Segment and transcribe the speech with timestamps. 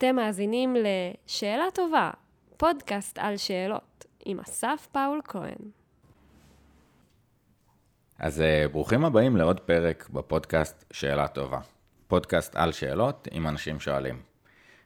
[0.00, 2.10] אתם מאזינים ל"שאלה טובה",
[2.56, 5.70] פודקאסט על שאלות, עם אסף פאול כהן.
[8.18, 11.58] אז אה, ברוכים הבאים לעוד פרק בפודקאסט שאלה טובה.
[12.08, 14.22] פודקאסט על שאלות עם אנשים שואלים.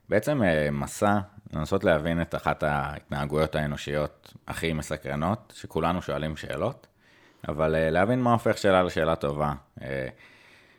[0.09, 1.19] בעצם אה, מסע
[1.53, 6.87] לנסות להבין את אחת ההתנהגויות האנושיות הכי מסקרנות, שכולנו שואלים שאלות,
[7.49, 9.53] אבל אה, להבין מה הופך שאלה לשאלה טובה.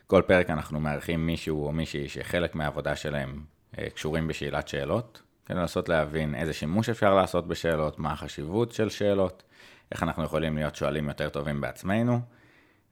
[0.07, 3.54] כל פרק אנחנו מארחים מישהו או מישהי שחלק מהעבודה שלהם
[3.93, 9.43] קשורים בשאלת שאלות, כדי לנסות להבין איזה שימוש אפשר לעשות בשאלות, מה החשיבות של שאלות,
[9.91, 12.19] איך אנחנו יכולים להיות שואלים יותר טובים בעצמנו,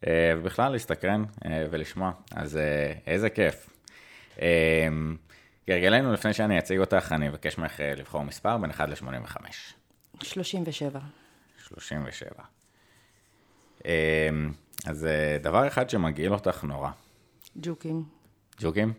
[0.08, 3.70] אה, ובכלל להסתקרן אה, ולשמוע, אז אה, איזה כיף.
[5.68, 9.38] כהרגלנו, לפני שאני אציג אותך, אני אבקש ממך לבחור מספר בין 1 ל-85.
[10.24, 11.00] 37.
[11.58, 12.30] 37.
[14.86, 15.08] אז
[15.42, 16.90] דבר אחד שמגעיל אותך נורא.
[17.62, 18.04] ג'וקים.
[18.62, 18.94] ג'וקים?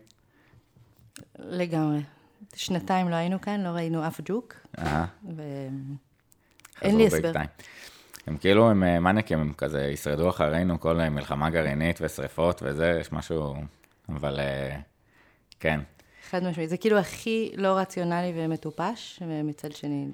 [1.39, 1.99] לגמרי.
[2.55, 4.53] שנתיים לא היינו כאן, לא ראינו אף ג'וק.
[4.79, 5.05] אהה.
[5.35, 7.31] ואין לי הסבר.
[8.27, 12.97] הם כאילו, הם אה, מניאקים, הם כזה ישרדו אחרינו כל אה, מלחמה גרעינית ושריפות וזה,
[13.01, 13.55] יש משהו,
[14.09, 14.79] אבל אה,
[15.59, 15.79] כן.
[16.29, 20.07] חד משמעית, זה כאילו הכי לא רציונלי ומטופש, ומצד שני,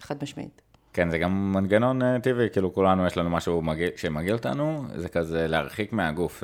[0.00, 0.62] חד משמעית.
[0.98, 5.48] כן, זה גם מנגנון טבעי, כאילו כולנו יש לנו משהו מגיל, שמגעיל אותנו, זה כזה
[5.48, 6.42] להרחיק מהגוף.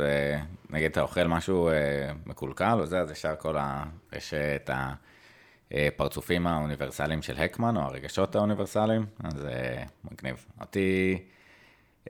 [0.70, 1.70] נגיד אתה אוכל משהו
[2.26, 3.84] מקולקל או זה, אז ישר כל ה...
[4.16, 4.70] יש את
[5.70, 9.76] הפרצופים האוניברסליים של הקמן, או הרגשות האוניברסליים, אז זה
[10.12, 10.44] מגניב.
[10.60, 11.18] אותי,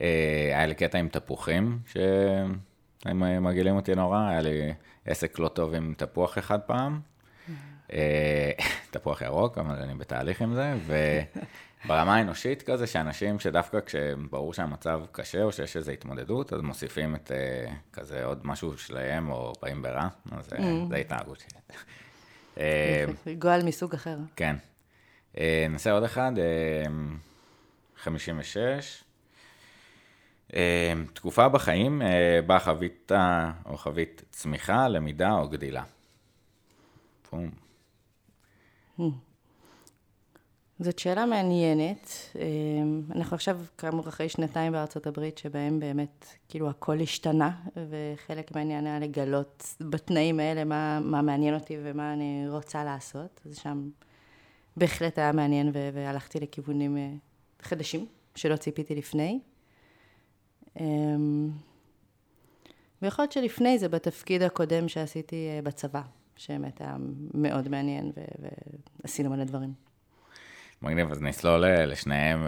[0.00, 4.74] היה לי קטע עם תפוחים, שהם מגעילים אותי נורא, היה לי
[5.06, 7.00] עסק לא טוב עם תפוח אחד פעם.
[8.90, 10.74] תפוח ירוק, אבל אני בתהליך עם זה,
[11.84, 17.30] וברמה האנושית כזה, שאנשים שדווקא כשברור שהמצב קשה, או שיש איזו התמודדות, אז מוסיפים את
[17.92, 20.50] כזה עוד משהו שלהם, או באים ברע, אז
[20.88, 21.60] זה התנהגות שלי.
[22.58, 23.05] אה,
[23.38, 24.16] גועל מסוג אחר.
[24.36, 24.56] כן.
[25.38, 26.32] אה, נעשה עוד אחד,
[27.96, 29.05] 56.
[30.55, 32.02] אה, תקופה בחיים
[32.46, 33.12] בה חווית
[33.66, 35.83] או חווית צמיחה, למידה או גדילה.
[37.30, 37.51] פום.
[40.80, 42.11] זאת שאלה מעניינת.
[42.35, 48.86] אמ, אנחנו עכשיו, כאמור, אחרי שנתיים בארצות הברית, שבהם באמת, כאילו, הכל השתנה, וחלק מהעניין
[48.86, 53.40] היה לגלות בתנאים האלה מה, מה מעניין אותי ומה אני רוצה לעשות.
[53.46, 53.89] אז שם
[54.77, 57.13] בהחלט היה מעניין, והלכתי לכיוונים אה,
[57.63, 59.40] חדשים, שלא ציפיתי לפני.
[60.80, 61.51] אמ,
[63.02, 66.02] ויכול להיות שלפני זה, בתפקיד הקודם שעשיתי אה, בצבא,
[66.36, 66.96] שבאמת היה
[67.34, 68.13] מאוד מעניין,
[69.02, 69.93] ועשינו מלא דברים.
[70.83, 72.46] מגניב, אז נסלול אה, לשניהם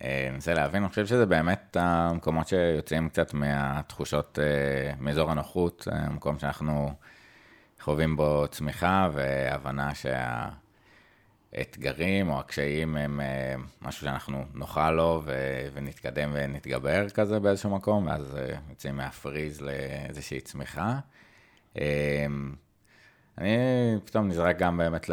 [0.00, 0.82] וננסה להבין.
[0.82, 6.90] אני חושב שזה באמת המקומות שיוצאים קצת מהתחושות, אה, מאזור הנוחות, אה, המקום שאנחנו
[7.80, 9.90] חווים בו צמיחה והבנה
[11.54, 13.20] שהאתגרים או הקשיים הם
[13.82, 15.22] משהו שאנחנו נוכל לו
[15.72, 18.38] ונתקדם ונתגבר כזה באיזשהו מקום, ואז
[18.70, 20.98] יוצאים מהפריז לאיזושהי צמיחה.
[23.38, 23.56] אני
[24.04, 25.10] פתאום נזרק גם באמת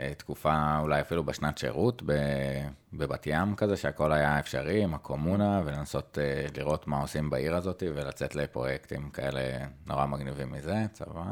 [0.00, 2.02] לתקופה, אולי אפילו בשנת שירות,
[2.92, 7.82] בבת ים כזה, שהכל היה אפשרי עם הקומונה, ולנסות אה, לראות מה עושים בעיר הזאת,
[7.94, 9.40] ולצאת לפרויקטים כאלה
[9.86, 11.22] נורא מגניבים מזה, צבא.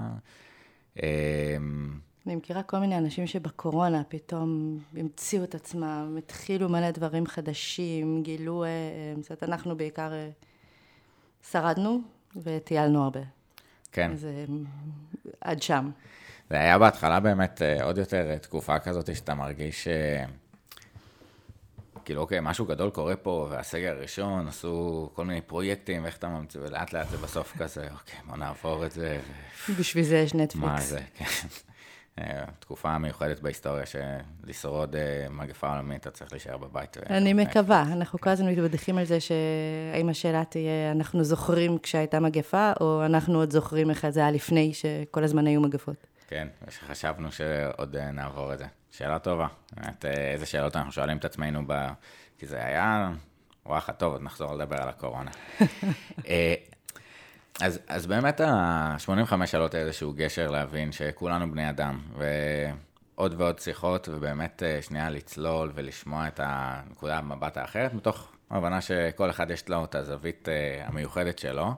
[1.02, 8.22] אמ, אני מכירה כל מיני אנשים שבקורונה פתאום המציאו את עצמם, התחילו מלא דברים חדשים,
[8.22, 10.12] גילו, אה, אה, זאת אנחנו בעיקר
[11.50, 12.00] שרדנו
[12.36, 13.20] וטיילנו הרבה.
[13.92, 14.10] כן.
[14.10, 14.26] אז
[15.40, 15.90] עד שם.
[16.50, 20.24] זה היה בהתחלה באמת אה, עוד יותר אה, תקופה כזאת שאתה מרגיש אה,
[22.04, 26.60] כאילו, אוקיי, משהו גדול קורה פה, והסגר הראשון עשו כל מיני פרויקטים, ואיך אתה ממציא,
[26.60, 29.20] ולאט לאט זה בסוף כזה, אוקיי, בוא נעבור את זה.
[29.78, 30.66] בשביל זה יש נטפליקס.
[30.66, 31.24] מה זה, כן.
[32.60, 34.96] תקופה מיוחדת בהיסטוריה שלשרוד
[35.30, 36.96] מגפה עולמית, אתה צריך להישאר בבית.
[37.10, 42.72] אני מקווה, אנחנו כל הזמן מתבדחים על זה שהאם השאלה תהיה, אנחנו זוכרים כשהייתה מגפה,
[42.80, 46.15] או אנחנו עוד זוכרים איך זה היה לפני שכל הזמן היו מגפות.
[46.28, 48.66] כן, ושחשבנו שעוד אה, נעבור את זה.
[48.90, 49.46] שאלה טובה.
[49.72, 51.86] באמת, אה, איזה שאלות אנחנו שואלים את עצמנו, ב...
[52.38, 53.10] כי זה היה...
[53.66, 55.30] וואחה, טוב, עוד נחזור לדבר על הקורונה.
[56.28, 56.54] אה,
[57.60, 64.08] אז, אז באמת ה-85 שאלות זה איזשהו גשר להבין שכולנו בני אדם, ועוד ועוד שיחות,
[64.12, 69.94] ובאמת שנייה לצלול ולשמוע את הנקודה המבט האחרת, מתוך הבנה שכל אחד יש לו את
[69.94, 70.48] הזווית
[70.86, 71.74] המיוחדת שלו.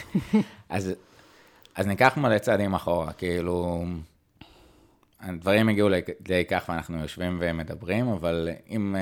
[0.69, 0.93] אז,
[1.75, 3.85] אז ניקח מלא צעדים אחורה, כאילו,
[5.23, 8.95] הדברים הגיעו לידי כך ואנחנו יושבים ומדברים, אבל אם...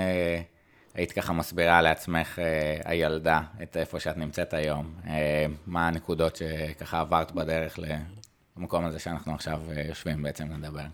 [0.94, 7.00] היית ככה מסבירה לעצמך, אה, הילדה, את איפה שאת נמצאת היום, אה, מה הנקודות שככה
[7.00, 7.80] עברת בדרך
[8.58, 10.86] למקום הזה שאנחנו עכשיו אה, יושבים בעצם לדבר.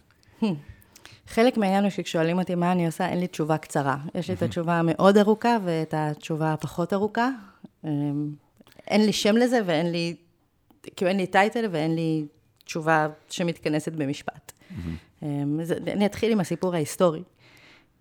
[1.27, 3.97] חלק מהעניין הוא שכששואלים אותי מה אני עושה, אין לי תשובה קצרה.
[4.15, 7.29] יש לי את התשובה המאוד ארוכה ואת התשובה הפחות ארוכה.
[8.87, 10.15] אין לי שם לזה ואין לי,
[10.95, 12.25] כאילו אין לי טייטל ואין לי
[12.65, 14.51] תשובה שמתכנסת במשפט.
[15.23, 17.23] אני אתחיל עם הסיפור ההיסטורי.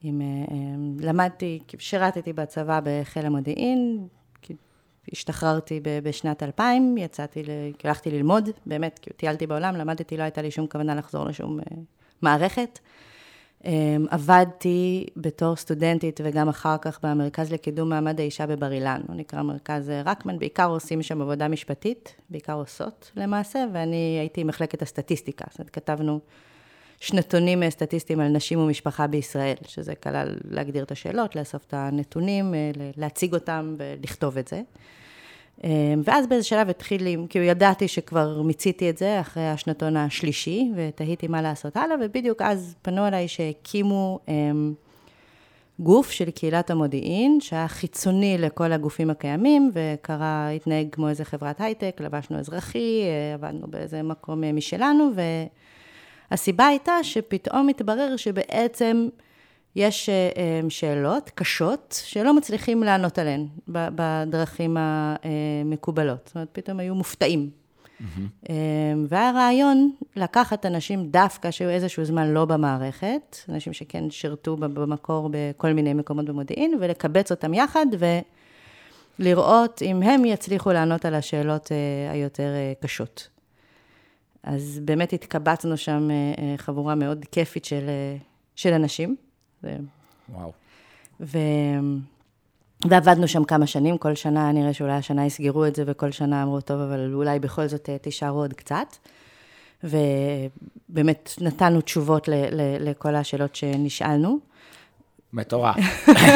[0.03, 0.57] עם, אה, אה,
[1.01, 4.07] למדתי, שירתתי בצבא בחיל המודיעין,
[5.13, 7.43] השתחררתי בשנת 2000, יצאתי,
[7.85, 11.77] הלכתי ללמוד, באמת, כי טיילתי בעולם, למדתי, לא הייתה לי שום כוונה לחזור לשום אה,
[12.23, 12.79] מערכת.
[14.11, 19.91] עבדתי בתור סטודנטית וגם אחר כך במרכז לקידום מעמד האישה בבר אילן, הוא נקרא מרכז
[20.05, 25.71] רקמן, בעיקר עושים שם עבודה משפטית, בעיקר עושות למעשה, ואני הייתי מחלקת הסטטיסטיקה, זאת אומרת,
[25.71, 26.21] כתבנו
[27.01, 32.71] שנתונים סטטיסטיים על נשים ומשפחה בישראל, שזה כלל להגדיר את השאלות, לאסוף את הנתונים, אה,
[32.97, 34.63] להציג אותם ולכתוב את זה.
[35.65, 40.71] אה, ואז באיזה שלב התחיל לי, כאילו ידעתי שכבר מיציתי את זה אחרי השנתון השלישי,
[40.77, 44.35] ותהיתי מה לעשות הלאה, ובדיוק אז פנו אליי שהקימו אה,
[45.79, 51.97] גוף של קהילת המודיעין, שהיה חיצוני לכל הגופים הקיימים, וקרא, התנהג כמו איזה חברת הייטק,
[52.01, 53.03] לבשנו אזרחי,
[53.35, 55.21] עבדנו באיזה מקום משלנו, ו...
[56.31, 59.09] הסיבה הייתה שפתאום התברר שבעצם
[59.77, 66.27] יש אה, אה, שאלות קשות שלא מצליחים לענות עליהן בדרכים המקובלות.
[66.27, 67.51] זאת אומרת, פתאום היו מופתעים.
[68.01, 68.51] Mm-hmm.
[69.09, 75.73] והיה רעיון לקחת אנשים דווקא שהיו איזשהו זמן לא במערכת, אנשים שכן שירתו במקור בכל
[75.73, 77.87] מיני מקומות במודיעין, ולקבץ אותם יחד
[79.19, 81.71] ולראות אם הם יצליחו לענות על השאלות
[82.13, 82.51] היותר
[82.81, 83.29] קשות.
[84.47, 88.17] אז באמת התקבצנו שם אה, אה, חבורה מאוד כיפית של, אה,
[88.57, 89.17] של אנשים.
[90.29, 90.53] וואו.
[91.21, 91.39] ו...
[92.89, 96.61] ועבדנו שם כמה שנים, כל שנה, נראה שאולי השנה יסגרו את זה, וכל שנה אמרו,
[96.61, 98.97] טוב, אבל אולי בכל זאת תישארו עוד קצת.
[99.85, 104.39] ובאמת נתנו תשובות ל, ל, לכל השאלות שנשאלנו.
[105.33, 105.77] מטורף.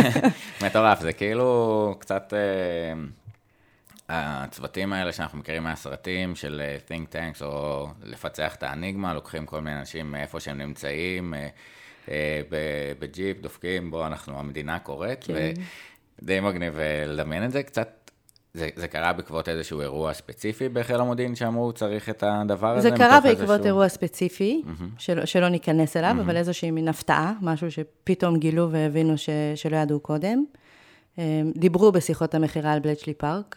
[0.64, 2.32] מטורף, זה כאילו קצת...
[4.10, 9.60] הצוותים האלה שאנחנו מכירים מהסרטים של אה, think tanks, או לפצח את האניגמה, לוקחים כל
[9.60, 11.48] מיני אנשים מאיפה שהם נמצאים, אה,
[12.08, 12.40] אה,
[12.98, 15.34] בג'יפ, דופקים, בו אנחנו, המדינה קורית, כן.
[16.22, 17.62] ודי מגניב לדמיין את זה.
[17.62, 18.10] קצת,
[18.54, 22.90] זה, זה קרה בעקבות איזשהו אירוע ספציפי בחיל המודיעין שאמרו, צריך את הדבר הזה?
[22.90, 23.66] זה קרה בעקבות איזשהו...
[23.66, 24.84] אירוע ספציפי, mm-hmm.
[24.98, 26.22] שלא, שלא ניכנס אליו, mm-hmm.
[26.22, 30.44] אבל איזושהי מין הפתעה, משהו שפתאום גילו והבינו ש, שלא ידעו קודם.
[31.56, 33.56] דיברו בשיחות המכירה על בלצ'לי פארק,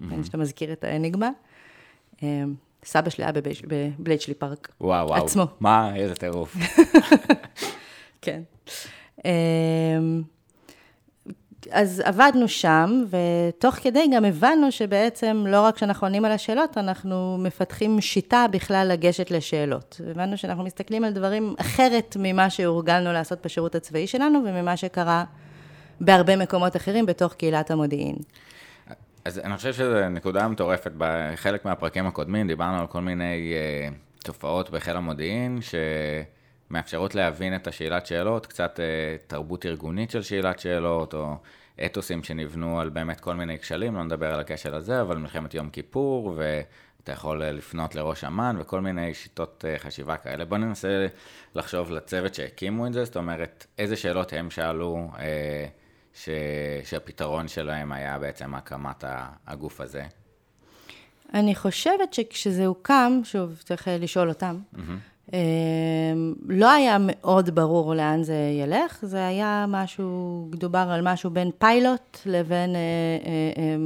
[0.00, 0.24] mm-hmm.
[0.24, 1.30] שאתה מזכיר את האניגמה.
[2.22, 2.54] אמ,
[2.84, 3.32] סבא שלי היה
[3.66, 4.68] בבלצ'לי פארק.
[4.80, 5.24] וואו, וואו.
[5.24, 5.46] עצמו.
[5.60, 6.56] מה, איזה טירוף.
[8.22, 8.40] כן.
[9.24, 10.22] אמ,
[11.70, 17.38] אז עבדנו שם, ותוך כדי גם הבנו שבעצם לא רק שאנחנו עונים על השאלות, אנחנו
[17.38, 20.00] מפתחים שיטה בכלל לגשת לשאלות.
[20.10, 25.24] הבנו שאנחנו מסתכלים על דברים אחרת ממה שהורגלנו לעשות בשירות הצבאי שלנו, וממה שקרה
[26.00, 28.16] בהרבה מקומות אחרים בתוך קהילת המודיעין.
[29.24, 30.92] אז אני חושב שזו נקודה מטורפת.
[30.98, 35.58] בחלק מהפרקים הקודמים דיברנו על כל מיני uh, תופעות בחיל המודיעין,
[36.70, 41.36] שמאפשרות להבין את השאלת שאלות, קצת uh, תרבות ארגונית של שאלת שאלות, או
[41.84, 45.70] אתוסים שנבנו על באמת כל מיני כשלים, לא נדבר על הכשל הזה, אבל מלחמת יום
[45.70, 50.44] כיפור, ואתה יכול לפנות לראש אמ"ן, וכל מיני שיטות uh, חשיבה כאלה.
[50.44, 51.06] בואו ננסה
[51.54, 55.20] לחשוב לצוות שהקימו את זה, זאת אומרת, איזה שאלות הם שאלו, uh,
[56.24, 56.28] ש...
[56.84, 59.04] שהפתרון שלהם היה בעצם הקמת
[59.46, 60.04] הגוף הזה?
[61.34, 65.32] אני חושבת שכשזה הוקם, שוב, צריך לשאול אותם, mm-hmm.
[66.48, 72.18] לא היה מאוד ברור לאן זה ילך, זה היה משהו, דובר על משהו בין פיילוט
[72.26, 72.80] לבין אה,
[73.56, 73.76] אה,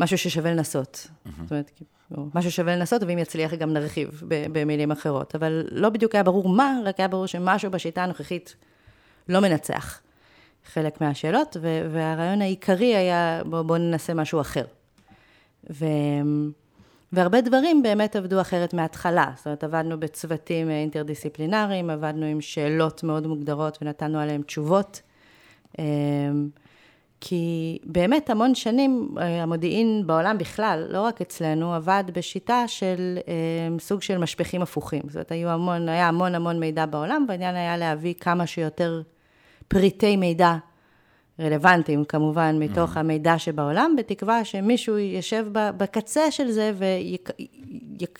[0.00, 1.06] משהו ששווה לנסות.
[1.06, 1.30] Mm-hmm.
[1.42, 1.70] זאת אומרת,
[2.16, 5.34] או משהו שווה לנסות, ואם יצליח גם נרחיב במילים אחרות.
[5.34, 8.56] אבל לא בדיוק היה ברור מה, רק היה ברור שמשהו בשיטה הנוכחית
[9.28, 10.00] לא מנצח
[10.64, 11.56] חלק מהשאלות,
[11.90, 14.64] והרעיון העיקרי היה, בואו בוא ננסה משהו אחר.
[15.70, 15.84] ו...
[17.12, 19.30] והרבה דברים באמת עבדו אחרת מההתחלה.
[19.36, 25.02] זאת אומרת, עבדנו בצוותים אינטרדיסציפלינריים, עבדנו עם שאלות מאוד מוגדרות ונתנו עליהן תשובות.
[25.78, 26.48] אמ,
[27.20, 33.18] כי באמת המון שנים אה, המודיעין בעולם בכלל, לא רק אצלנו, עבד בשיטה של
[33.78, 35.02] סוג של משפכים הפוכים.
[35.08, 39.02] זאת אומרת, המון, היה המון המון מידע בעולם, והעניין היה להביא כמה שיותר
[39.68, 40.56] פריטי מידע
[41.40, 42.98] רלוונטיים כמובן מתוך mm.
[42.98, 46.72] המידע שבעולם, בתקווה שמישהו יושב בקצה של זה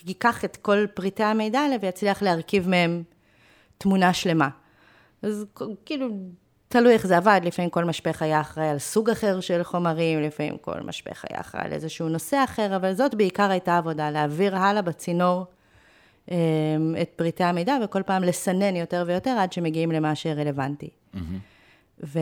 [0.06, 3.02] וייקח את כל פריטי המידע האלה ויצליח להרכיב מהם
[3.78, 4.48] תמונה שלמה.
[5.22, 5.46] אז
[5.84, 6.08] כאילו,
[6.68, 10.56] תלוי איך זה עבד, לפעמים כל משפך היה אחראי על סוג אחר של חומרים, לפעמים
[10.56, 14.82] כל משפך היה אחראי על איזשהו נושא אחר, אבל זאת בעיקר הייתה עבודה, להעביר הלאה
[14.82, 15.44] בצינור
[16.30, 16.36] אמ,
[17.02, 20.90] את פריטי המידע, וכל פעם לסנן יותר ויותר עד שמגיעים למה שרלוונטי.
[21.14, 22.04] Mm-hmm.
[22.04, 22.18] ו...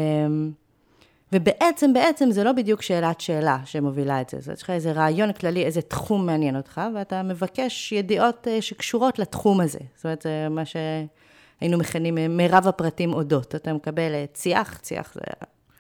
[1.32, 4.36] ובעצם, בעצם זה לא בדיוק שאלת שאלה שמובילה את זה.
[4.40, 8.62] זאת אומרת, יש לך איזה רעיון כללי, איזה תחום מעניין אותך, ואתה מבקש ידיעות אה,
[8.62, 9.78] שקשורות לתחום הזה.
[9.94, 13.54] זאת אומרת, זה מה שהיינו מכנים אה, מירב הפרטים אודות.
[13.54, 15.20] אתה מקבל אה, צי"ח, צי"ח זה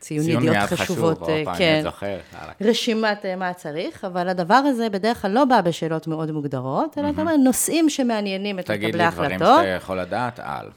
[0.00, 2.18] ציון ידיעות חשובות, ציון חשוב, כן, אני זוכר.
[2.60, 7.20] רשימת מה צריך, אבל הדבר הזה בדרך כלל לא בא בשאלות מאוד מוגדרות, אלא אתה
[7.20, 9.26] אומר, נושאים שמעניינים את מקבלי ההחלטות.
[9.26, 10.70] תגיד לי דברים שאתה יכול לדעת על.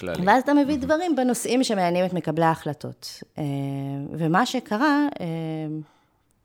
[0.00, 0.26] כללי.
[0.26, 3.22] ואז אתה מביא דברים בנושאים שמעניינים את מקבלי ההחלטות.
[3.38, 3.44] אה,
[4.12, 5.26] ומה שקרה, אה,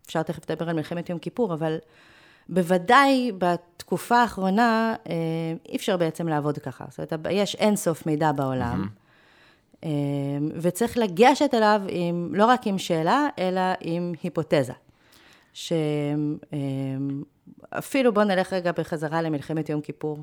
[0.05, 1.77] אפשר תכף לדבר על מלחמת יום כיפור, אבל
[2.49, 5.13] בוודאי בתקופה האחרונה אה,
[5.69, 6.85] אי אפשר בעצם לעבוד ככה.
[6.89, 8.87] זאת אומרת, יש אינסוף מידע בעולם,
[10.61, 14.73] וצריך לגשת אליו עם, לא רק עם שאלה, אלא עם היפותזה.
[17.73, 20.19] שאפילו בואו נלך רגע בחזרה למלחמת יום כיפור,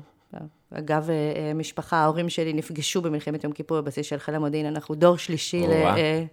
[0.73, 4.95] אגב, אה, אה, משפחה, ההורים שלי נפגשו במלחמת יום כיפור בבסיס של חיל המודיעין, אנחנו
[4.95, 6.23] דור שלישי, ל, אה,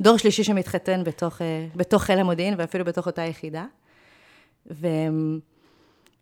[0.00, 1.40] דור שלישי שמתחתן בתוך,
[1.76, 3.64] בתוך חיל המודיעין ואפילו בתוך אותה יחידה.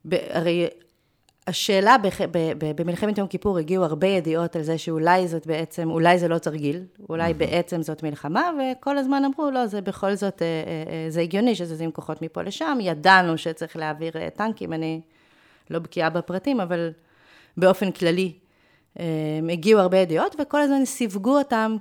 [0.05, 0.69] והרי
[1.47, 1.97] השאלה
[2.77, 6.85] במלחמת יום כיפור הגיעו הרבה ידיעות על זה שאולי זאת בעצם, אולי זה לא תרגיל,
[7.09, 10.43] אולי בעצם זאת מלחמה, וכל הזמן אמרו, לא, זה בכל זאת,
[11.09, 15.01] זה הגיוני שזזים כוחות מפה לשם, ידענו שצריך להעביר טנקים, אני...
[15.71, 16.93] לא בקיאה בפרטים, אבל
[17.57, 18.33] באופן כללי.
[18.97, 19.05] הם
[19.49, 21.77] אה, הגיעו הרבה ידיעות, וכל הזמן סיווגו אותם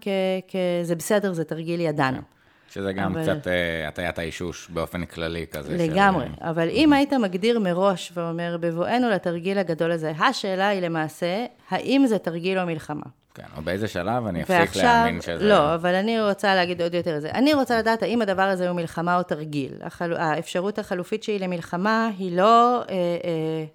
[0.81, 2.17] כזה בסדר, זה תרגיל ידענו.
[2.17, 2.23] כן.
[2.69, 3.23] שזה גם אבל...
[3.23, 5.77] קצת אה, הטיית האישוש באופן כללי כזה.
[5.77, 6.31] לגמרי, של...
[6.41, 12.17] אבל אם היית מגדיר מראש ואומר, בבואנו לתרגיל הגדול הזה, השאלה היא למעשה, האם זה
[12.17, 13.05] תרגיל או מלחמה?
[13.33, 15.49] כן, או באיזה שלב אני אפסיק ועכשיו, להאמין שזה...
[15.49, 17.29] לא, אבל אני רוצה להגיד עוד יותר את זה.
[17.31, 19.73] אני רוצה לדעת האם הדבר הזה הוא מלחמה או תרגיל.
[19.81, 20.13] החל...
[20.13, 22.81] האפשרות החלופית שלי למלחמה היא לא...
[22.89, 23.65] אה, אה,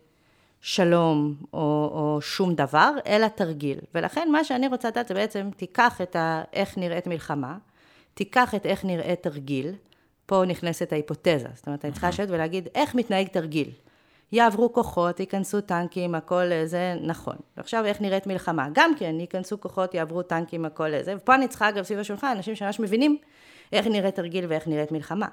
[0.67, 1.59] שלום או,
[1.93, 3.79] או שום דבר, אלא תרגיל.
[3.95, 7.57] ולכן מה שאני רוצה לדעת זה בעצם, תיקח את ה, איך נראית מלחמה,
[8.15, 9.73] תיקח את איך נראית תרגיל,
[10.27, 13.71] פה נכנסת ההיפותזה, זאת אומרת, אני צריכה לשבת ולהגיד, איך מתנהג תרגיל?
[14.33, 17.37] יעברו כוחות, ייכנסו טנקים, הכל זה נכון.
[17.57, 18.69] ועכשיו איך נראית מלחמה?
[18.73, 21.15] גם כן, ייכנסו כוחות, יעברו טנקים, הכל זה.
[21.17, 23.19] ופה אני צריכה, אגב, סביב השולחן, אנשים שממש מבינים
[23.73, 25.29] איך נראית תרגיל ואיך נראית מלחמה.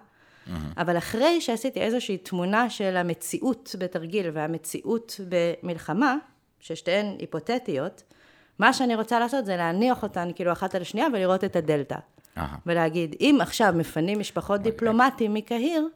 [0.78, 6.16] אבל אחרי שעשיתי איזושהי תמונה של המציאות בתרגיל והמציאות במלחמה,
[6.60, 8.04] ששתיהן היפותטיות,
[8.60, 11.98] מה שאני רוצה לעשות זה להניח אותן כאילו אחת על השנייה ולראות את הדלתא.
[12.66, 14.64] ולהגיד, אם עכשיו מפנים משפחות okay.
[14.64, 15.88] דיפלומטים מקהיר,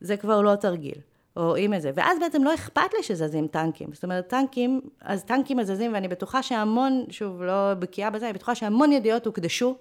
[0.00, 0.98] זה כבר לא תרגיל.
[1.36, 3.88] או אם איזה, ואז בעצם לא אכפת לי שזזים טנקים.
[3.92, 8.54] זאת אומרת, טנקים, אז טנקים מזזים, ואני בטוחה שהמון, שוב, לא בקיאה בזה, אני בטוחה
[8.54, 9.76] שהמון ידיעות הוקדשו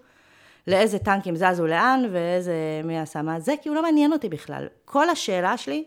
[0.70, 3.40] לאיזה טנקים זזו לאן ואיזה, מי עשה מה.
[3.40, 4.68] זה, כי הוא לא מעניין אותי בכלל.
[4.86, 5.84] כל השאלה שלי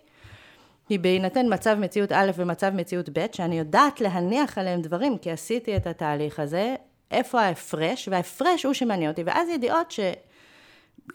[0.88, 5.76] היא בהינתן מצב מציאות א' ומצב מציאות ב', שאני יודעת להניח עליהם דברים, כי עשיתי
[5.76, 6.74] את התהליך הזה,
[7.10, 10.00] איפה ההפרש, וההפרש הוא שמעניין אותי, ואז ידיעות ש...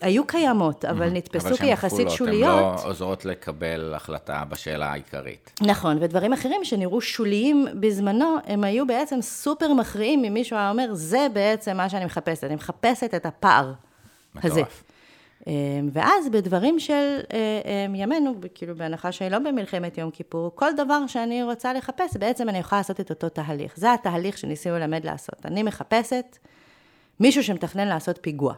[0.01, 2.53] היו קיימות, אבל נתפסו כיחסית שוליות.
[2.53, 5.51] אבל שהן כפולות, הן לא עוזרות לקבל החלטה בשאלה העיקרית.
[5.61, 10.89] נכון, ודברים אחרים שנראו שוליים בזמנו, הם היו בעצם סופר מכריעים אם מישהו היה אומר,
[10.93, 13.73] זה בעצם מה שאני מחפשת, אני מחפשת את הפער
[14.43, 14.61] הזה.
[14.61, 14.83] מטורף.
[15.47, 15.53] אמ,
[15.93, 21.07] ואז בדברים של אה, אמ, ימינו, כאילו בהנחה שאני לא במלחמת יום כיפור, כל דבר
[21.07, 23.73] שאני רוצה לחפש, בעצם אני יכולה לעשות את אותו תהליך.
[23.75, 25.45] זה התהליך שניסינו ללמד לעשות.
[25.45, 26.37] אני מחפשת
[27.19, 28.53] מישהו שמתכנן לעשות פיגוע.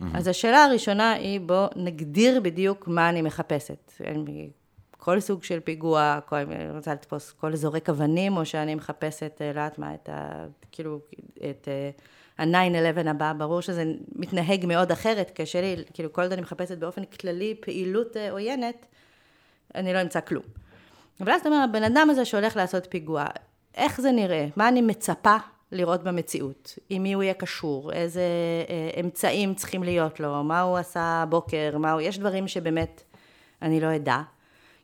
[0.00, 0.04] Mm-hmm.
[0.14, 3.92] אז השאלה הראשונה היא, בוא נגדיר בדיוק מה אני מחפשת.
[4.98, 9.46] כל סוג של פיגוע, כל, אני רוצה לתפוס כל זורק אבנים, או שאני מחפשת, אה,
[9.46, 10.46] לא יודעת מה, את ה...
[10.72, 11.00] כאילו,
[11.50, 11.68] את
[12.38, 13.84] ה-9-11 הבא, ברור שזה
[14.16, 18.86] מתנהג מאוד אחרת, קשה לי, כאילו, כל עוד אני מחפשת באופן כללי פעילות אה, עוינת,
[19.74, 20.44] אני לא אמצא כלום.
[21.20, 23.24] אבל אז אתה אומר, הבן אדם הזה שהולך לעשות פיגוע,
[23.74, 24.46] איך זה נראה?
[24.56, 25.36] מה אני מצפה
[25.72, 26.78] לראות במציאות?
[26.90, 27.92] עם מי הוא יהיה קשור?
[27.92, 28.22] איזה
[28.68, 30.44] אה, אמצעים צריכים להיות לו?
[30.44, 31.78] מה הוא עשה הבוקר?
[31.78, 32.00] מה הוא...
[32.00, 33.02] יש דברים שבאמת
[33.62, 34.22] אני לא אדע.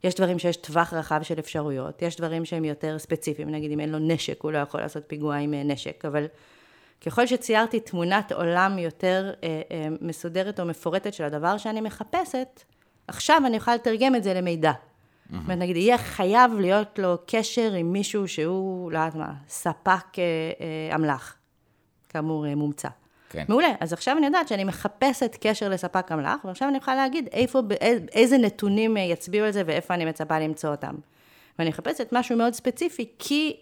[0.05, 2.03] יש דברים שיש טווח רחב של אפשרויות.
[2.03, 3.51] יש דברים שהם יותר ספציפיים.
[3.51, 6.05] נגיד, אם אין לו נשק, הוא לא יכול לעשות פיגוע עם אה, נשק.
[6.05, 6.27] אבל
[7.07, 12.63] ככל שציירתי תמונת עולם יותר אה, אה, מסודרת או מפורטת של הדבר שאני מחפשת,
[13.09, 14.73] עכשיו אני יכולה לתרגם את זה למידע.
[15.33, 20.19] זאת אומרת, נגיד, יהיה חייב להיות לו קשר עם מישהו שהוא, לא יודעת מה, ספק
[20.19, 20.23] אה,
[20.61, 21.37] אה, אמל"ח,
[22.09, 22.89] כאמור, אה, מומצא.
[23.31, 23.45] כן.
[23.49, 23.69] מעולה.
[23.81, 27.61] אז עכשיו אני יודעת שאני מחפשת קשר לספק אמל"ח, ועכשיו אני יכולה להגיד איפה,
[28.13, 30.95] איזה נתונים אה, יצביעו על זה ואיפה אני מצפה למצוא אותם.
[31.59, 33.57] ואני מחפשת משהו מאוד ספציפי, כי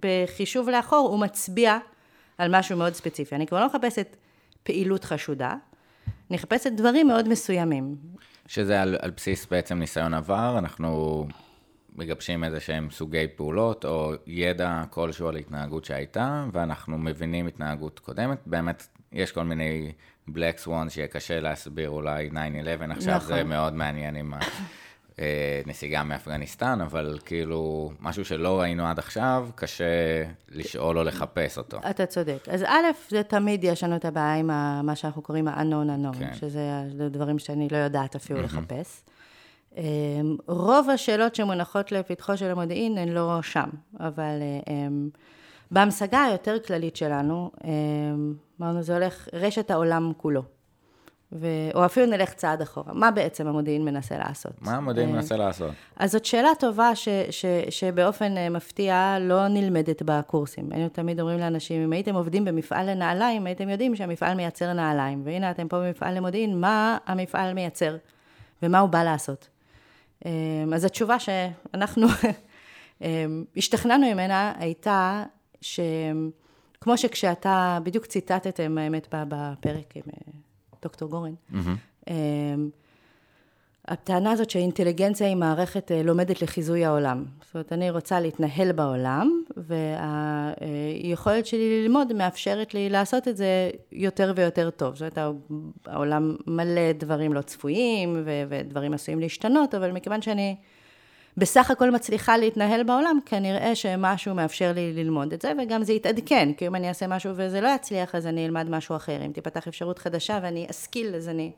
[0.00, 1.78] בחישוב לאחור הוא מצביע
[2.38, 3.34] על משהו מאוד ספציפי.
[3.34, 4.16] אני כבר לא מחפשת
[4.62, 5.54] פעילות חשודה,
[6.30, 7.96] אני מחפשת דברים מאוד מסוימים.
[8.48, 11.26] שזה על, על בסיס בעצם ניסיון עבר, אנחנו
[11.96, 18.38] מגבשים איזה שהם סוגי פעולות או ידע כלשהו על התנהגות שהייתה, ואנחנו מבינים התנהגות קודמת.
[18.46, 19.92] באמת, יש כל מיני
[20.28, 22.34] black swan שיהיה קשה להסביר אולי 9-11,
[22.90, 23.26] עכשיו נכון.
[23.26, 24.38] זה מאוד מעניין עם אה,
[25.66, 31.78] נסיגה מאפגניסטן, אבל כאילו, משהו שלא ראינו עד עכשיו, קשה לשאול או לחפש אותו.
[31.90, 32.48] אתה צודק.
[32.50, 34.46] אז א', זה תמיד יש לנו את הבעיה עם
[34.86, 36.34] מה שאנחנו קוראים ה-unknown unknown, כן.
[36.34, 39.02] שזה דברים שאני לא יודעת אפילו לחפש.
[39.76, 43.68] אמ, רוב השאלות שמונחות לפתחו של המודיעין הן לא שם,
[44.00, 45.08] אבל אמ,
[45.70, 50.42] בהמשגה היותר כללית שלנו, אמ, אמרנו, זה הולך רשת העולם כולו.
[51.32, 51.46] ו...
[51.74, 52.92] או אפילו נלך צעד אחורה.
[52.92, 54.62] מה בעצם המודיעין מנסה לעשות?
[54.62, 55.70] מה המודיעין מנסה לעשות?
[55.96, 57.08] אז זאת שאלה טובה ש...
[57.30, 57.44] ש...
[57.70, 60.72] שבאופן אה, מפתיע לא נלמדת בקורסים.
[60.72, 65.22] היינו תמיד אומרים לאנשים, אם הייתם עובדים במפעל לנעליים, הייתם יודעים שהמפעל מייצר נעליים.
[65.24, 67.96] והנה אתם פה במפעל למודיעין, מה המפעל מייצר?
[68.62, 69.48] ומה הוא בא לעשות?
[70.26, 70.30] אמ,
[70.74, 72.06] אז התשובה שאנחנו
[73.56, 75.24] השתכנענו ממנה הייתה
[75.60, 80.32] שכמו שכשאתה, בדיוק ציטטתם האמת בפרק עם אה,
[80.82, 82.10] דוקטור גורן, mm-hmm.
[83.88, 87.24] הטענה הזאת שהאינטליגנציה היא מערכת אה, לומדת לחיזוי העולם.
[87.44, 94.32] זאת אומרת, אני רוצה להתנהל בעולם, והיכולת שלי ללמוד מאפשרת לי לעשות את זה יותר
[94.36, 94.96] ויותר טוב.
[94.96, 95.36] זאת אומרת,
[95.86, 100.56] העולם מלא דברים לא צפויים, ודברים עשויים להשתנות, אבל מכיוון שאני
[101.38, 106.52] בסך הכל מצליחה להתנהל בעולם, כנראה שמשהו מאפשר לי ללמוד את זה, וגם זה יתעדכן,
[106.56, 109.24] כי אם אני אעשה משהו וזה לא יצליח, אז אני אלמד משהו אחר.
[109.26, 111.52] אם תיפתח אפשרות חדשה ואני אשכיל, אז אני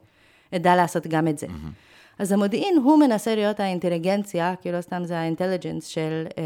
[0.54, 1.46] אדע לעשות גם את זה.
[1.46, 2.18] Mm-hmm.
[2.18, 6.42] אז המודיעין הוא מנסה להיות האינטליגנציה, כי לא סתם זה האינטליג'נס של אה,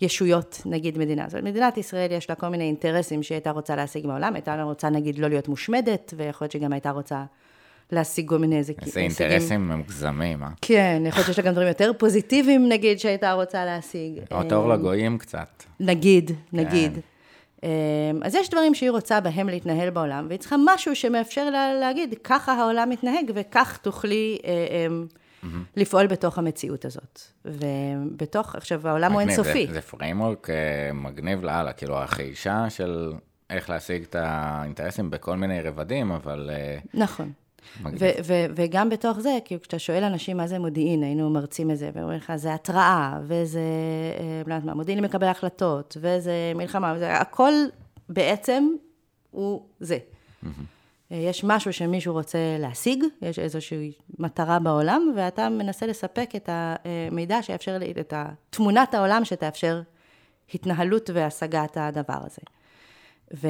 [0.00, 1.24] ישויות, נגיד מדינה.
[1.28, 4.62] זאת אומרת, מדינת ישראל יש לה כל מיני אינטרסים שהיא הייתה רוצה להשיג בעולם, הייתה
[4.62, 7.24] רוצה נגיד לא להיות מושמדת, ויכול להיות שגם הייתה רוצה
[7.92, 8.72] להשיג כל מיני איזה...
[8.82, 10.48] איזה אינטרסים מוגזמים, אה?
[10.60, 14.20] כן, יכול להיות שיש לה גם דברים יותר פוזיטיביים, נגיד, שהייתה רוצה להשיג.
[14.30, 15.62] או טוב אה, לגויים קצת.
[15.80, 16.94] נגיד, נגיד.
[16.94, 17.00] כן.
[17.62, 17.68] אמ,
[18.22, 22.52] אז יש דברים שהיא רוצה בהם להתנהל בעולם, והיא צריכה משהו שמאפשר לה להגיד, ככה
[22.52, 25.06] העולם מתנהג, וכך תוכלי אה, אמ,
[25.76, 27.20] לפעול בתוך המציאות הזאת.
[27.44, 29.66] ובתוך, עכשיו, העולם הוא אינסופי.
[29.66, 33.12] זה, זה framework אה, מגניב לאללה, כאילו הגישה של
[33.50, 36.50] איך להשיג את האינטרסים בכל מיני רבדים, אבל...
[36.52, 37.32] אה, נכון.
[38.54, 42.18] וגם בתוך זה, כאילו, כשאתה שואל אנשים מה זה מודיעין, היינו מרצים את זה, ואומרים
[42.18, 43.60] לך, זה התראה, וזה,
[44.18, 47.52] אה, לא יודעת מה, מודיעין למקבל החלטות, וזה מלחמה, וזה, הכל
[48.08, 48.68] בעצם
[49.30, 49.98] הוא זה.
[51.10, 57.78] יש משהו שמישהו רוצה להשיג, יש איזושהי מטרה בעולם, ואתה מנסה לספק את המידע שיאפשר,
[58.00, 58.14] את
[58.50, 59.82] תמונת העולם שתאפשר
[60.54, 62.42] התנהלות והשגת הדבר הזה.
[63.34, 63.48] ו...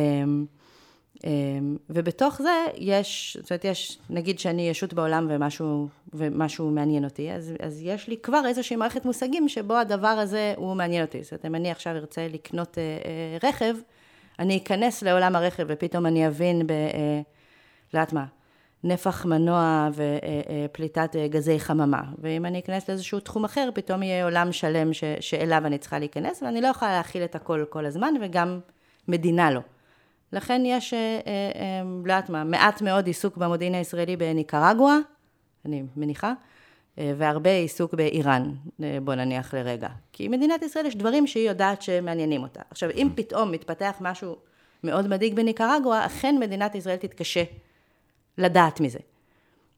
[1.24, 7.32] אמ, ובתוך זה יש, זאת אומרת, יש, נגיד שאני ישות בעולם ומשהו, ומשהו מעניין אותי,
[7.32, 11.22] אז, אז יש לי כבר איזושהי מערכת מושגים שבו הדבר הזה הוא מעניין אותי.
[11.22, 13.74] זאת אומרת, אם אני עכשיו ארצה לקנות אה, אה, רכב,
[14.38, 16.70] אני אכנס לעולם הרכב ופתאום אני אבין ב...
[16.70, 17.20] אה,
[17.94, 18.24] לא יודעת מה,
[18.84, 22.02] נפח מנוע ופליטת אה, אה, גזי חממה.
[22.18, 26.42] ואם אני אכנס לאיזשהו תחום אחר, פתאום יהיה עולם שלם ש, שאליו אני צריכה להיכנס,
[26.42, 28.60] ואני לא יכולה להכיל את הכל כל הזמן, וגם
[29.08, 29.60] מדינה לא.
[30.32, 34.96] לכן יש, אה, אה, אה, לא יודעת מה, מעט מאוד עיסוק במודיעין הישראלי בניקרגואה,
[35.64, 36.32] אני מניחה,
[36.98, 38.52] והרבה עיסוק באיראן,
[39.04, 39.88] בוא נניח לרגע.
[40.12, 42.60] כי מדינת ישראל יש דברים שהיא יודעת שמעניינים אותה.
[42.70, 44.36] עכשיו, אם פתאום מתפתח משהו
[44.84, 47.42] מאוד מדאיג בניקרגואה, אכן מדינת ישראל תתקשה
[48.38, 48.98] לדעת מזה.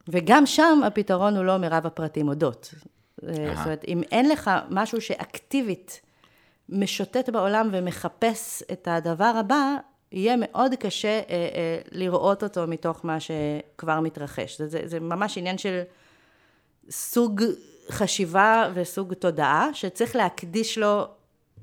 [0.09, 2.75] וגם שם הפתרון הוא לא מרב הפרטים אודות.
[3.23, 6.01] זאת אומרת, אם אין לך משהו שאקטיבית
[6.69, 9.77] משוטט בעולם ומחפש את הדבר הבא,
[10.15, 14.59] יהיה מאוד קשה אה, אה, לראות אותו מתוך מה שכבר מתרחש.
[14.59, 15.83] זה, זה, זה ממש עניין של
[16.91, 17.43] סוג
[17.91, 21.07] חשיבה וסוג תודעה שצריך להקדיש לו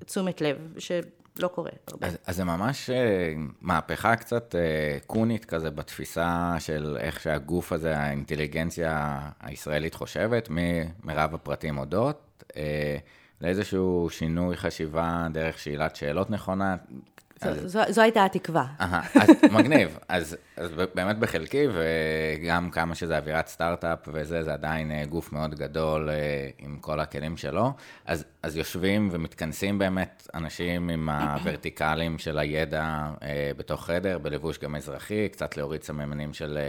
[0.05, 2.07] תשומת לב, שלא קורה הרבה.
[2.07, 7.97] אז, אז זה ממש אה, מהפכה קצת אה, קונית כזה בתפיסה של איך שהגוף הזה,
[7.97, 10.49] האינטליגנציה הישראלית חושבת,
[11.03, 12.43] מרב הפרטים אודות.
[12.57, 12.97] אה,
[13.41, 16.75] לאיזשהו שינוי חשיבה דרך שאלת שאלות נכונה,
[17.41, 17.71] אז...
[17.71, 18.65] זו, זו הייתה התקווה.
[18.79, 19.97] אז מגניב.
[20.07, 25.55] אז, אז באמת בחלקי, וגם כמה שזה אווירת סטארט-אפ וזה, זה עדיין אה, גוף מאוד
[25.55, 27.71] גדול אה, עם כל הכלים שלו.
[28.05, 34.75] אז, אז יושבים ומתכנסים באמת אנשים עם הוורטיקלים של הידע אה, בתוך חדר, בלבוש גם
[34.75, 36.59] אזרחי, קצת להוריד סממנים של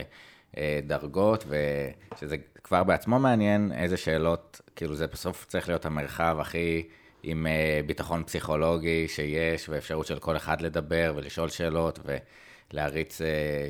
[0.86, 6.82] דרגות, ושזה כבר בעצמו מעניין איזה שאלות, כאילו זה בסוף צריך להיות המרחב הכי...
[7.22, 11.98] עם uh, ביטחון פסיכולוגי שיש, ואפשרות של כל אחד לדבר ולשאול שאלות,
[12.72, 13.24] ולהריץ uh,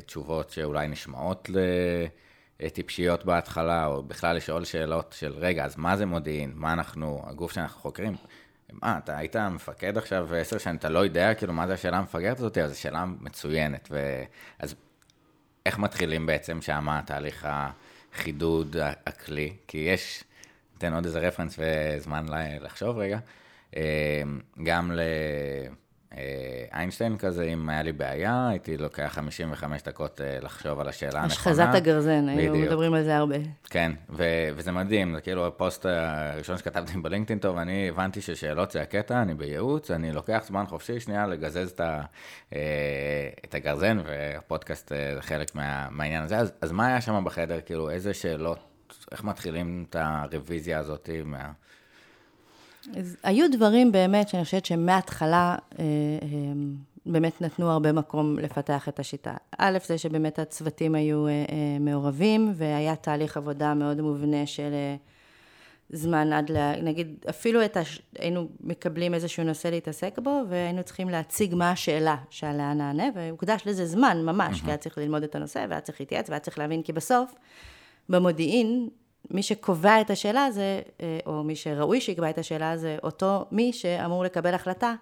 [0.05, 1.49] תשובות שאולי נשמעות
[2.59, 6.51] לטיפשיות בהתחלה, או בכלל לשאול שאלות של, רגע, אז מה זה מודיעין?
[6.55, 8.15] מה אנחנו, הגוף שאנחנו חוקרים?
[8.71, 12.37] מה, אתה היית מפקד עכשיו עשר שנים, אתה לא יודע כאילו מה זה השאלה המפגרת
[12.37, 12.57] הזאת?
[12.57, 13.87] אז זו שאלה מצוינת.
[13.91, 14.23] ו...
[14.59, 14.75] אז
[15.65, 19.53] איך מתחילים בעצם שמה תהליך החידוד הכלי?
[19.67, 20.23] כי יש,
[20.73, 22.25] ניתן עוד איזה רפרנס וזמן
[22.61, 23.19] לחשוב רגע.
[23.75, 23.81] אמ,
[24.63, 24.91] גם
[26.71, 31.25] לאיינשטיין כזה, אם היה לי בעיה, הייתי לוקח 55 דקות אה, לחשוב על השאלה הנכונה.
[31.33, 33.35] השחזת הגרזן, היינו מדברים על זה הרבה.
[33.69, 34.23] כן, ו-
[34.55, 39.33] וזה מדהים, זה כאילו הפוסט הראשון שכתבתי בלינקדאין טוב, אני הבנתי ששאלות זה הקטע, אני
[39.33, 42.01] בייעוץ, אני לוקח זמן חופשי שנייה לגזז את, ה-
[42.55, 42.59] אה,
[43.45, 46.37] את הגרזן, והפודקאסט אה, זה חלק מה- מהעניין הזה.
[46.37, 48.59] אז, אז מה היה שם בחדר, כאילו, איזה שאלות,
[49.11, 51.51] איך מתחילים את הרוויזיה הזאת מה...
[52.97, 56.27] אז היו דברים באמת שאני חושבת שמההתחלה אה, אה,
[57.05, 59.33] באמת נתנו הרבה מקום לפתח את השיטה.
[59.57, 61.33] א', זה שבאמת הצוותים היו אה,
[61.79, 64.71] מעורבים, והיה תהליך עבודה מאוד מובנה של
[65.89, 66.57] זמן עד ל...
[66.83, 68.01] נגיד, אפילו את הש...
[68.19, 73.85] היינו מקבלים איזשהו נושא להתעסק בו, והיינו צריכים להציג מה השאלה שעליה נענה, והוקדש לזה
[73.85, 74.63] זמן ממש, mm-hmm.
[74.63, 77.33] כי היה צריך ללמוד את הנושא, והיה צריך להתייעץ, והיה צריך להבין, כי בסוף,
[78.09, 78.89] במודיעין,
[79.31, 83.73] מי שקובע את השאלה זה, אה, או מי שראוי שיקבע את השאלה זה אותו מי
[83.73, 84.93] שאמור לקבל החלטה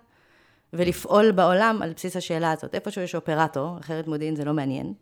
[0.74, 2.76] ולפעול בעולם על בסיס השאלה הזאת.
[2.76, 4.94] איפשהו יש אופרטור, אחרת מודיעין זה לא מעניין,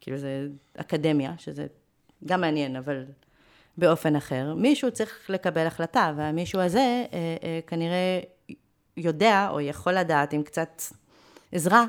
[0.00, 1.66] כאילו זה אקדמיה, שזה
[2.24, 3.04] גם מעניין, אבל
[3.78, 4.54] באופן אחר.
[4.54, 6.78] מישהו צריך לקבל החלטה, והמישהו הזה
[7.12, 8.20] אה, אה, כנראה
[8.96, 10.82] יודע, או יכול לדעת עם קצת
[11.52, 11.84] עזרה,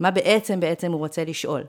[0.00, 1.64] מה בעצם בעצם הוא רוצה לשאול.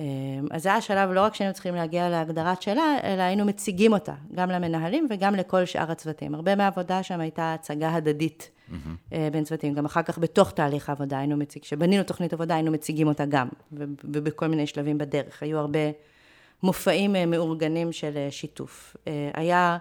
[0.00, 3.92] אמ, אז זה היה שלב לא רק שהיינו צריכים להגיע להגדרת שאלה, אלא היינו מציגים
[3.92, 6.34] אותה, גם למנהלים וגם לכל שאר הצוותים.
[6.34, 9.14] הרבה מהעבודה שם הייתה הצגה הדדית mm-hmm.
[9.32, 9.74] בין צוותים.
[9.74, 13.48] גם אחר כך בתוך תהליך העבודה היינו מציג, כשבנינו תוכנית עבודה היינו מציגים אותה גם,
[14.04, 15.42] ובכל מיני שלבים בדרך.
[15.42, 15.78] היו הרבה
[16.62, 18.96] מופעים אה, מאורגנים של אה, שיתוף.
[19.34, 19.78] היה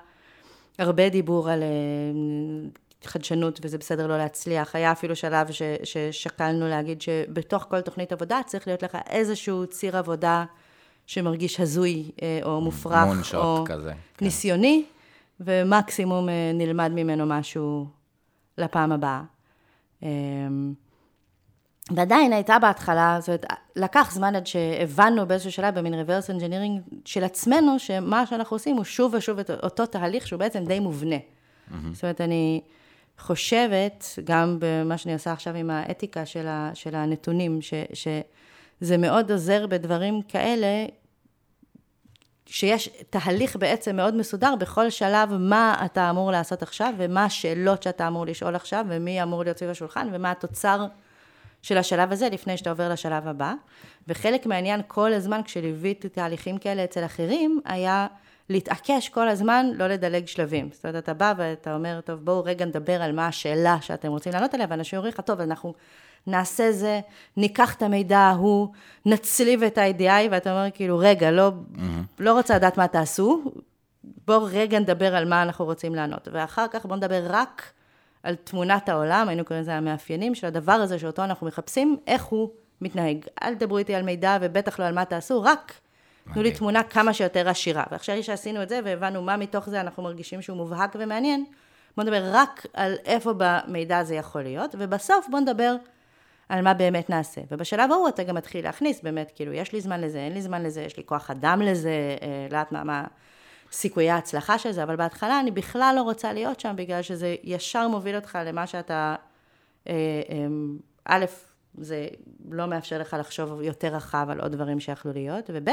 [0.80, 1.64] הרבה דיבור על
[3.06, 4.76] חדשנות וזה בסדר לא להצליח.
[4.76, 9.98] היה אפילו שלב ש, ששקלנו להגיד שבתוך כל תוכנית עבודה צריך להיות לך איזשהו ציר
[9.98, 10.46] עבודה
[11.08, 14.26] שמרגיש הזוי אה, או מופרך, או כזה, כן.
[14.26, 15.44] ניסיוני, כן.
[15.46, 17.88] ומקסימום אה, נלמד ממנו משהו
[18.58, 19.22] לפעם הבאה.
[20.04, 20.74] אמ,
[21.92, 27.24] ועדיין הייתה בהתחלה, זאת אומרת, לקח זמן עד שהבנו באיזשהו שלב במין reverse engineering של
[27.24, 31.16] עצמנו, שמה שאנחנו עושים הוא שוב ושוב את אותו תהליך שהוא בעצם די מובנה.
[31.16, 31.74] Mm-hmm.
[31.94, 32.62] זאת אומרת, אני...
[33.20, 39.32] חושבת, גם במה שאני עושה עכשיו עם האתיקה של, ה, של הנתונים, ש, שזה מאוד
[39.32, 40.86] עוזר בדברים כאלה,
[42.46, 48.08] שיש תהליך בעצם מאוד מסודר בכל שלב מה אתה אמור לעשות עכשיו, ומה השאלות שאתה
[48.08, 50.86] אמור לשאול עכשיו, ומי אמור להיות סביב השולחן, ומה התוצר
[51.62, 53.54] של השלב הזה לפני שאתה עובר לשלב הבא.
[54.08, 58.08] וחלק מהעניין כל הזמן כשליוויתי תהליכים כאלה אצל אחרים, היה
[58.50, 60.70] להתעקש כל הזמן, לא לדלג שלבים.
[60.72, 64.34] זאת אומרת, אתה בא ואתה אומר, טוב, בואו רגע נדבר על מה השאלה שאתם רוצים
[64.34, 65.74] לענות עליה, ואנשים אומרים לך, טוב, אנחנו
[66.28, 67.00] נעשה זה,
[67.38, 68.68] ניקח את המידע ההוא,
[69.06, 71.80] נצליב את ה-IDI, ואתה אומר, כאילו, רגע, לא, mm-hmm.
[72.20, 73.44] לא רוצה לדעת מה תעשו,
[74.28, 76.28] בואו רגע נדבר על מה אנחנו רוצים לענות.
[76.32, 77.72] ואחר כך בואו נדבר רק
[78.24, 82.50] על תמונת העולם, היינו קוראים לזה המאפיינים של הדבר הזה שאותו אנחנו מחפשים, איך הוא
[82.82, 83.18] מתנהג.
[83.44, 85.74] אל תדברו איתי על מידע ובטח לא על מה תעשו, רק
[86.34, 87.84] תנו לי תמונה כמה שיותר עשירה.
[87.92, 91.46] ועכשיו שעשינו את זה והבנו מה מתוך זה אנחנו מרגישים שהוא מובהק ומעניין,
[91.98, 95.76] בואו נדבר רק על איפה במידע זה יכול להיות, ובסוף בואו נדבר
[96.50, 97.42] על מה באמת נעשה.
[97.52, 100.64] ובשלב ההוא אתה גם מתחיל להכניס באמת, כאילו, יש לי זמן לזה, אין לי זמן
[100.64, 103.04] לזה, יש לי כוח אדם לזה, אה, לאט מה, מה
[103.72, 107.88] סיכויי ההצלחה של זה, אבל בהתחלה אני בכלל לא רוצה להיות שם, בגלל שזה ישר
[107.88, 109.16] מוביל אותך למה שאתה,
[109.88, 109.94] אה,
[110.30, 110.46] אה,
[111.06, 111.26] א',
[111.78, 112.08] זה
[112.52, 115.70] לא מאפשר לך לחשוב יותר רחב על עוד דברים שיכלו להיות, וב',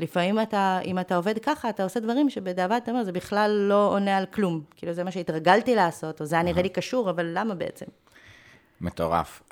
[0.00, 3.88] לפעמים אתה, אם אתה עובד ככה, אתה עושה דברים שבדיעבד אתה אומר, זה בכלל לא
[3.88, 4.64] עונה על כלום.
[4.76, 7.86] כאילו, זה מה שהתרגלתי לעשות, או זה היה נראה לי קשור, אבל למה בעצם?
[8.80, 9.42] מטורף.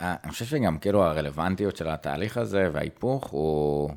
[0.00, 3.90] אני חושב שגם כאילו הרלוונטיות של התהליך הזה וההיפוך הוא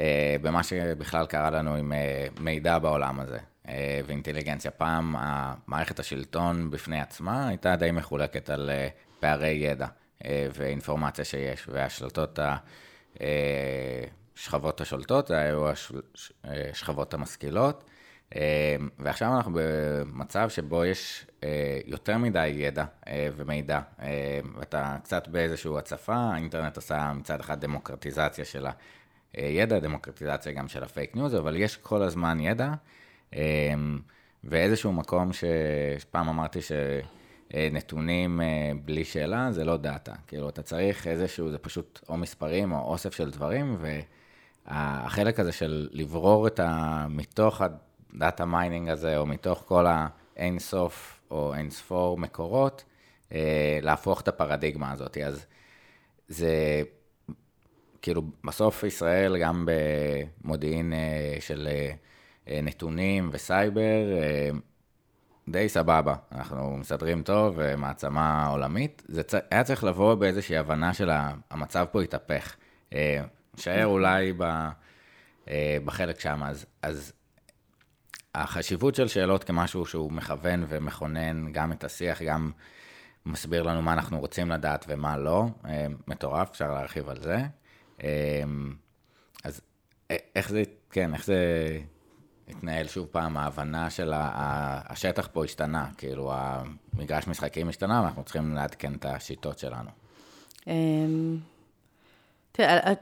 [0.00, 4.70] אה, במה שבכלל קרה לנו עם אה, מידע בעולם הזה אה, ואינטליגנציה.
[4.70, 5.14] פעם
[5.66, 8.88] מערכת השלטון בפני עצמה הייתה די מחולקת על אה,
[9.20, 12.56] פערי ידע אה, ואינפורמציה שיש, והשלטות ה...
[13.20, 14.04] אה,
[14.38, 15.64] שכבות השולטות, היו
[16.44, 17.84] השכבות המשכילות,
[18.36, 23.80] אה, ועכשיו אנחנו במצב שבו יש אה, יותר מדי ידע אה, ומידע,
[24.56, 28.66] ואתה קצת באיזושהי הצפה, האינטרנט עשה מצד אחד דמוקרטיזציה של
[29.34, 32.70] הידע, דמוקרטיזציה גם של ה fake news, אבל יש כל הזמן ידע,
[34.44, 36.72] ואיזשהו מקום שפעם אמרתי ש...
[37.54, 38.40] נתונים
[38.84, 40.12] בלי שאלה זה לא data.
[40.26, 44.00] כאילו, אתה צריך איזשהו, זה פשוט או מספרים או אוסף של דברים, ו...
[44.68, 47.06] החלק הזה של לברור את ה...
[47.10, 52.84] מתוך ה data mining הזה, או מתוך כל האין סוף או אין ספור מקורות,
[53.32, 55.16] אה, להפוך את הפרדיגמה הזאת.
[55.16, 55.46] אז
[56.28, 56.82] זה,
[58.02, 61.68] כאילו, בסוף ישראל, גם במודיעין אה, של
[62.48, 64.04] אה, נתונים וסייבר,
[65.50, 69.02] די סבבה, אנחנו מסדרים טוב, מעצמה עולמית.
[69.08, 71.10] זה היה צריך לבוא באיזושהי הבנה של
[71.50, 72.56] המצב פה התהפך.
[73.54, 74.42] נשאר אולי ב,
[75.48, 77.12] אה, בחלק שם, אז, אז
[78.34, 82.50] החשיבות של שאלות כמשהו שהוא מכוון ומכונן גם את השיח, גם
[83.26, 87.36] מסביר לנו מה אנחנו רוצים לדעת ומה לא, אה, מטורף, אפשר להרחיב על זה.
[88.02, 88.42] אה,
[89.44, 89.60] אז
[90.36, 91.38] איך זה, כן, איך זה
[92.50, 98.94] התנהל שוב פעם, ההבנה של השטח פה השתנה, כאילו המגרש משחקים השתנה, ואנחנו צריכים לעדכן
[98.94, 99.90] את השיטות שלנו.
[102.52, 102.92] תראה,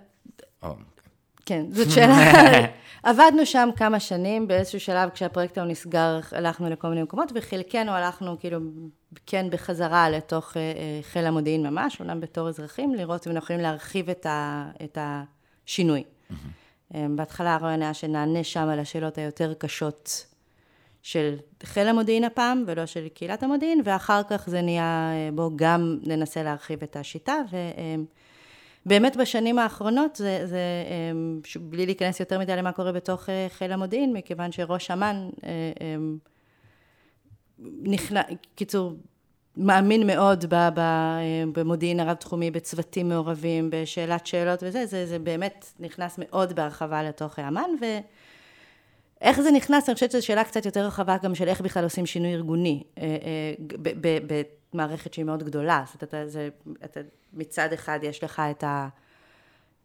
[1.46, 2.66] כן, זאת שאלה.
[3.02, 8.37] עבדנו שם כמה שנים, באיזשהו שלב כשהפרויקט ההוא נסגר, הלכנו לכל מיני מקומות, וחלקנו הלכנו
[8.40, 8.59] כאילו
[9.26, 13.62] כן בחזרה לתוך אה, אה, חיל המודיעין ממש, אומנם בתור אזרחים, לראות אם אנחנו יכולים
[13.62, 16.04] להרחיב את, ה, את השינוי.
[16.90, 20.27] בהתחלה הרעיון היה שנענה שם על השאלות היותר קשות
[21.03, 26.42] של חיל המודיעין הפעם, ולא של קהילת המודיעין, ואחר כך זה נהיה, בואו גם ננסה
[26.42, 27.57] להרחיב את השיטה, ו...
[28.87, 30.61] באמת בשנים האחרונות, זה, זה
[31.61, 36.18] בלי להיכנס יותר מדי למה קורה בתוך אה, חיל המודיעין, מכיוון שראש אמ"ן אה, אמ,
[37.83, 38.22] נכנע,
[38.55, 38.92] קיצור,
[39.57, 40.71] מאמין מאוד אה,
[41.53, 47.71] במודיעין הרב-תחומי, בצוותים מעורבים, בשאלת שאלות וזה, זה, זה באמת נכנס מאוד בהרחבה לתוך אמ"ן,
[49.21, 52.07] ואיך זה נכנס, אני חושבת שזו שאלה קצת יותר רחבה גם של איך בכלל עושים
[52.07, 52.83] שינוי ארגוני.
[54.73, 56.49] מערכת שהיא מאוד גדולה, זאת אומרת, זה,
[56.85, 57.01] אתה,
[57.33, 58.64] מצד אחד יש לך את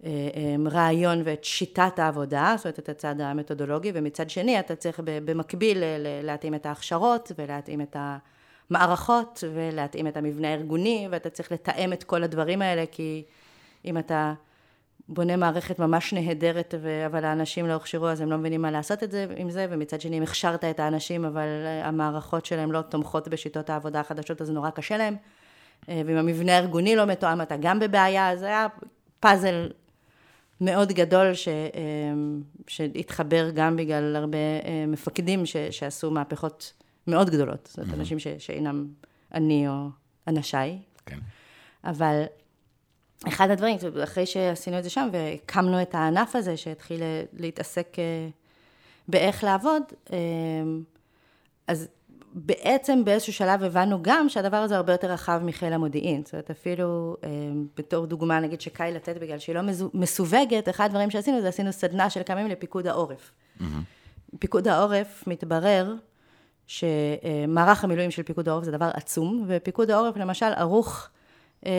[0.04, 5.78] הרעיון אה, ואת שיטת העבודה, זאת אומרת, את הצד המתודולוגי, ומצד שני אתה צריך במקביל
[6.24, 7.96] להתאים את ההכשרות ולהתאים את
[8.72, 13.24] המערכות ולהתאים את המבנה הארגוני, ואתה צריך לתאם את כל הדברים האלה, כי
[13.86, 14.34] אם אתה
[15.10, 19.12] בונה מערכת ממש נהדרת, אבל האנשים לא הוכשרו, אז הם לא מבינים מה לעשות את
[19.12, 21.48] זה עם זה, ומצד שני, אם הכשרת את האנשים, אבל
[21.84, 25.16] המערכות שלהם לא תומכות בשיטות העבודה החדשות, אז נורא קשה להם.
[25.90, 28.68] אה, ואם המבנה הארגוני לא מתואם, אתה גם בבעיה, אז היה
[29.20, 29.70] פאזל
[30.62, 31.54] מאוד גדול ש, אה,
[32.68, 36.74] שהתחבר גם בגלל הרבה אה, מפקדים ש, שעשו מהפכות
[37.08, 37.68] מאוד גדולות.
[37.68, 38.88] זאת אומרת, אנשים ש, שאינם
[39.34, 39.90] אני או
[40.28, 40.80] אנשיי.
[41.06, 41.20] כן.
[41.84, 42.24] אבל
[43.28, 47.02] אחד הדברים, אחרי שעשינו את זה שם והקמנו את הענף הזה שהתחיל
[47.34, 48.30] להתעסק אה,
[49.08, 49.84] באיך לעבוד,
[50.14, 50.18] אה,
[51.68, 51.88] אז
[52.34, 56.24] בעצם באיזשהו שלב הבנו גם שהדבר הזה הרבה יותר רחב מחיל המודיעין.
[56.24, 57.30] זאת אומרת, אפילו אה,
[57.78, 59.62] בתור דוגמה, נגיד שקל לתת בגלל שהיא לא
[59.94, 63.32] מסווגת, אחד הדברים שעשינו זה עשינו סדנה של כמה ימים לפיקוד העורף.
[63.60, 63.64] Mm-hmm.
[64.40, 65.96] פיקוד העורף מתברר
[66.72, 71.10] שמערך המילואים של פיקוד העורף זה דבר עצום, ופיקוד העורף למשל ערוך
[71.66, 71.72] אה,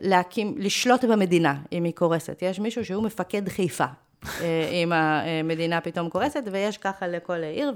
[0.00, 2.42] להקים, לשלוט במדינה, אם היא קורסת.
[2.42, 3.84] יש מישהו שהוא מפקד חיפה,
[4.24, 7.72] אה, אם המדינה פתאום קורסת, ויש ככה לכל עיר,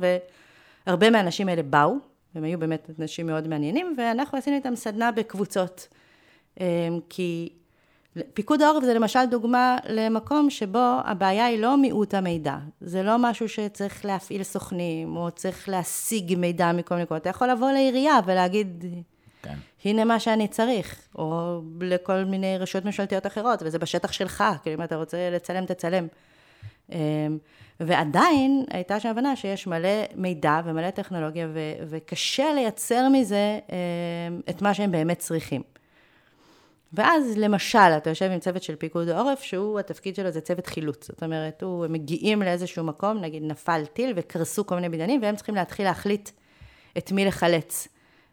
[0.87, 1.95] והרבה מהאנשים האלה באו,
[2.35, 5.89] הם היו באמת אנשים מאוד מעניינים, ואנחנו עשינו איתם סדנה בקבוצות.
[6.61, 6.67] אה,
[7.09, 7.53] כי
[8.35, 12.57] פיקוד העורף זה למשל דוגמה למקום שבו הבעיה היא לא מיעוט המידע.
[12.81, 17.23] זה לא משהו שצריך להפעיל סוכנים, או צריך להשיג מידע מכל מיני מקומות.
[17.23, 18.85] אתה יכול לבוא לעירייה ולהגיד,
[19.43, 19.55] כן.
[19.85, 24.83] הנה מה שאני צריך, או לכל מיני רשויות ממשלתיות אחרות, וזה בשטח שלך, כאילו אם
[24.83, 26.07] אתה רוצה לצלם, תצלם.
[26.93, 26.99] אמ,
[27.81, 34.63] ועדיין הייתה שם הבנה שיש מלא מידע ומלא טכנולוגיה, ו- וקשה לייצר מזה אמ, את
[34.63, 35.63] מה שהם באמת צריכים.
[36.93, 41.07] ואז למשל, אתה יושב עם צוות של פיקוד העורף, שהוא, התפקיד שלו זה צוות חילוץ.
[41.09, 45.37] זאת אומרת, הוא, הם מגיעים לאיזשהו מקום, נגיד נפל טיל וקרסו כל מיני בניינים, והם
[45.37, 46.31] צריכים להתחיל להחליט
[46.99, 47.89] את מי לחלץ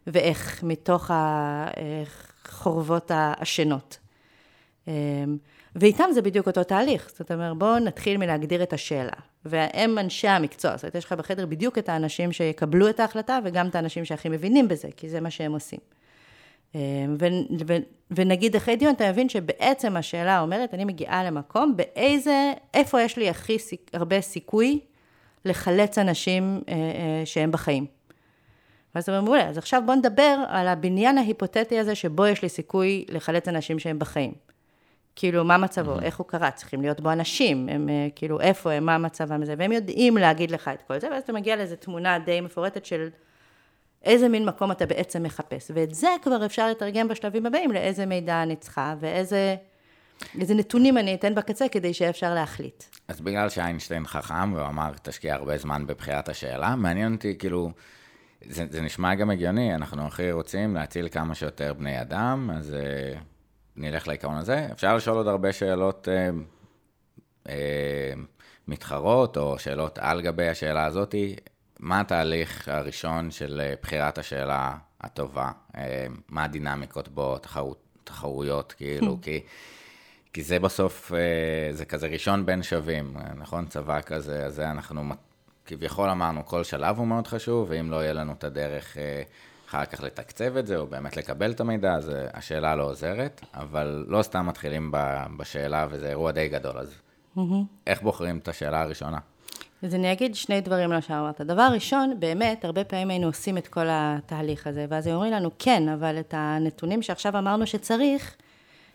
[0.06, 3.98] ואיך, מתוך החורבות העשנות.
[4.88, 4.92] אמ,
[5.76, 7.10] ואיתם זה בדיוק אותו תהליך.
[7.16, 9.12] זאת אומרת, בואו נתחיל מלהגדיר את השאלה.
[9.44, 13.68] והם אנשי המקצוע, זאת אומרת, יש לך בחדר בדיוק את האנשים שיקבלו את ההחלטה, וגם
[13.68, 15.78] את האנשים שהכי מבינים בזה, כי זה מה שהם עושים.
[16.74, 17.26] אמ, ו,
[17.66, 17.76] ו,
[18.10, 23.28] ונגיד אחרי דיון, אתה מבין שבעצם השאלה אומרת, אני מגיעה למקום, באיזה, איפה יש לי
[23.28, 24.80] הכי סיק, הרבה סיכוי
[25.44, 27.86] לחלץ אנשים אה, אה, שהם בחיים.
[28.94, 32.48] ואז הם אמרו לי, אז עכשיו בוא נדבר על הבניין ההיפותטי הזה, שבו יש לי
[32.48, 34.32] סיכוי לחלץ אנשים שהם בחיים.
[35.16, 36.02] כאילו, מה מצבו, mm-hmm.
[36.02, 39.54] איך הוא קרה, צריכים להיות בו אנשים, הם אה, כאילו, איפה הם, מה מצבם הזה,
[39.58, 43.08] והם יודעים להגיד לך את כל זה, ואז אתה מגיע לאיזו תמונה די מפורטת של
[44.04, 45.70] איזה מין מקום אתה בעצם מחפש.
[45.74, 49.56] ואת זה כבר אפשר לתרגם בשלבים הבאים לאיזה מידע אני צריכה, ואיזה
[50.40, 52.84] איזה נתונים אני אתן בקצה כדי שיהיה אפשר להחליט.
[53.08, 57.70] אז בגלל שאיינשטיין חכם, והוא אמר, תשקיע הרבה זמן בבחירת השאלה, מעניין אותי, כאילו,
[58.44, 63.18] זה, זה נשמע גם הגיוני, אנחנו הכי רוצים להציל כמה שיותר בני אדם, אז uh,
[63.76, 64.68] נלך לעיקרון הזה.
[64.72, 67.50] אפשר לשאול עוד הרבה שאלות uh, uh,
[68.68, 71.36] מתחרות, או שאלות על גבי השאלה הזאתי.
[71.78, 75.50] מה התהליך הראשון של אה, בחירת השאלה הטובה?
[75.76, 79.40] אה, מה הדינמיקות בו, תחרות, תחרויות, כאילו, כי,
[80.32, 83.66] כי זה בסוף, אה, זה כזה ראשון בין שווים, נכון?
[83.66, 85.02] צבא כזה, אז זה אנחנו
[85.66, 88.96] כביכול אמרנו, כל שלב הוא מאוד חשוב, ואם לא יהיה לנו את הדרך
[89.68, 94.04] אחר כך לתקצב את זה, או באמת לקבל את המידע, אז השאלה לא עוזרת, אבל
[94.08, 94.92] לא סתם מתחילים
[95.36, 96.94] בשאלה, וזה אירוע די גדול, אז
[97.86, 99.18] איך בוחרים את השאלה הראשונה?
[99.82, 101.40] אז אני אגיד שני דברים למה שאמרת.
[101.40, 105.50] דבר ראשון, באמת, הרבה פעמים היינו עושים את כל התהליך הזה, ואז הם אומרים לנו,
[105.58, 108.36] כן, אבל את הנתונים שעכשיו אמרנו שצריך,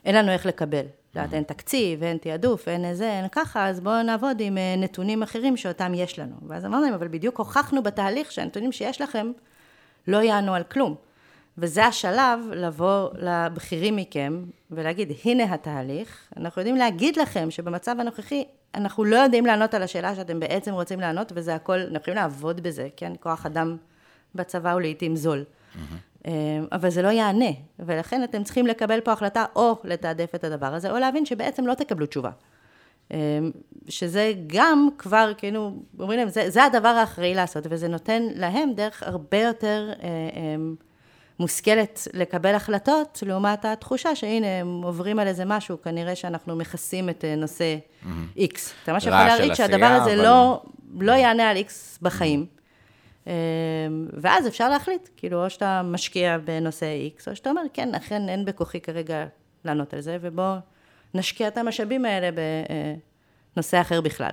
[0.05, 0.79] אין לנו איך לקבל.
[0.79, 4.75] את יודעת, אין תקציב, אין תעדוף, אין איזה, אין ככה, אז בואו נעבוד עם אה,
[4.77, 6.35] נתונים אחרים שאותם יש לנו.
[6.47, 9.31] ואז אמרנו להם, אבל בדיוק הוכחנו בתהליך שהנתונים שיש לכם
[10.07, 10.95] לא יענו על כלום.
[11.57, 14.43] וזה השלב לבוא לבכירים מכם
[14.75, 18.43] ולהגיד, הנה התהליך, אנחנו יודעים להגיד לכם שבמצב הנוכחי
[18.75, 22.61] אנחנו לא יודעים לענות על השאלה שאתם בעצם רוצים לענות, וזה הכל, אנחנו יכולים לעבוד
[22.61, 23.13] בזה, כן?
[23.19, 23.77] כוח אדם
[24.35, 25.43] בצבא הוא לעיתים זול.
[25.43, 26.27] Mm-hmm.
[26.71, 30.91] אבל זה לא יענה, ולכן אתם צריכים לקבל פה החלטה או לתעדף את הדבר הזה,
[30.91, 32.29] או להבין שבעצם לא תקבלו תשובה.
[33.11, 33.17] אמ,
[33.89, 39.03] שזה גם כבר, כאילו, אומרים להם, זה, זה הדבר האחראי לעשות, וזה נותן להם דרך
[39.03, 40.75] הרבה יותר אה, אמ,
[41.39, 47.25] מושכלת לקבל החלטות, לעומת התחושה שהנה, הם עוברים על איזה משהו, כנראה שאנחנו מכסים את
[47.25, 47.77] אה, נושא.
[48.37, 48.59] X.
[48.83, 50.23] אתה ממש יכול להראות שהדבר הזה אבל...
[50.23, 50.63] לא,
[50.99, 52.45] לא יענה על X בחיים.
[52.45, 53.29] Mm-hmm.
[54.13, 58.45] ואז אפשר להחליט, כאילו, או שאתה משקיע בנושא X, או שאתה אומר, כן, אכן אין
[58.45, 59.25] בכוחי כרגע
[59.65, 60.55] לענות על זה, ובוא
[61.13, 62.29] נשקיע את המשאבים האלה
[63.55, 64.31] בנושא אחר בכלל.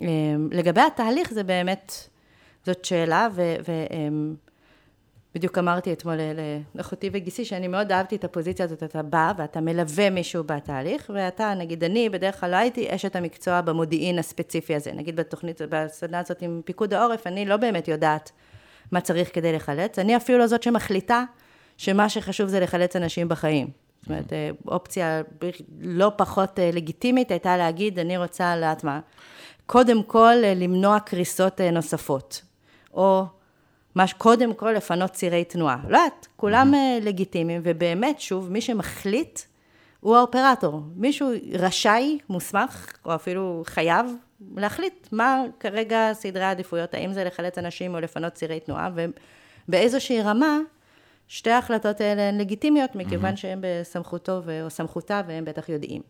[0.00, 1.92] אמ, לגבי התהליך, זה באמת,
[2.66, 3.54] זאת שאלה, ו...
[3.68, 3.72] ו
[5.38, 6.16] בדיוק אמרתי אתמול
[6.74, 11.54] לאחותי וגיסי שאני מאוד אהבתי את הפוזיציה הזאת, אתה בא ואתה מלווה מישהו בתהליך, ואתה,
[11.54, 14.92] נגיד אני, בדרך כלל לא הייתי אשת המקצוע במודיעין הספציפי הזה.
[14.92, 18.32] נגיד בתוכנית, בסדנה הזאת עם פיקוד העורף, אני לא באמת יודעת
[18.92, 19.98] מה צריך כדי לחלץ.
[19.98, 21.24] אני אפילו לא זאת שמחליטה
[21.76, 23.70] שמה שחשוב זה לחלץ אנשים בחיים.
[24.00, 25.22] זאת אומרת, אה, אופציה
[25.80, 29.00] לא פחות אה, לגיטימית הייתה להגיד, אני רוצה, לדעת מה,
[29.66, 32.42] קודם כל אה, למנוע קריסות נוספות.
[32.94, 33.24] או
[33.98, 35.78] ממש קודם כל לפנות צירי תנועה.
[35.88, 37.04] לא יודעת, כולם mm-hmm.
[37.04, 39.40] לגיטימיים, ובאמת, שוב, מי שמחליט
[40.00, 40.80] הוא האופרטור.
[40.96, 44.06] מישהו רשאי, מוסמך, או אפילו חייב,
[44.56, 48.90] להחליט מה כרגע סדרי העדיפויות, האם זה לחלץ אנשים או לפנות צירי תנועה,
[49.68, 50.58] ובאיזושהי רמה,
[51.28, 53.36] שתי ההחלטות האלה הן לגיטימיות, מכיוון mm-hmm.
[53.36, 56.02] שהן בסמכותו או סמכותה, והם בטח יודעים.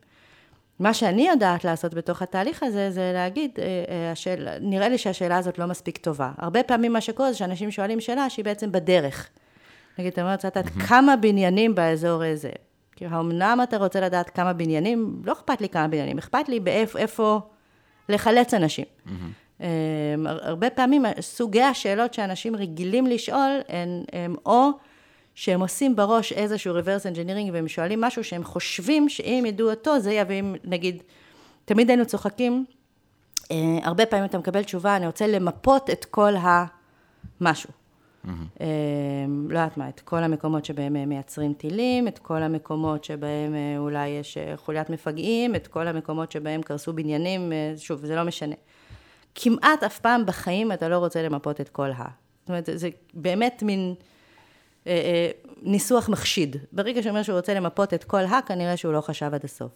[0.81, 5.37] מה שאני יודעת לעשות בתוך התהליך הזה, זה להגיד, אה, אה, השאל, נראה לי שהשאלה
[5.37, 6.31] הזאת לא מספיק טובה.
[6.39, 9.29] הרבה פעמים מה שקורה זה שאנשים שואלים שאלה שהיא בעצם בדרך.
[9.99, 12.51] נגיד, אתה אומר, רוצה לדעת כמה בניינים באזור הזה.
[12.97, 15.23] כאילו, האמנם אתה רוצה לדעת כמה בניינים?
[15.25, 17.41] לא אכפת לי כמה בניינים, אכפת לי באיפה
[18.09, 18.85] לחלץ אנשים.
[19.61, 19.67] אמ,
[20.27, 24.71] הרבה פעמים סוגי השאלות שאנשים רגילים לשאול הן, הם או
[25.39, 30.13] שהם עושים בראש איזשהו reverse engineering והם שואלים משהו שהם חושבים שאם ידעו אותו זה
[30.13, 31.03] יביא, נגיד,
[31.65, 32.65] תמיד היינו צוחקים,
[33.51, 36.33] אה, הרבה פעמים אתה מקבל תשובה, אני רוצה למפות את כל
[37.41, 37.71] המשהו.
[37.71, 38.29] Mm-hmm.
[38.61, 38.67] אה,
[39.49, 44.09] לא יודעת מה, את כל המקומות שבהם מייצרים טילים, את כל המקומות שבהם אה, אולי
[44.09, 48.55] יש חוליית מפגעים, את כל המקומות שבהם קרסו בניינים, שוב, זה לא משנה.
[49.35, 52.05] כמעט אף פעם בחיים אתה לא רוצה למפות את כל ה...
[52.41, 53.95] זאת אומרת, זה באמת מין...
[54.89, 55.31] אה, אה,
[55.63, 56.57] ניסוח מחשיד.
[56.73, 59.73] ברגע שאומר שהוא רוצה למפות את כל ה, כנראה שהוא לא חשב עד הסוף.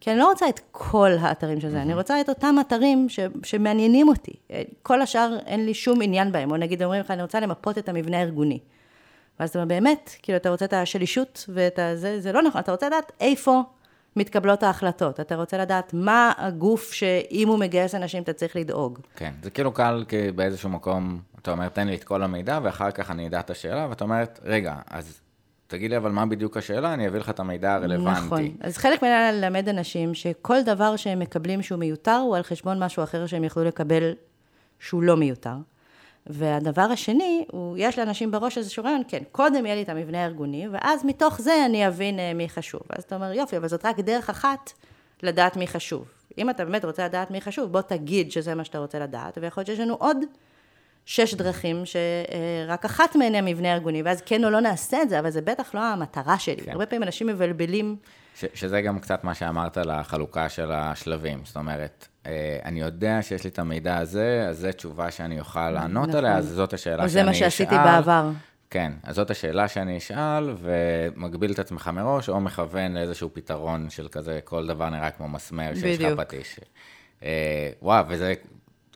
[0.00, 3.20] כי אני לא רוצה את כל האתרים של זה, אני רוצה את אותם אתרים ש,
[3.42, 4.32] שמעניינים אותי.
[4.82, 6.50] כל השאר, אין לי שום עניין בהם.
[6.50, 8.58] או נגיד אומרים לך, אני רוצה למפות את המבנה הארגוני.
[9.40, 11.96] ואז אתה אומר, באמת, כאילו, אתה רוצה את השלישות ואת ה...
[11.96, 13.62] זה, זה לא נכון, אתה רוצה לדעת איפה
[14.16, 15.20] מתקבלות ההחלטות.
[15.20, 18.98] אתה רוצה לדעת מה הגוף שאם הוא מגייס אנשים, אתה צריך לדאוג.
[19.16, 22.90] כן, זה כאילו קל כי באיזשהו מקום, אתה אומר, תן לי את כל המידע, ואחר
[22.90, 25.20] כך אני אדע את השאלה, ואתה אומרת, רגע, אז
[25.66, 28.26] תגיד לי אבל מה בדיוק השאלה, אני אביא לך את המידע הרלוונטי.
[28.26, 28.42] נכון.
[28.60, 33.02] אז חלק מהעניין ללמד אנשים שכל דבר שהם מקבלים שהוא מיותר, הוא על חשבון משהו
[33.02, 34.12] אחר שהם יכלו לקבל
[34.80, 35.54] שהוא לא מיותר.
[36.26, 40.68] והדבר השני, הוא, יש לאנשים בראש איזשהו רעיון, כן, קודם יהיה לי את המבנה הארגוני,
[40.68, 42.80] ואז מתוך זה אני אבין אה, מי חשוב.
[42.90, 44.72] ואז אתה אומר, יופי, אבל זאת רק דרך אחת
[45.22, 46.04] לדעת מי חשוב.
[46.38, 49.60] אם אתה באמת רוצה לדעת מי חשוב, בוא תגיד שזה מה שאתה רוצה לדעת, ויכול
[49.60, 50.16] להיות שיש לנו עוד
[51.06, 55.18] שש דרכים, שרק אחת מהן היא המבנה הארגוני, ואז כן או לא נעשה את זה,
[55.18, 56.56] אבל זה בטח לא המטרה שלי.
[56.56, 56.72] כן.
[56.72, 57.96] הרבה פעמים אנשים מבלבלים.
[58.34, 61.40] ש, שזה גם קצת מה שאמרת לחלוקה של השלבים.
[61.44, 65.70] זאת אומרת, אה, אני יודע שיש לי את המידע הזה, אז זו תשובה שאני אוכל
[65.70, 66.18] לענות נכון.
[66.18, 67.20] עליה, אז זאת השאלה שאני אשאל.
[67.22, 68.30] זה מה שעשיתי בעבר.
[68.70, 74.08] כן, אז זאת השאלה שאני אשאל, ומגביל את עצמך מראש, או מכוון לאיזשהו פתרון של
[74.08, 76.60] כזה, כל דבר נראה כמו מסמר שיש לך פטיש.
[77.22, 78.34] אה, וואו, וזה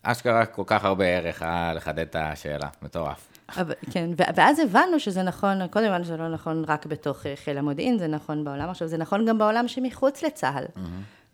[0.03, 3.29] אשכרה כל כך הרבה ערך אה, לחדד את השאלה, מטורף.
[3.57, 7.59] אבל, כן, ואז הבנו שזה נכון, קודם הבנו שזה לא נכון רק בתוך אה, חיל
[7.59, 10.65] המודיעין, זה נכון בעולם עכשיו, זה נכון גם בעולם שמחוץ לצה"ל.
[10.65, 10.81] Mm-hmm.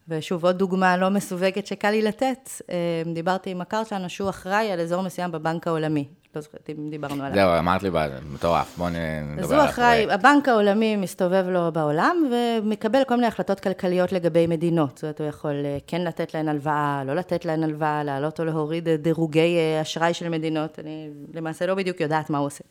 [0.09, 4.73] ושוב, עוד דוגמה לא מסווגת שקל לי לתת, אה, דיברתי עם מכר שלנו שהוא אחראי
[4.73, 6.09] על אזור מסוים בבנק העולמי.
[6.37, 7.35] לא זוכרת אם דיברנו עליו.
[7.35, 7.91] זהו, אמרת לי,
[8.35, 13.27] מטורף, בואו נדבר על אז הוא אחראי, הבנק העולמי מסתובב לו בעולם ומקבל כל מיני
[13.27, 14.91] החלטות כלכליות לגבי מדינות.
[14.95, 18.45] זאת אומרת, הוא יכול אה, כן לתת להן הלוואה, לא לתת להן הלוואה, להעלות או
[18.45, 20.79] להוריד דירוגי אה, אשראי של מדינות.
[20.79, 22.65] אני למעשה לא בדיוק יודעת מה הוא עושה.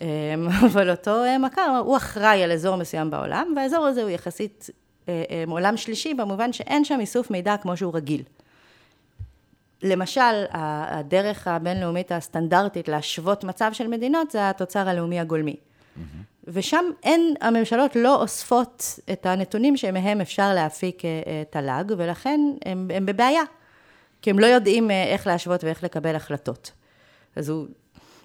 [0.72, 4.70] אבל אותו מכר, הוא אחראי על אזור מסוים בעולם, והאזור הזה הוא יחסית
[5.08, 8.22] אה, אה, עולם שלישי, במובן שאין שם איסוף מידע כמו שהוא רגיל.
[9.82, 15.56] למשל, הדרך הבינלאומית הסטנדרטית להשוות מצב של מדינות זה התוצר הלאומי הגולמי.
[15.56, 16.00] Mm-hmm.
[16.44, 23.06] ושם אין, הממשלות לא אוספות את הנתונים שמהם אפשר להפיק אה, תל"ג, ולכן הם, הם
[23.06, 23.42] בבעיה,
[24.22, 26.72] כי הם לא יודעים איך להשוות ואיך לקבל החלטות.
[27.36, 27.66] אז הוא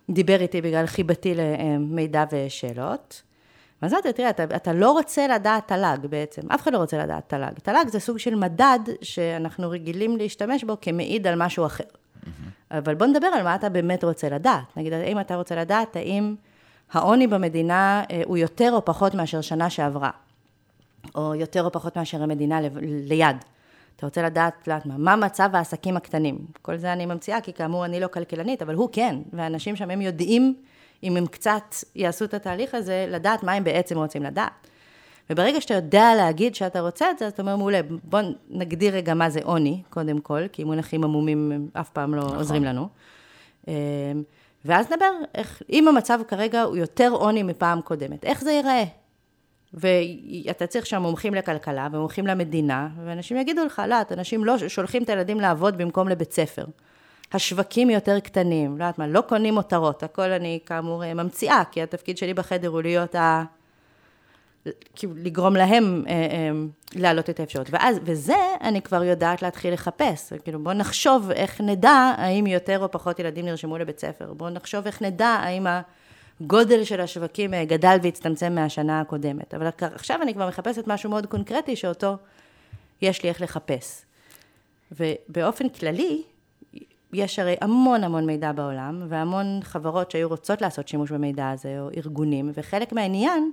[0.09, 3.21] דיבר איתי בגלל חיבתי למידע ושאלות.
[3.82, 7.23] אז אמרתי, תראה, אתה, אתה לא רוצה לדעת תל"ג בעצם, אף אחד לא רוצה לדעת
[7.30, 7.53] תל"ג.
[7.63, 11.84] תל"ג זה סוג של מדד שאנחנו רגילים להשתמש בו כמעיד על משהו אחר.
[11.84, 12.28] Mm-hmm.
[12.71, 14.78] אבל בוא נדבר על מה אתה באמת רוצה לדעת.
[14.78, 16.36] נגיד, האם אתה רוצה לדעת האם
[16.91, 20.09] העוני במדינה אה, הוא יותר או פחות מאשר שנה שעברה,
[21.15, 23.36] או יותר או פחות מאשר המדינה ל, ליד.
[23.95, 26.38] אתה רוצה לדעת, לא מה, מה מצב העסקים הקטנים.
[26.61, 30.01] כל זה אני ממציאה, כי כאמור אני לא כלכלנית, אבל הוא כן, ואנשים שם הם
[30.01, 30.55] יודעים
[31.03, 34.51] אם הם קצת יעשו את התהליך הזה, לדעת מה הם בעצם רוצים לדעת.
[35.29, 38.19] וברגע שאתה יודע להגיד שאתה רוצה את זה, אז אתה אומר, מעולה, בוא
[38.49, 42.37] נגדיר רגע מה זה עוני, קודם כל, כי מונחים עמומים אף פעם לא נכון.
[42.37, 42.87] עוזרים לנו.
[43.67, 43.73] אמ,
[44.65, 48.83] ואז נדבר איך, אם המצב כרגע הוא יותר עוני מפעם קודמת, איך זה ייראה?
[49.73, 55.09] ואתה צריך שם מומחים לכלכלה ומומחים למדינה, ואנשים יגידו לך, לא, אנשים לא שולחים את
[55.09, 56.65] הילדים לעבוד במקום לבית ספר.
[57.34, 61.82] השווקים יותר קטנים, לא יודעת מה, לא קונים מותרות, הכל אני כאמור אה, ממציאה, כי
[61.82, 63.43] התפקיד שלי בחדר הוא להיות ה...
[64.95, 66.51] כאילו לגרום להם אה, אה,
[66.95, 67.67] להעלות את האפשרות.
[67.69, 70.34] ואז, וזה אני כבר יודעת להתחיל לחפש.
[70.43, 74.34] כאילו, בואו נחשוב איך נדע האם יותר או פחות ילדים נרשמו לבית ספר.
[74.34, 75.67] בואו נחשוב איך נדע האם
[76.41, 79.53] הגודל של השווקים אה, גדל והצטמצם מהשנה הקודמת.
[79.53, 82.17] אבל עכשיו אני כבר מחפשת משהו מאוד קונקרטי שאותו
[83.01, 84.01] יש לי איך לחפש.
[84.91, 86.23] ובאופן כללי,
[87.16, 91.89] יש הרי המון המון מידע בעולם, והמון חברות שהיו רוצות לעשות שימוש במידע הזה, או
[91.97, 93.51] ארגונים, וחלק מהעניין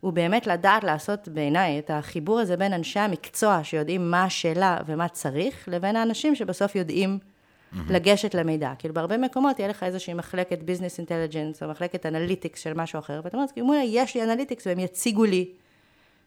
[0.00, 5.08] הוא באמת לדעת לעשות בעיניי את החיבור הזה בין אנשי המקצוע שיודעים מה השאלה ומה
[5.08, 7.76] צריך, לבין האנשים שבסוף יודעים mm-hmm.
[7.90, 8.72] לגשת למידע.
[8.78, 13.20] כאילו בהרבה מקומות תהיה לך איזושהי מחלקת business intelligence, או מחלקת analytics של משהו אחר,
[13.24, 15.48] ואתה אומר, כאילו, יש לי analytics והם יציגו לי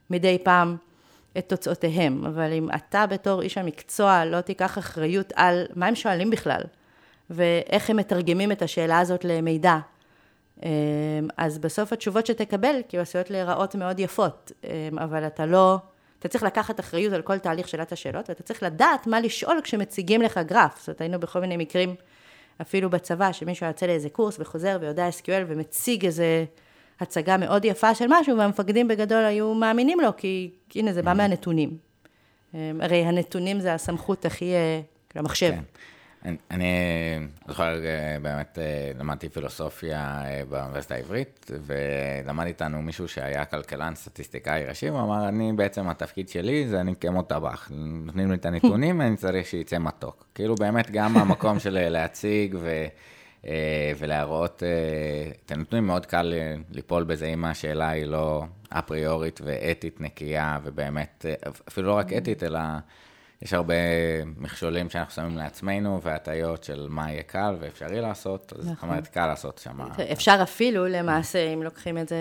[0.10, 0.78] מדי פעם
[1.38, 6.30] את תוצאותיהם, אבל אם אתה בתור איש המקצוע לא תיקח אחריות על מה הם שואלים
[6.30, 6.62] בכלל,
[7.30, 9.78] ואיך הם מתרגמים את השאלה הזאת למידע,
[10.64, 10.70] אמ,
[11.38, 15.78] אז בסוף התשובות שתקבל, כאילו עשויות להיראות מאוד יפות, אמ, אבל אתה לא,
[16.20, 20.22] אתה צריך לקחת אחריות על כל תהליך שאלת השאלות, ואתה צריך לדעת מה לשאול כשמציגים
[20.22, 20.80] לך גרף.
[20.80, 21.96] זאת אומרת, היינו בכל מיני מקרים,
[22.62, 26.46] אפילו בצבא, שמישהו יוצא לאיזה קורס וחוזר ויודע SQL ומציג איזה...
[27.00, 31.14] הצגה מאוד יפה של משהו, והמפקדים בגדול היו מאמינים לו, כי הנה, זה בא mm-hmm.
[31.14, 31.78] מהנתונים.
[32.54, 34.52] הרי הנתונים זה הסמכות הכי,
[35.10, 35.52] כאילו, המחשב.
[35.52, 35.64] כן.
[36.26, 36.68] אני, אני
[37.48, 37.80] זוכר,
[38.22, 38.58] באמת
[39.00, 45.88] למדתי פילוסופיה באוניברסיטה העברית, ולמד איתנו מישהו שהיה כלכלן סטטיסטיקאי ראשי, הוא אמר, אני בעצם,
[45.88, 47.72] התפקיד שלי זה אני כמו טבח.
[48.06, 50.26] נותנים לי את הנתונים, אני צריך שיצא מתוק.
[50.36, 52.86] כאילו באמת גם המקום של להציג ו...
[53.98, 54.64] ולהראות
[55.46, 56.34] את הנתונים, מאוד קל
[56.72, 61.26] ליפול בזה אם השאלה היא לא אפריורית ואתית נקייה, ובאמת,
[61.68, 62.60] אפילו לא רק אתית, אלא
[63.42, 63.74] יש הרבה
[64.38, 69.28] מכשולים שאנחנו שמים לעצמנו, והטיות של מה יהיה קל ואפשרי לעשות, אז זאת אומרת, קל
[69.28, 69.82] לעשות שם.
[70.12, 72.18] אפשר אפילו, למעשה, אם לוקחים את זה,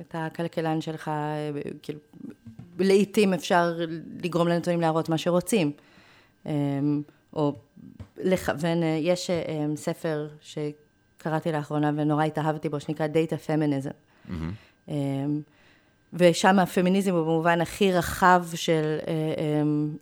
[0.00, 1.10] את הכלכלן שלך,
[1.82, 1.98] כאילו,
[2.78, 3.72] לעתים אפשר
[4.22, 5.72] לגרום לנתונים להראות מה שרוצים.
[7.32, 7.54] או
[8.18, 9.30] לכוון, יש
[9.76, 13.92] ספר שקראתי לאחרונה ונורא התאהבתי בו, שנקרא Data Feminism.
[14.28, 14.92] Mm-hmm.
[16.12, 18.98] ושם הפמיניזם הוא במובן הכי רחב של,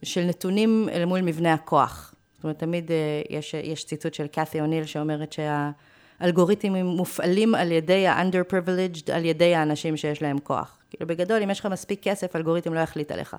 [0.02, 2.14] של נתונים אל מול מבנה הכוח.
[2.36, 2.90] זאת אומרת, תמיד
[3.30, 9.96] יש, יש ציטוט של קאתי אוניל שאומרת שהאלגוריתמים מופעלים על ידי ה-underprivileged, על ידי האנשים
[9.96, 10.78] שיש להם כוח.
[10.90, 13.36] כאילו בגדול, אם יש לך מספיק כסף, אלגוריתם לא יחליט עליך.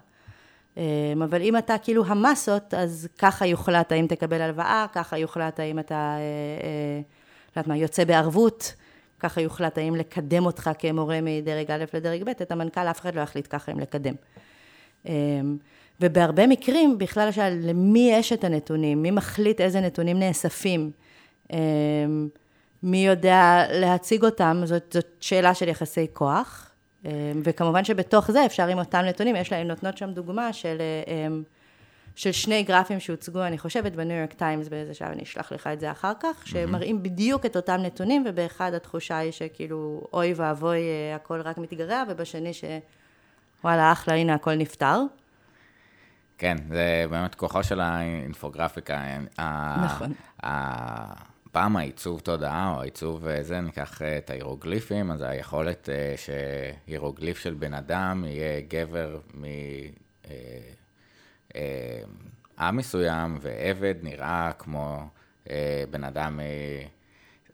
[1.23, 6.15] אבל אם אתה כאילו המסות, אז ככה יוחלט האם תקבל הלוואה, ככה יוחלט האם אתה,
[7.55, 8.73] לא יודעת מה, יוצא בערבות.
[9.21, 13.21] ככה יוחלט האם לקדם אותך כמורה מדרג א' לדרג ב', את המנכ"ל אף אחד לא
[13.21, 14.13] יחליט ככה אם לקדם.
[15.05, 15.57] אמ,
[16.01, 19.01] ובהרבה מקרים, בכלל השאלה, למי יש את הנתונים?
[19.01, 20.91] מי מחליט איזה נתונים נאספים?
[21.53, 21.57] אמ,
[22.83, 24.61] מי יודע להציג אותם?
[24.65, 26.70] זאת, זאת שאלה של יחסי כוח.
[27.05, 27.11] אמ,
[27.43, 30.77] וכמובן שבתוך זה אפשר עם אותם נתונים, יש להם, נותנות שם דוגמה של...
[32.15, 35.79] של שני גרפים שהוצגו, אני חושבת, בניו יורק טיימס באיזה שעה, אני אשלח לך את
[35.79, 41.15] זה אחר כך, שמראים בדיוק את אותם נתונים, ובאחד התחושה היא שכאילו, אוי ואבוי, אה,
[41.15, 45.01] הכל רק מתגרע, ובשני שוואלה, אחלה, הנה, הכל נפתר.
[46.37, 49.01] כן, זה באמת כוחו של האינפוגרפיקה.
[49.83, 50.13] נכון.
[51.51, 57.53] פעם העיצוב תודעה, או העיצוב אה, זה, ניקח אה, את ההירוגליפים, אז היכולת שהירוגליף של
[57.53, 59.43] בן אדם יהיה גבר מ...
[61.55, 62.01] אה,
[62.59, 65.07] עם מסוים ועבד נראה כמו
[65.49, 66.85] אה, בן אדם, אה,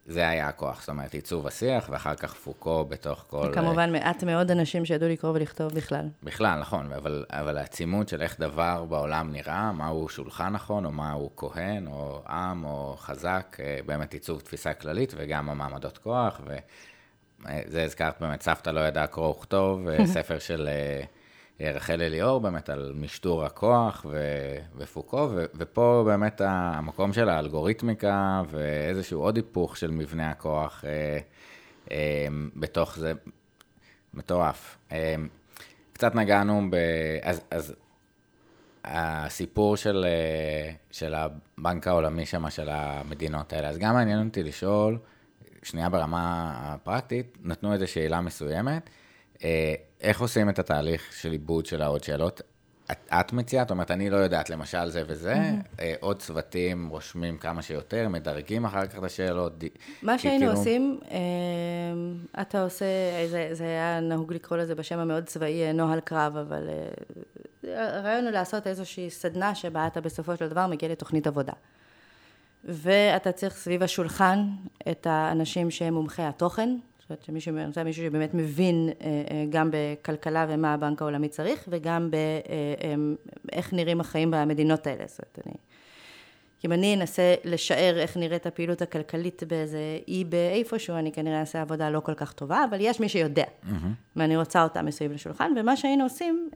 [0.08, 3.48] זה היה הכוח, זאת אומרת, עיצוב השיח, ואחר כך פוקו בתוך כל...
[3.52, 6.06] וכמובן, מעט מאוד אנשים שידעו לקרוא ולכתוב בכלל.
[6.24, 11.32] בכלל, נכון, אבל, אבל העצימות של איך דבר בעולם נראה, מהו שולחן נכון, או מהו
[11.36, 18.42] כהן, או עם, או חזק, באמת עיצוב תפיסה כללית, וגם המעמדות כוח, וזה הזכרת באמת,
[18.42, 20.70] סבתא לא ידעה קרוא וכתוב, ספר של...
[21.60, 29.22] רחל אליאור באמת על משטור הכוח ו- ופוקו, ו- ופה באמת המקום של האלגוריתמיקה ואיזשהו
[29.22, 31.20] עוד היפוך של מבנה הכוח אה,
[31.92, 33.14] אה, בתוך זה
[34.14, 34.78] מטורף.
[34.92, 35.16] אה,
[35.94, 36.76] קצת נגענו ב...
[37.22, 37.76] אז, אז
[38.86, 44.98] הסיפור של, אה, של הבנק העולמי שם, של המדינות האלה, אז גם מעניין אותי לשאול,
[45.64, 48.90] שנייה ברמה הפרקטית, נתנו איזו שאלה מסוימת.
[50.04, 52.42] אה, איך עושים את התהליך של עיבוד של העוד שאלות?
[52.92, 55.82] את, את מציעה, זאת אומרת, אני לא יודעת, למשל זה וזה, mm-hmm.
[56.00, 59.54] עוד צוותים רושמים כמה שיותר, מדרגים אחר כך את השאלות.
[60.02, 60.60] מה שהיינו כאילו...
[60.60, 61.00] עושים,
[62.42, 62.86] אתה עושה,
[63.30, 66.70] זה, זה היה נהוג לקרוא לזה בשם המאוד צבאי, נוהל קרב, אבל
[67.64, 71.54] הרעיון הוא לעשות איזושהי סדנה שבה אתה בסופו של דבר מגיע לתוכנית עבודה.
[72.64, 74.48] ואתה צריך סביב השולחן
[74.92, 76.78] את האנשים שהם מומחי התוכן,
[77.08, 82.12] חושבת אני רוצה מישהו שבאמת מבין אה, אה, גם בכלכלה ומה הבנק העולמי צריך, וגם
[82.12, 85.04] באיך אה, נראים החיים במדינות האלה.
[85.08, 85.56] זאת אומרת, אני...
[86.66, 91.90] אם אני אנסה לשער איך נראית הפעילות הכלכלית באיזה אי באיפשהו, אני כנראה אעשה עבודה
[91.90, 93.86] לא כל כך טובה, אבל יש מי שיודע, mm-hmm.
[94.16, 96.50] ואני רוצה אותה מסביב לשולחן, ומה שהיינו עושים,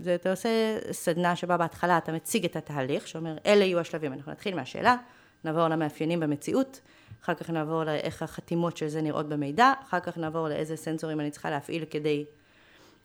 [0.00, 0.48] זה אתה עושה
[0.92, 4.96] סדנה שבה בהתחלה אתה מציג את התהליך, שאומר, אלה יהיו השלבים, אנחנו נתחיל מהשאלה,
[5.44, 6.80] נעבור למאפיינים במציאות,
[7.24, 11.30] אחר כך נעבור לאיך החתימות של זה נראות במידע, אחר כך נעבור לאיזה סנסורים אני
[11.30, 12.24] צריכה להפעיל כדי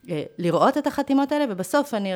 [0.08, 2.12] אה, לראות את החתימות האלה, ובסוף אני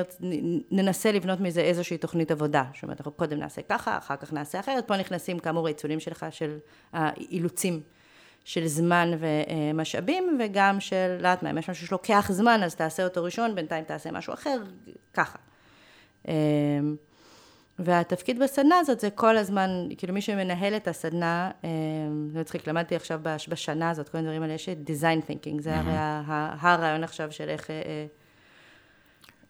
[0.71, 2.65] ננסה לבנות מזה איזושהי תוכנית עבודה.
[2.75, 6.27] זאת אומרת, אנחנו קודם נעשה ככה, אחר כך נעשה אחרת, פה נכנסים כאמור העיצולים שלך
[6.31, 6.59] של
[6.93, 7.81] האילוצים
[8.45, 13.05] של זמן ומשאבים, וגם של, לא יודעת מה, אם יש משהו שלוקח זמן, אז תעשה
[13.05, 14.63] אותו ראשון, בינתיים תעשה משהו אחר,
[15.15, 15.39] ככה.
[17.79, 21.71] והתפקיד בסדנה הזאת זה כל הזמן, כאילו מי שמנהל את הסדנה, אה,
[22.33, 25.93] זה מצחיק, למדתי עכשיו בשנה הזאת, כל הדברים האלה, יש את design thinking, זה הרי
[26.61, 28.07] הרעיון עכשיו של איך, אה, אה,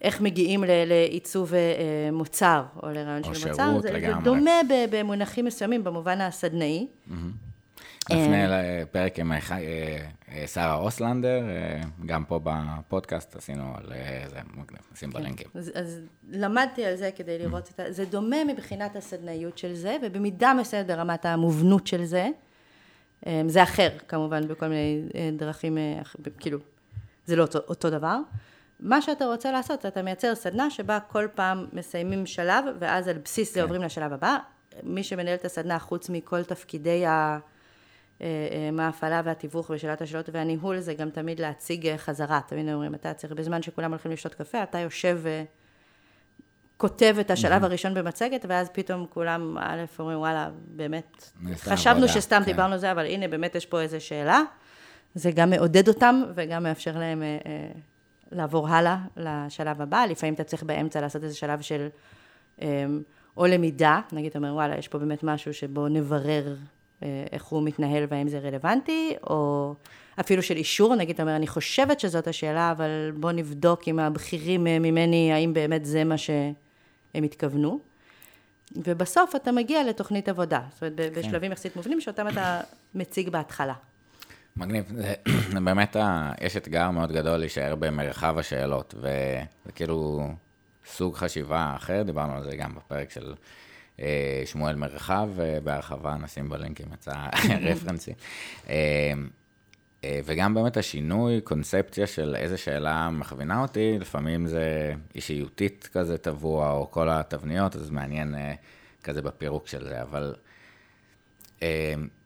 [0.00, 1.52] איך מגיעים לעיצוב
[2.12, 4.60] מוצר, או לרעיון של מוצר, זה, זה דומה
[4.90, 6.86] במונחים מסוימים, במובן הסדנאי.
[8.10, 9.32] נפנה לפרק עם
[10.46, 11.42] שרה אוסלנדר,
[12.06, 13.92] גם פה בפודקאסט עשינו על
[14.30, 14.40] זה,
[14.92, 15.18] נשים כן.
[15.18, 15.46] בלינקים.
[15.54, 16.00] אז
[16.30, 17.92] למדתי על זה כדי לראות את ה...
[17.92, 22.28] זה דומה מבחינת הסדנאיות של זה, ובמידה מסוימת ברמת המובנות של זה.
[23.46, 25.02] זה אחר, כמובן, בכל מיני
[25.36, 25.78] דרכים,
[26.38, 26.58] כאילו,
[27.26, 28.18] זה לא אותו, אותו דבר.
[28.80, 33.48] מה שאתה רוצה לעשות, אתה מייצר סדנה שבה כל פעם מסיימים שלב, ואז על בסיס
[33.48, 33.54] כן.
[33.54, 34.36] זה עוברים לשלב הבא.
[34.82, 37.38] מי שמנהל את הסדנה, חוץ מכל תפקידי ה...
[38.20, 42.40] אה, אה, מה ההפעלה והתיווך ושאלת השאלות והניהול, זה גם תמיד להציג אה, חזרה.
[42.46, 45.20] תמיד אומרים, אתה צריך, בזמן שכולם הולכים לשתות קפה, אתה יושב
[46.76, 52.44] וכותב את השלב הראשון במצגת, ואז פתאום כולם, א', אומרים, וואלה, באמת, חשבנו שסתם כן.
[52.44, 54.42] דיברנו זה, אבל הנה, באמת יש פה איזו שאלה.
[55.14, 57.22] זה גם מעודד אותם, וגם מאפשר להם
[58.32, 60.04] לעבור הלאה לשלב הבא.
[60.08, 61.88] לפעמים אתה צריך באמצע לעשות איזה שלב של
[63.36, 66.54] או למידה, נגיד, אתה אומר, וואלה, יש פה באמת משהו שבו נברר אה,
[67.32, 69.74] איך הוא מתנהל והאם זה רלוונטי, או
[70.20, 74.66] אפילו של אישור, נגיד, אתה אומר, אני חושבת שזאת השאלה, אבל בוא נבדוק עם הבכירים
[74.66, 77.78] אה, ממני, האם באמת זה מה שהם התכוונו.
[78.76, 81.20] ובסוף אתה מגיע לתוכנית עבודה, זאת אומרת, כן.
[81.20, 82.60] בשלבים יחסית מובנים, שאותם אתה
[82.94, 83.74] מציג בהתחלה.
[84.56, 85.14] מגניב, זה,
[85.64, 85.96] באמת,
[86.40, 90.28] יש אתגר מאוד גדול להישאר במרחב השאלות, וזה כאילו
[90.86, 93.34] סוג חשיבה אחר, דיברנו על זה גם בפרק של אה,
[94.44, 98.14] שמואל מרחב, אה, בהרחבה נשים בלינקים את הרפרנסים.
[98.68, 99.12] אה,
[100.24, 106.90] וגם באמת השינוי, קונספציה של איזה שאלה מכווינה אותי, לפעמים זה אישיותית כזה טבוע, או
[106.90, 108.34] כל התבניות, אז מעניין
[109.02, 110.34] כזה בפירוק של זה, אבל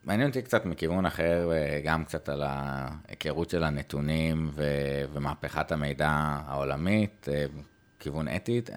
[0.04, 1.50] מעניין אותי קצת מכיוון אחר,
[1.84, 4.50] גם קצת על ההיכרות של הנתונים
[5.12, 6.10] ומהפכת המידע
[6.46, 7.28] העולמית,
[8.00, 8.70] כיוון אתית.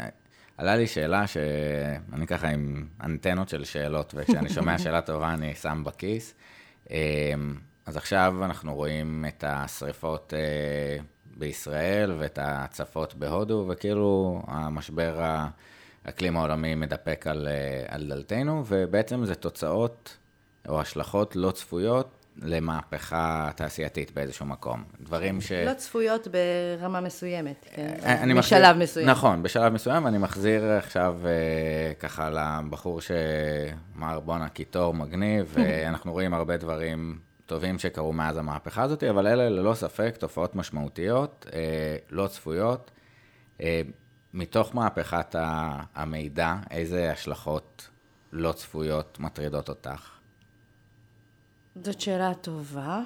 [0.61, 5.83] עלה לי שאלה שאני ככה עם אנטנות של שאלות, וכשאני שומע שאלה טובה אני שם
[5.85, 6.33] בכיס.
[6.89, 6.95] אמ,
[7.85, 11.03] אז עכשיו אנחנו רואים את השריפות אה,
[11.37, 15.39] בישראל ואת ההצפות בהודו, וכאילו המשבר
[16.05, 20.17] האקלים העולמי מדפק על, אה, על דלתנו, ובעצם זה תוצאות
[20.67, 24.83] או השלכות לא צפויות למהפכה תעשייתית באיזשהו מקום.
[24.99, 25.51] דברים ש...
[25.51, 27.93] לא צפויות ברמה מסוימת, כן?
[28.03, 29.09] אה, אני בשלב מחזיר, מסוים.
[29.09, 36.33] נכון, בשלב מסוים, אני מחזיר עכשיו אה, ככה לבחור שאמר בואנה קיטור מגניב, ואנחנו רואים
[36.33, 42.27] הרבה דברים טובים שקרו מאז המהפכה הזאת, אבל אלה ללא ספק תופעות משמעותיות, אה, לא
[42.27, 42.91] צפויות.
[44.33, 45.35] מתוך מהפכת
[45.95, 47.89] המידע, איזה השלכות
[48.31, 50.20] לא צפויות מטרידות אותך?
[51.83, 53.01] זאת שאלה טובה.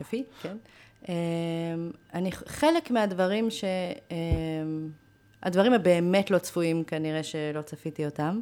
[0.00, 0.56] יפי, כן.
[1.08, 1.14] אמ,
[2.14, 3.64] אני, חלק מהדברים ש...
[4.10, 4.88] אמ,
[5.42, 8.40] הדברים הבאמת לא צפויים כנראה שלא צפיתי אותם.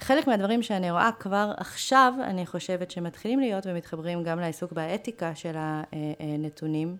[0.00, 5.54] חלק מהדברים שאני רואה כבר עכשיו, אני חושבת שמתחילים להיות ומתחברים גם לעיסוק באתיקה של
[5.56, 6.96] הנתונים.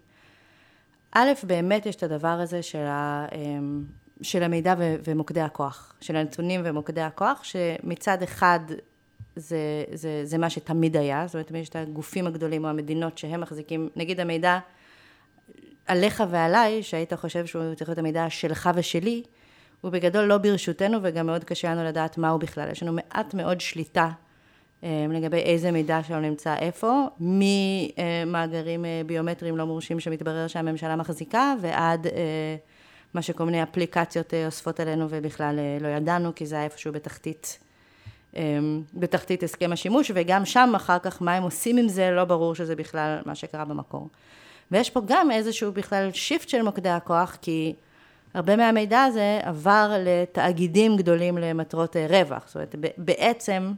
[1.13, 3.85] א', באמת יש את הדבר הזה של, ה, אמ,
[4.23, 8.61] של המידע ומוקדי הכוח, של הנתונים ומוקדי הכוח, שמצד אחד
[9.37, 13.41] זה, זה, זה מה שתמיד היה, זאת אומרת, יש את הגופים הגדולים או המדינות שהם
[13.41, 14.59] מחזיקים, נגיד המידע
[15.87, 19.23] עליך ועליי, שהיית חושב שהוא צריך להיות המידע שלך ושלי,
[19.81, 22.71] הוא בגדול לא ברשותנו וגם מאוד קשה לנו לדעת מהו בכלל.
[22.71, 24.11] יש לנו מעט מאוד שליטה
[24.85, 31.55] אה, לגבי איזה מידע שלנו נמצא איפה, ממאגרים אה, ביומטריים לא מורשים שמתברר שהממשלה מחזיקה,
[31.61, 32.57] ועד אה,
[33.15, 37.59] מה שכל מיני אפליקציות אוספות עלינו ובכלל לא ידענו, כי זה היה איפשהו בתחתית
[38.95, 42.77] בתחתית הסכם השימוש, וגם שם אחר כך מה הם עושים עם זה, לא ברור שזה
[42.77, 44.09] בכלל מה שקרה במקור.
[44.71, 47.75] ויש פה גם איזשהו בכלל shift של מוקדי הכוח, כי
[48.35, 52.43] הרבה מהמידע הזה עבר לתאגידים גדולים למטרות אה, רווח.
[52.47, 53.73] זאת אומרת, בעצם,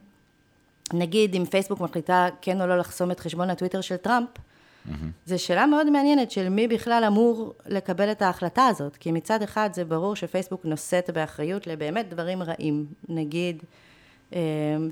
[0.92, 4.90] נגיד אם פייסבוק מחליטה כן או לא לחסום את חשבון הטוויטר של טראמפ, mm-hmm.
[5.26, 8.96] זו שאלה מאוד מעניינת של מי בכלל אמור לקבל את ההחלטה הזאת.
[8.96, 12.86] כי מצד אחד זה ברור שפייסבוק נושאת באחריות לבאמת דברים רעים.
[13.08, 13.83] נגיד, אמ,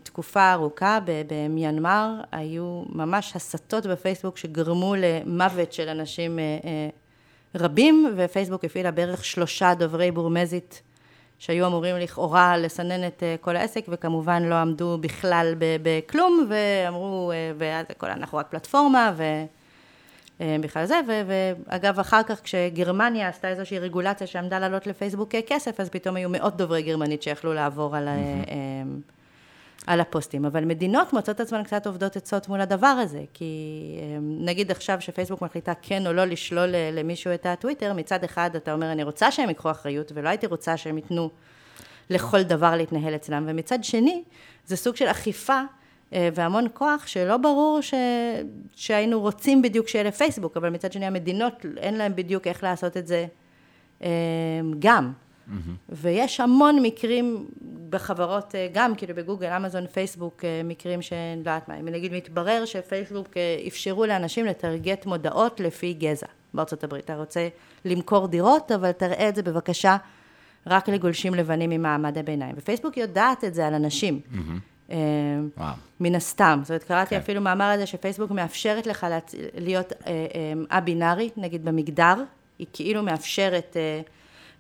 [0.03, 6.89] תקופה ארוכה במיינמר, היו ממש הסתות בפייסבוק שגרמו למוות של אנשים אה, אה,
[7.55, 10.83] רבים, ופייסבוק הפעילה בערך שלושה דוברי בורמזית
[11.39, 17.87] שהיו אמורים לכאורה לסנן את אה, כל העסק, וכמובן לא עמדו בכלל בכלום, ואמרו, ואז
[17.91, 19.23] הכל, אנחנו רק פלטפורמה, ו...
[20.61, 26.17] בכלל זה, ואגב, אחר כך כשגרמניה עשתה איזושהי רגולציה שעמדה לעלות לפייסבוק כסף, אז פתאום
[26.17, 28.09] היו מאות דוברי גרמנית שיכלו לעבור על...
[28.09, 29.13] Mm-hmm.
[29.87, 33.45] על הפוסטים, אבל מדינות מוצאות עצמן קצת עובדות עצות מול הדבר הזה, כי
[34.03, 38.57] אמ, נגיד עכשיו שפייסבוק מחליטה כן או לא לשלול אה, למישהו את הטוויטר, מצד אחד
[38.57, 41.31] אתה אומר אני רוצה שהם ייקחו אחריות ולא הייתי רוצה שהם ייתנו
[42.11, 44.23] לכל דבר להתנהל אצלם, ומצד שני
[44.67, 45.61] זה סוג של אכיפה
[46.13, 47.95] אה, והמון כוח שלא ברור ש...
[48.75, 53.07] שהיינו רוצים בדיוק שיהיה לפייסבוק, אבל מצד שני המדינות, אין להם בדיוק איך לעשות את
[53.07, 53.27] זה
[54.03, 54.09] אה,
[54.79, 55.13] גם.
[55.49, 55.53] Mm-hmm.
[55.89, 57.47] ויש המון מקרים
[57.91, 63.29] בחברות, אה, גם כאילו בגוגל, אמזון, פייסבוק, מקרים שאני יודעת מה, אם נגיד מתברר שפייסבוק
[63.67, 67.05] אפשרו לאנשים לטרגט מודעות לפי גזע בארצות הברית.
[67.05, 67.49] אתה רוצה
[67.85, 69.97] למכור דירות, אבל תראה את זה בבקשה
[70.67, 72.55] רק לגולשים לבנים ממעמד הביניים.
[72.59, 74.21] ופייסבוק יודעת את זה על אנשים.
[74.33, 74.93] Mm-hmm.
[75.57, 75.75] וואו.
[76.01, 76.61] מן הסתם.
[76.63, 77.17] זאת אומרת, קראתי כן.
[77.17, 79.07] אפילו מאמר על זה שפייסבוק מאפשרת לך
[79.55, 79.93] להיות
[80.69, 82.15] א-בינארי, נגיד במגדר,
[82.59, 83.77] היא כאילו מאפשרת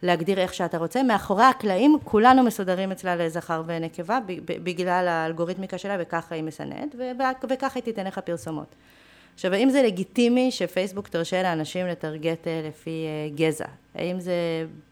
[0.03, 1.03] להגדיר איך שאתה רוצה.
[1.03, 6.95] מאחורי הקלעים, כולנו מסודרים אצלה לזכר ונקבה, בגלל האלגוריתמיקה שלה, וככה היא מסננת,
[7.51, 8.75] וככה היא תיתן לך פרסומות.
[9.35, 13.65] עכשיו, האם זה לגיטימי שפייסבוק תרשה לאנשים לטרגט לפי גזע?
[13.95, 14.35] האם זה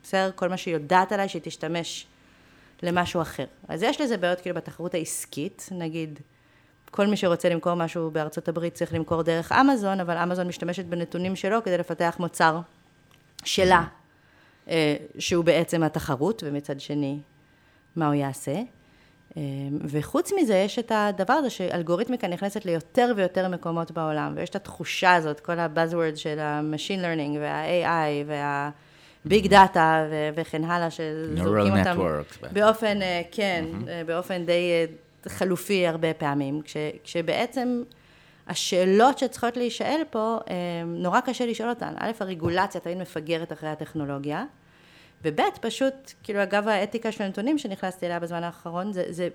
[0.02, 2.06] בסדר כל מה שהיא יודעת עליי, שהיא תשתמש
[2.82, 3.44] למשהו אחר.
[3.68, 6.20] אז יש לזה בעיות כאילו בתחרות העסקית, נגיד,
[6.90, 11.36] כל מי שרוצה למכור משהו בארצות הברית צריך למכור דרך אמזון, אבל אמזון משתמשת בנתונים
[11.36, 12.60] שלו כדי לפתח מוצר
[13.44, 13.99] שלה, אה,
[15.18, 17.18] שהוא בעצם התחרות, ומצד שני,
[17.96, 18.54] מה הוא יעשה.
[19.36, 19.42] אה,
[19.84, 25.14] וחוץ מזה, יש את הדבר הזה שאלגוריתמיקה נכנסת ליותר ויותר מקומות בעולם, ויש את התחושה
[25.14, 28.70] הזאת, כל ה-buzzword של ה-machine learning וה-AI וה...
[29.24, 31.98] ביג דאטה וכן הלאה, שזורקים אותם
[32.52, 34.06] באופן, אה, כן, mm-hmm.
[34.06, 34.84] באופן די אה,
[35.30, 37.82] חלופי הרבה פעמים, כש, כשבעצם
[38.50, 40.38] השאלות שצריכות להישאל פה,
[40.86, 41.94] נורא קשה לשאול אותן.
[41.98, 44.44] א', הרגולציה תמיד מפגרת אחרי הטכנולוגיה,
[45.24, 49.28] וב', פשוט, כאילו אגב האתיקה של הנתונים שנכנסתי אליה בזמן האחרון, זה, זה,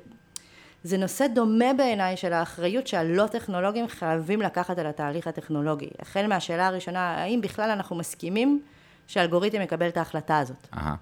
[0.83, 5.89] זה נושא דומה בעיניי של האחריות שהלא טכנולוגים חייבים לקחת על התהליך הטכנולוגי.
[5.99, 8.61] החל מהשאלה הראשונה, האם בכלל אנחנו מסכימים
[9.07, 10.67] שהאלגוריתם יקבל את ההחלטה הזאת.
[10.73, 10.95] אהה.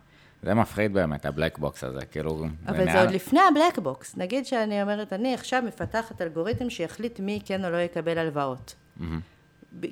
[0.44, 2.46] זה מפחיד באמת, ה black box הזה, כאילו...
[2.68, 4.18] אבל זה, זה עוד לפני ה black box.
[4.18, 8.76] נגיד שאני אומרת, אני עכשיו מפתחת אלגוריתם שיחליט מי כן או לא יקבל הלוואות.
[9.00, 9.04] Mm-hmm.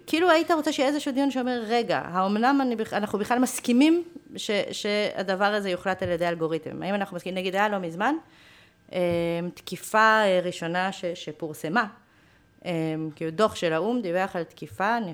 [0.08, 4.04] כאילו היית רוצה שיהיה איזשהו דיון שאומר, רגע, האומנם אני, אנחנו בכלל מסכימים
[4.36, 6.84] ש, שהדבר הזה יוחלט על ידי אלגוריתם?
[6.84, 8.16] האם אנחנו מסכימים, נגיד היה לא מזמן,
[8.92, 9.00] אמ,
[9.54, 11.86] תקיפה ראשונה ש, שפורסמה,
[12.66, 15.14] אמ, כאילו דוח של האו"ם דיווח על תקיפה, אני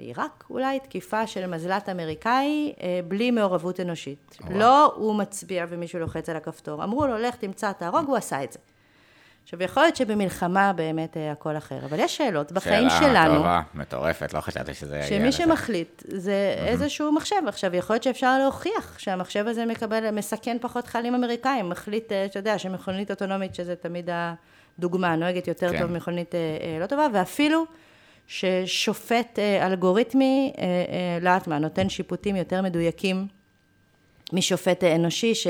[0.00, 4.38] בעיראק אולי, תקיפה של מזל"ט אמריקאי אה, בלי מעורבות אנושית.
[4.40, 4.58] וואו.
[4.58, 6.84] לא הוא מצביע ומישהו לוחץ על הכפתור.
[6.84, 8.58] אמרו לו, לך תמצא, תהרוג, הוא עשה את זה.
[9.42, 13.14] עכשיו, יכול להיות שבמלחמה באמת אה, הכל אחר, אבל יש שאלות בחיים שאלה שלנו.
[13.14, 15.32] שאלה טובה, מטורפת, לא חשבתי שזה יגיע לזה.
[15.32, 16.68] שמי שמחליט זה mm-hmm.
[16.68, 17.42] איזשהו מחשב.
[17.46, 22.38] עכשיו, יכול להיות שאפשר להוכיח שהמחשב הזה מקבל, מסכן פחות חיילים אמריקאים, מחליט, אה, אתה
[22.38, 24.08] יודע, שמכונית אוטונומית, שזה תמיד
[24.78, 25.78] הדוגמה, נוהגת יותר כן.
[25.80, 26.34] טוב ממכונית
[26.80, 27.64] לא טובה, ואפילו...
[28.30, 33.26] ששופט אה, אלגוריתמי, אה, אה, לא יודעת מה, נותן שיפוטים יותר מדויקים
[34.32, 35.46] משופט אנושי, ש,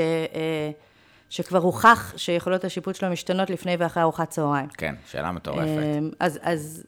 [1.29, 4.67] שכבר הוכח שיכולות השיפוט שלו משתנות לפני ואחרי ארוחת צהריים.
[4.67, 5.67] כן, שאלה מטורפת.
[6.19, 6.83] אז, אז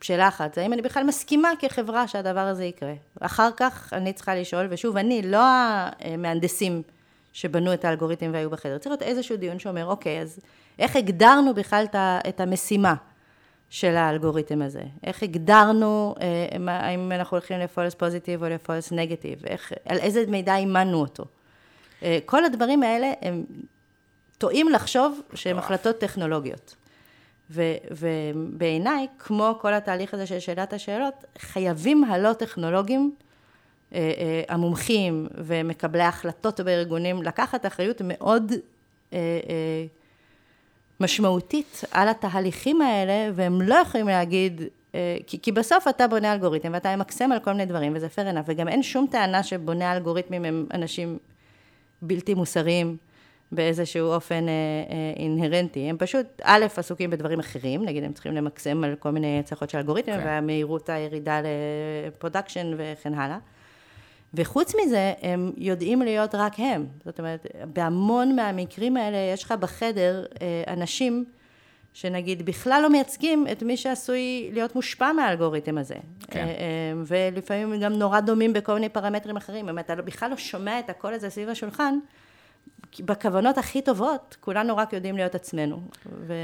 [0.00, 2.94] שאלה אחת, האם אני בכלל מסכימה כחברה שהדבר הזה יקרה?
[3.20, 5.42] אחר כך אני צריכה לשאול, ושוב, אני, לא
[6.00, 6.82] המהנדסים
[7.32, 10.38] שבנו את האלגוריתם והיו בחדר, צריך להיות איזשהו דיון שאומר, אוקיי, אז
[10.78, 11.84] איך הגדרנו בכלל
[12.28, 12.94] את המשימה?
[13.70, 14.82] של האלגוריתם הזה.
[15.04, 19.42] איך הגדרנו, אה, האם אנחנו הולכים לפולס פוזיטיב או לפולס נגטיב,
[19.84, 21.24] על איזה מידע אימנו אותו.
[22.02, 23.44] אה, כל הדברים האלה הם
[24.38, 26.76] טועים לחשוב שהם החלטות טכנולוגיות.
[27.90, 33.14] ובעיניי, כמו כל התהליך הזה של שאלת השאלות, חייבים הלא טכנולוגים,
[33.94, 38.52] אה, המומחים ומקבלי ההחלטות בארגונים, לקחת אחריות מאוד
[41.00, 44.62] משמעותית על התהליכים האלה, והם לא יכולים להגיד,
[44.94, 48.34] אה, כי, כי בסוף אתה בונה אלגוריתם ואתה ממקסם על כל מיני דברים, וזה fair
[48.34, 51.18] enough, וגם אין שום טענה שבוני האלגוריתמים הם אנשים
[52.02, 52.96] בלתי מוסריים
[53.52, 54.52] באיזשהו אופן אה,
[54.90, 55.80] אה, אינהרנטי.
[55.80, 59.78] הם פשוט, א', עסוקים בדברים אחרים, נגיד הם צריכים למקסם על כל מיני הצלחות של
[59.78, 60.26] אלגוריתמים, כן.
[60.26, 61.40] ומהירות הירידה
[62.06, 63.38] ל production וכן הלאה.
[64.36, 66.86] וחוץ מזה, הם יודעים להיות רק הם.
[67.04, 71.24] זאת אומרת, בהמון מהמקרים האלה יש לך בחדר אה, אנשים
[71.92, 75.94] שנגיד בכלל לא מייצגים את מי שעשוי להיות מושפע מהאלגוריתם הזה.
[76.30, 76.40] כן.
[76.40, 76.52] אה, אה,
[77.06, 79.68] ולפעמים גם נורא דומים בכל מיני פרמטרים אחרים.
[79.68, 81.98] אם אתה בכלל לא שומע את הקול הזה סביב השולחן,
[83.00, 85.80] בכוונות הכי טובות, כולנו רק יודעים להיות עצמנו.
[86.06, 86.34] ו...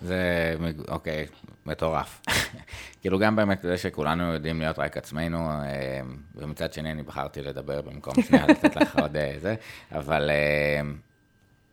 [0.00, 0.54] זה,
[0.88, 1.26] אוקיי,
[1.66, 2.22] מטורף.
[3.00, 6.00] כאילו גם באמת זה שכולנו יודעים להיות רק עצמנו, אה,
[6.34, 9.54] ומצד שני אני בחרתי לדבר במקום שנייה לתת לך עוד אה, זה,
[9.92, 10.80] אבל אה,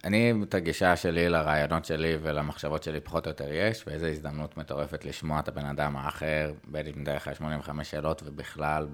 [0.03, 5.05] אני, את הגישה שלי לרעיונות שלי ולמחשבות שלי פחות או יותר יש, ואיזו הזדמנות מטורפת
[5.05, 8.87] לשמוע את הבן אדם האחר, בין אם דרך ה-85 שאלות ובכלל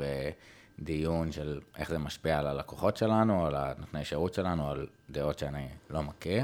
[0.79, 5.67] בדיון של איך זה משפיע על הלקוחות שלנו, על הנותני שירות שלנו, על דעות שאני
[5.89, 6.43] לא מכיר.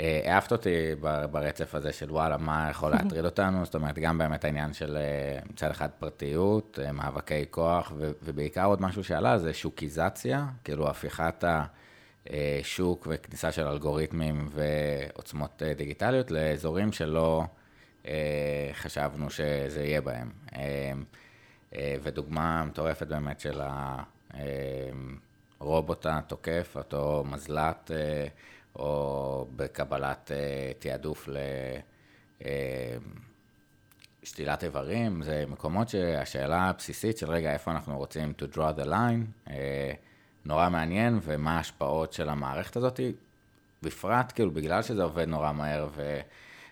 [0.00, 0.94] אה, העפת אותי
[1.30, 5.38] ברצף הזה של וואלה, מה יכול להטריד אותנו, זאת אומרת, גם באמת העניין של אה,
[5.50, 11.44] מצד אחד פרטיות, אה, מאבקי כוח, ובעיקר עוד משהו שעלה זה שוקיזציה, כאילו הפיכת
[12.26, 17.44] השוק וכניסה של אלגוריתמים ועוצמות דיגיטליות לאזורים שלא
[18.72, 20.30] חשבנו שזה יהיה בהם.
[22.02, 23.60] ודוגמה מטורפת באמת של
[25.60, 27.90] הרובוט התוקף, אותו מזל"ט,
[28.76, 30.34] או בקבלת uh,
[30.78, 31.28] תעדוף
[34.22, 38.84] לשתילת אה, איברים, זה מקומות שהשאלה הבסיסית של רגע, איפה אנחנו רוצים to draw the
[38.84, 39.50] line, uh,
[40.44, 43.00] נורא מעניין, ומה ההשפעות של המערכת הזאת,
[43.82, 45.88] בפרט כאילו בגלל שזה עובד נורא מהר,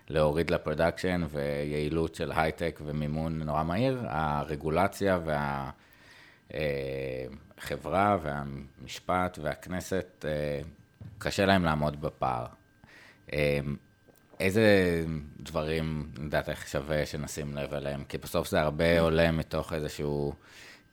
[0.09, 5.19] ולהוריד ל production ויעילות של הייטק ומימון נורא מהיר, הרגולציה
[6.49, 10.25] והחברה והמשפט והכנסת
[11.17, 12.45] קשה להם לעמוד בפער.
[13.33, 13.75] אמ,
[14.39, 14.65] איזה
[15.39, 18.03] דברים, לדעתך, שווה שנשים לב אליהם?
[18.03, 20.05] כי בסוף זה הרבה עולה מתוך איזושהי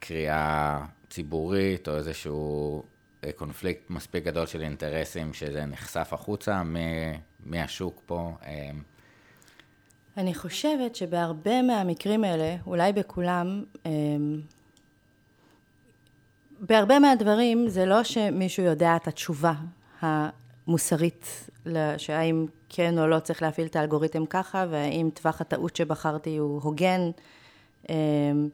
[0.00, 2.82] קריאה ציבורית, או איזשהו
[3.24, 6.62] אה, קונפליקט מספיק גדול של אינטרסים, שזה נחשף החוצה
[7.46, 8.32] מהשוק פה.
[8.46, 8.82] אמ.
[10.16, 14.40] אני חושבת שבהרבה מהמקרים האלה, אולי בכולם, אמ,
[16.60, 19.52] בהרבה מהדברים זה לא שמישהו יודע את התשובה
[20.04, 21.50] המוסרית,
[21.96, 27.10] שהאם כן או לא צריך להפעיל את האלגוריתם ככה, והאם טווח הטעות שבחרתי הוא הוגן.
[27.88, 28.48] אמ,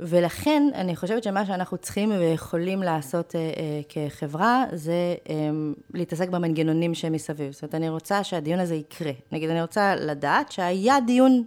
[0.00, 6.94] ולכן אני חושבת שמה שאנחנו צריכים ויכולים לעשות אה, אה, כחברה זה אמ, להתעסק במנגנונים
[6.94, 7.52] שמסביב.
[7.52, 9.12] זאת אומרת, אני רוצה שהדיון הזה יקרה.
[9.32, 11.44] נגיד, אני רוצה לדעת שהיה דיון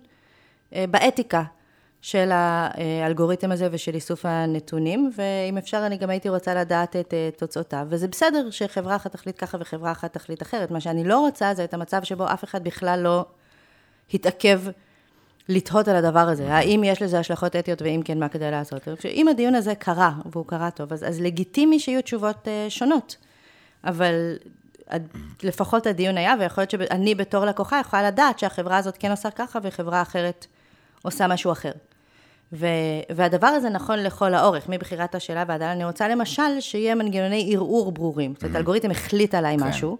[0.74, 1.44] אה, באתיקה
[2.02, 7.30] של האלגוריתם הזה ושל איסוף הנתונים, ואם אפשר, אני גם הייתי רוצה לדעת את אה,
[7.38, 7.88] תוצאותיו.
[7.90, 10.72] וזה בסדר שחברה אחת תחליט ככה וחברה אחת תחליט אחרת.
[10.72, 13.26] מה שאני לא רוצה זה את המצב שבו אף אחד בכלל לא
[14.14, 14.62] התעכב
[15.50, 16.54] לתהות על הדבר הזה.
[16.54, 18.88] האם יש לזה השלכות אתיות, ואם כן, מה כדי לעשות?
[19.06, 23.16] אם הדיון הזה קרה, והוא קרה טוב, אז, אז לגיטימי שיהיו תשובות uh, שונות.
[23.84, 24.38] אבל
[25.44, 29.60] לפחות הדיון היה, ויכול להיות שאני בתור לקוחה יכולה לדעת שהחברה הזאת כן עושה ככה,
[29.64, 30.46] וחברה אחרת
[31.02, 31.72] עושה משהו אחר.
[32.54, 32.68] ו,
[33.16, 38.34] והדבר הזה נכון לכל האורך, מבחירת השאלה ועד אני רוצה למשל שיהיה מנגנוני ערעור ברורים.
[38.34, 39.64] זאת אומרת, אלגוריתם החליט עליי כן.
[39.64, 39.98] משהו.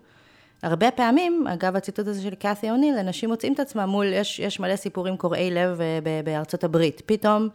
[0.64, 4.60] הרבה פעמים, אגב הציטוט הזה של קאסי אוניל, אנשים מוצאים את עצמם מול, יש, יש
[4.60, 7.02] מלא סיפורים קורעי לב אה, בארצות הברית.
[7.06, 7.50] פתאום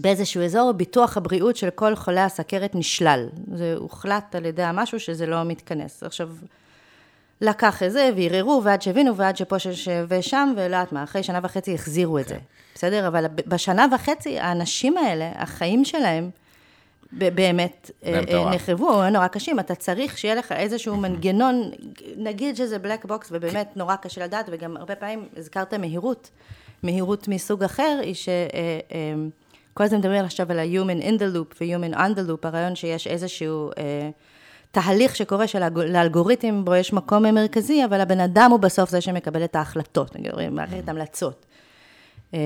[0.00, 3.28] באיזשהו אזור, ביטוח הבריאות של כל חולי הסכרת נשלל.
[3.54, 6.02] זה הוחלט על ידי המשהו שזה לא מתכנס.
[6.02, 6.28] עכשיו,
[7.40, 9.56] לקח את זה, וערערו, ועד שהבינו, ועד שפה
[10.08, 12.34] ושם, ולא יודעת מה, אחרי שנה וחצי החזירו את זה.
[12.34, 12.40] כן.
[12.74, 13.08] בסדר?
[13.08, 16.30] אבל בשנה וחצי, האנשים האלה, החיים שלהם,
[17.12, 19.60] באמת אה, אה, נחרבו, הם נורא קשים.
[19.60, 21.70] אתה צריך שיהיה לך איזשהו מנגנון,
[22.16, 26.30] נגיד שזה בלק בוקס, ובאמת נורא קשה לדעת, וגם הרבה פעמים הזכרת מהירות.
[26.82, 28.28] מהירות מסוג אחר, היא ש...
[28.28, 29.14] אה,
[29.74, 33.06] כל הזמן מדברים עכשיו על ה-human in the loop ו-human on the loop, הרעיון שיש
[33.06, 33.70] איזשהו
[34.72, 39.56] תהליך שקורה שלאלגוריתם בו יש מקום מרכזי, אבל הבן אדם הוא בסוף זה שמקבל את
[39.56, 41.46] ההחלטות, נגיד, מערכת המלצות.
[42.34, 42.38] אמ,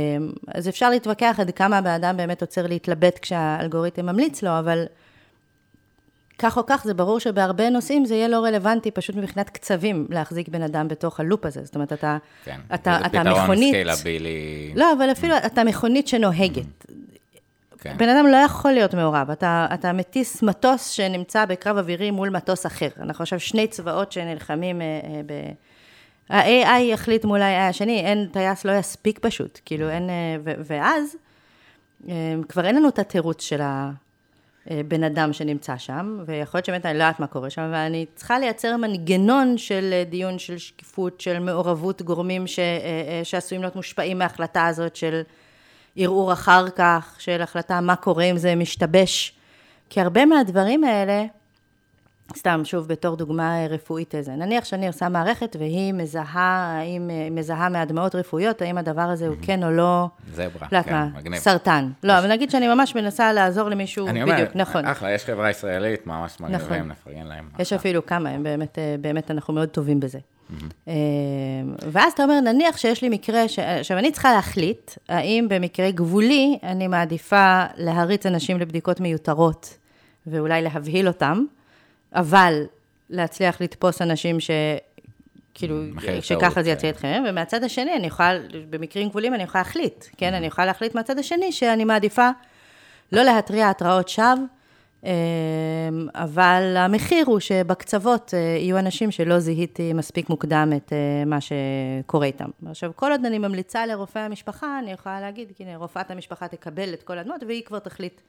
[0.54, 4.84] אז אפשר להתווכח עד כמה הבן אדם באמת עוצר להתלבט כשהאלגוריתם ממליץ לו, אבל
[6.38, 10.48] כך או כך, זה ברור שבהרבה נושאים זה יהיה לא רלוונטי, פשוט מבחינת קצבים, להחזיק
[10.48, 11.64] בן אדם בתוך ה loop הזה.
[11.64, 13.74] זאת אומרת, אתה, כן, אתה, אתה מכונית...
[13.74, 14.72] כן, זה פתרון scalable.
[14.74, 16.86] לא, אבל אפילו אתה מכונית שנוהגת.
[17.80, 17.96] כן.
[17.98, 22.66] בן אדם לא יכול להיות מעורב, אתה, אתה מטיס מטוס שנמצא בקרב אווירי מול מטוס
[22.66, 22.88] אחר.
[23.00, 25.32] אנחנו עכשיו שני צבאות שנלחמים אה, אה, ב...
[26.30, 31.16] ה-AI יחליט מול ה-AI השני, אין, טייס לא יספיק פשוט, כאילו אין, אה, ו- ואז
[32.08, 32.14] אה,
[32.48, 33.60] כבר אין לנו את התירוץ של
[34.66, 38.06] הבן אדם שנמצא שם, ויכול להיות שבאמת אני לא יודעת מה קורה שם, אבל אני
[38.14, 44.18] צריכה לייצר מנגנון של דיון, של שקיפות, של מעורבות גורמים ש- אה, שעשויים להיות מושפעים
[44.18, 45.22] מההחלטה הזאת, של
[45.97, 49.32] ערעור אחר כך, של החלטה מה קורה אם זה משתבש.
[49.90, 51.24] כי הרבה מהדברים האלה,
[52.36, 54.32] סתם, שוב, בתור דוגמה רפואית איזה.
[54.32, 59.36] נניח שאני עושה מערכת והיא מזהה, האם היא מזהה מהדמעות רפואיות, האם הדבר הזה הוא
[59.42, 60.09] כן או לא...
[60.32, 61.40] זברה, לא כן, מה, מגניב.
[61.40, 61.90] סרטן.
[62.03, 64.86] לא, אבל נגיד שאני ממש מנסה לעזור למישהו, אני בדיוק, אומר, נכון.
[64.86, 66.90] אחלה, יש חברה ישראלית, ממש מגניבים, נכון.
[66.90, 67.49] נפרגן להם.
[67.59, 70.18] יש אפילו כמה, הם באמת, באמת, אנחנו מאוד טובים בזה.
[70.88, 70.94] אה,
[71.92, 73.59] ואז אתה אומר, נניח שיש לי מקרה, ש...
[73.59, 79.78] עכשיו אני צריכה להחליט, האם במקרה גבולי אני מעדיפה להריץ אנשים לבדיקות מיותרות,
[80.26, 81.44] ואולי להבהיל אותם,
[82.14, 82.62] אבל
[83.11, 84.51] להצליח לתפוס אנשים ש...
[85.55, 85.82] כאילו,
[86.20, 88.38] שככה זה יציע את חייהם, ומהצד השני, אני יכולה,
[88.70, 90.34] במקרים גבולים אני יכולה להחליט, כן?
[90.34, 92.28] אני יכולה להחליט מהצד השני שאני מעדיפה
[93.12, 94.34] לא להתריע התראות שווא,
[96.14, 102.26] אבל המחיר הוא שבקצוות אה, יהיו אנשים שלא זיהיתי מספיק מוקדם את אה, מה שקורה
[102.26, 102.48] איתם.
[102.70, 107.02] עכשיו, כל עוד אני ממליצה לרופא המשפחה, אני יכולה להגיד, הנה, רופאת המשפחה תקבל את
[107.02, 108.20] כל הדמות, והיא כבר תחליט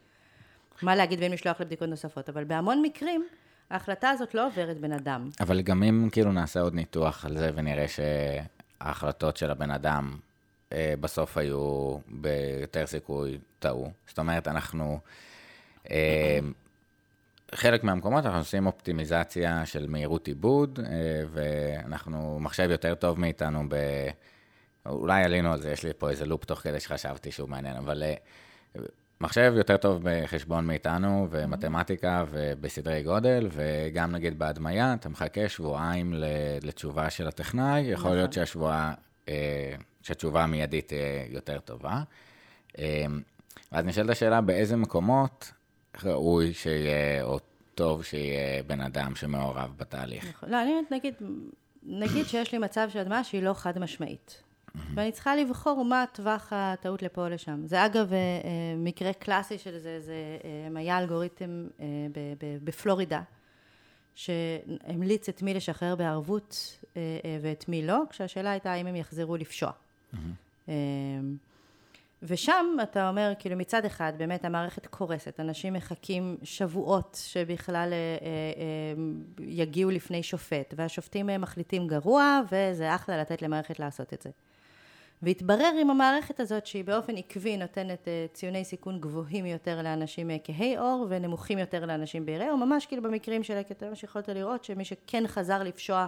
[0.81, 2.29] מה להגיד ואם לשלוח לבדיקות נוספות.
[2.29, 3.25] אבל בהמון מקרים,
[3.69, 5.29] ההחלטה הזאת לא עוברת בן אדם.
[5.39, 10.15] אבל גם אם כאילו נעשה עוד ניתוח על זה ונראה שההחלטות של הבן אדם
[10.73, 13.91] אה, בסוף היו ביותר סיכוי טעו.
[14.07, 14.99] זאת אומרת, אנחנו...
[17.55, 23.75] חלק מהמקומות אנחנו עושים אופטימיזציה של מהירות עיבוד, אה, ואנחנו מחשב יותר טוב מאיתנו ב...
[24.85, 28.03] אולי עלינו על זה, יש לי פה איזה לופ תוך כדי שחשבתי שהוא מעניין, אבל
[28.03, 28.13] אה,
[29.21, 36.13] מחשב יותר טוב בחשבון מאיתנו, ומתמטיקה ובסדרי גודל, וגם נגיד בהדמיה, אתה מחכה שבועיים
[36.61, 38.15] לתשובה של הטכנאי, יכול נכון.
[38.15, 38.93] להיות שהשבועה,
[39.29, 42.01] אה, שהתשובה המיידית תהיה יותר טובה.
[43.71, 45.51] ואז נשאלת השאלה, באיזה מקומות
[46.03, 47.39] ראוי שיהיה, או
[47.75, 50.29] טוב שיהיה בן אדם שמעורב בתהליך.
[50.29, 50.49] נכון.
[50.49, 51.13] לא, אני אומרת, נגיד,
[51.83, 54.43] נגיד שיש לי מצב של הדמיה שהיא לא חד משמעית.
[54.93, 57.61] ואני צריכה לבחור מה טווח הטעות לפה או לשם.
[57.65, 61.67] זה אגב אה, אה, מקרה קלאסי של זה, זה אה, היה אלגוריתם
[62.63, 63.21] בפלורידה,
[64.15, 66.83] שהמליץ את מי לשחרר בערבות
[67.41, 69.71] ואת מי לא, כשהשאלה הייתה האם הם יחזרו לפשוע.
[72.23, 78.27] ושם אתה אומר, כאילו מצד אחד, באמת המערכת קורסת, אנשים מחכים שבועות שבכלל אה, אה,
[78.27, 84.29] אה, יגיעו לפני שופט, והשופטים מחליטים גרוע, וזה אחלה לתת למערכת לעשות את זה.
[85.21, 91.05] והתברר עם המערכת הזאת שהיא באופן עקבי נותנת ציוני סיכון גבוהים יותר לאנשים כהי עור
[91.09, 95.63] ונמוכים יותר לאנשים בהירי או ממש כאילו במקרים של מה שיכולת לראות שמי שכן חזר
[95.63, 96.07] לפשוע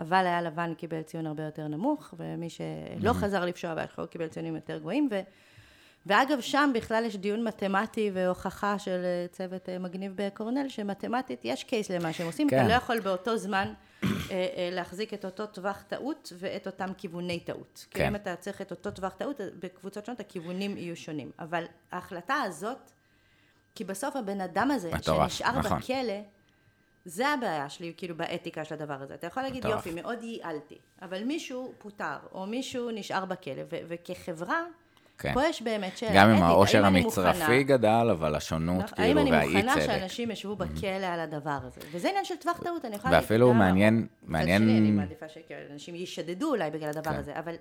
[0.00, 4.54] אבל היה לבן קיבל ציון הרבה יותר נמוך, ומי שלא חזר לפשוע והשחור קיבל ציונים
[4.54, 5.08] יותר גבוהים.
[5.10, 5.20] ו...
[6.06, 11.64] ואגב, שם בכלל יש דיון מתמטי והוכחה של אה, צוות אה, מגניב בקורנל, שמתמטית יש
[11.64, 12.58] קייס למה שהם עושים, כן.
[12.58, 13.72] אתה לא יכול באותו זמן
[14.04, 17.86] אה, להחזיק את אותו טווח טעות ואת אותם כיווני טעות.
[17.90, 18.00] כן.
[18.00, 21.30] כי אם אתה צריך את אותו טווח טעות, בקבוצות שונות הכיוונים יהיו שונים.
[21.38, 22.90] אבל ההחלטה הזאת,
[23.74, 25.78] כי בסוף הבן אדם הזה, מטורף, שנשאר נכון.
[25.78, 26.20] בכלא,
[27.10, 29.14] זה הבעיה שלי, כאילו, באתיקה של הדבר הזה.
[29.14, 29.86] אתה יכול להגיד, מטורף.
[29.86, 34.62] יופי, מאוד ייעלתי, אבל מישהו פוטר, או מישהו נשאר בכלא, ו- וכחברה,
[35.18, 35.34] כן.
[35.34, 39.26] פה יש באמת שאלה גם אם העושר המצרפי מוכנה, גדל, אבל השונות, נכון, כאילו, והאי
[39.26, 39.34] צדק.
[39.34, 41.80] האם אני מוכנה שאנשים ישבו בכלא על הדבר הזה?
[41.92, 43.24] וזה עניין של טווח טעות, אני יכולה להגיד...
[43.30, 44.62] ואפילו מעניין, מעניין...
[44.62, 47.18] שלי, אני מעדיפה שאנשים ישדדו אולי בגלל הדבר כן.
[47.18, 47.54] הזה, אבל...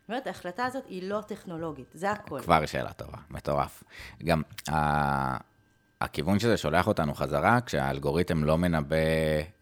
[0.00, 2.40] זאת אומרת, ההחלטה הזאת היא לא טכנולוגית, זה הכל.
[2.40, 3.84] כבר שאלה טובה, מטורף.
[4.24, 4.42] גם
[6.00, 8.96] הכיוון שזה שולח אותנו חזרה, כשהאלגוריתם לא מנבא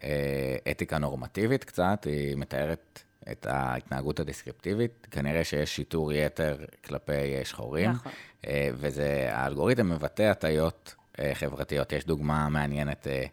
[0.04, 7.40] אה, אתיקה נורמטיבית קצת, היא מתארת את ההתנהגות הדיסקריפטיבית, כנראה שיש שיטור יתר כלפי אה,
[7.44, 8.12] שחורים, נכון.
[8.46, 11.92] אה, וזה, האלגוריתם מבטא הטיות אה, חברתיות.
[11.92, 13.24] יש דוגמה מעניינת, אה,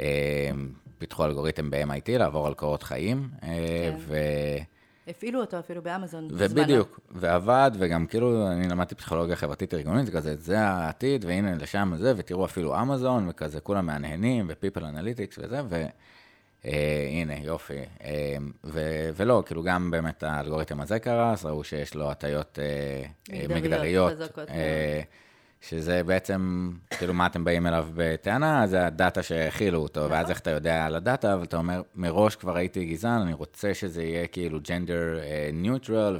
[0.00, 0.50] אה,
[0.98, 3.96] פיתחו אלגוריתם ב-MIT לעבור על קורות חיים, אה, כן.
[3.98, 4.16] ו...
[5.08, 6.28] הפעילו אותו אפילו באמזון.
[6.30, 12.12] ובדיוק, ועבד, וגם כאילו, אני למדתי פסיכולוגיה חברתית ארגונית, כזה, זה העתיד, והנה לשם זה,
[12.16, 17.78] ותראו אפילו אמזון, וכזה, כולם מהנהנים, ו-people analytics וזה, והנה, אה, יופי.
[18.04, 23.62] אה, ו- ולא, כאילו, גם באמת האלגוריתם הזה קרס, ראו שיש לו הטיות אה, מגדריות.
[23.62, 24.48] מגדריות חזקות.
[24.48, 25.00] אה,
[25.68, 30.12] שזה בעצם, כאילו, מה אתם באים אליו בטענה, זה ה data שהאכילו אותו, נכון.
[30.12, 33.32] ואז איך אתה יודע על ה data, אבל אתה אומר, מראש כבר הייתי גזען, אני
[33.32, 35.18] רוצה שזה יהיה כאילו gender
[35.52, 36.18] neutral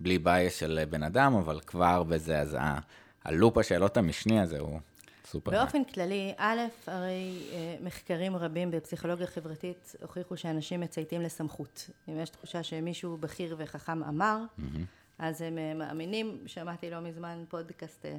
[0.00, 2.56] ובלי bias של בן אדם, אבל כבר בזה, אז
[3.24, 4.80] ה loop השאלות המשני הזה הוא
[5.24, 5.50] סופר.
[5.50, 11.90] באופן כללי, א', הרי אה, מחקרים רבים בפסיכולוגיה חברתית הוכיחו שאנשים מצייתים לסמכות.
[12.08, 14.62] אם יש תחושה שמישהו בכיר וחכם אמר, mm-hmm.
[15.18, 18.16] אז הם אה, מאמינים, שמעתי לא מזמן פודקאסט אה,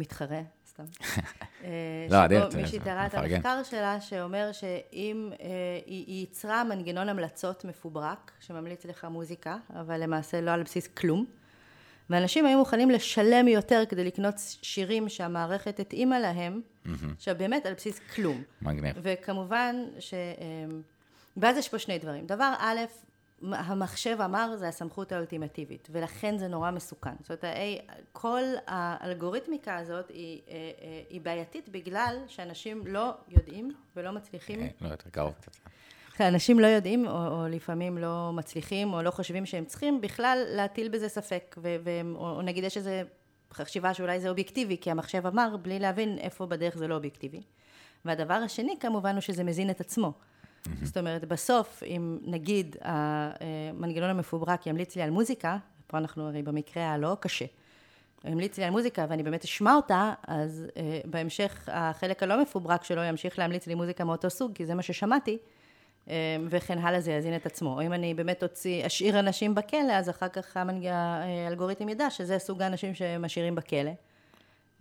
[0.00, 0.84] מתחרה, סתם.
[1.64, 2.50] אה, לא, עדיין.
[2.50, 5.46] שבו מישהי תראה את המחקר שלה, שאומר שאם אה,
[5.86, 11.26] היא ייצרה מנגנון המלצות מפוברק, שממליץ לך מוזיקה, אבל למעשה לא על בסיס כלום,
[12.10, 16.60] ואנשים היו מוכנים לשלם יותר כדי לקנות שירים שהמערכת התאימה להם,
[17.16, 18.42] עכשיו באמת על בסיס כלום.
[18.62, 18.96] מגניב.
[19.02, 20.14] וכמובן ש...
[20.14, 20.18] אה,
[21.36, 22.26] ואז יש פה שני דברים.
[22.26, 22.78] דבר א',
[23.42, 27.14] המחשב אמר זה הסמכות האולטימטיבית, ולכן זה נורא מסוכן.
[27.20, 27.44] זאת אומרת,
[28.12, 34.60] כל האלגוריתמיקה הזאת היא, אה, אה, היא בעייתית בגלל שאנשים לא יודעים ולא מצליחים.
[34.60, 35.52] אה, לא, יותר קרוב קצת.
[36.20, 40.88] אנשים לא יודעים, או, או לפעמים לא מצליחים, או לא חושבים שהם צריכים בכלל להטיל
[40.88, 42.90] בזה ספק, ו, ו, או, או נגיד יש איזו
[43.52, 47.42] חשיבה שאולי זה אובייקטיבי, כי המחשב אמר, בלי להבין איפה בדרך זה לא אובייקטיבי.
[48.04, 50.12] והדבר השני כמובן הוא שזה מזין את עצמו.
[50.64, 50.84] Mm-hmm.
[50.84, 55.56] זאת אומרת, בסוף, אם נגיד המנגנון המפוברק ימליץ לי על מוזיקה,
[55.86, 57.44] פה אנחנו הרי במקרה הלא קשה,
[58.24, 63.02] המליץ לי על מוזיקה ואני באמת אשמע אותה, אז אה, בהמשך החלק הלא מפוברק שלו
[63.02, 65.38] ימשיך להמליץ לי מוזיקה מאותו סוג, כי זה מה ששמעתי,
[66.10, 67.74] אה, וכן הלאה זה יזין את עצמו.
[67.74, 72.62] או אם אני באמת אוציא, אשאיר אנשים בכלא, אז אחר כך האלגוריתם ידע שזה סוג
[72.62, 73.92] האנשים שמשאירים בכלא.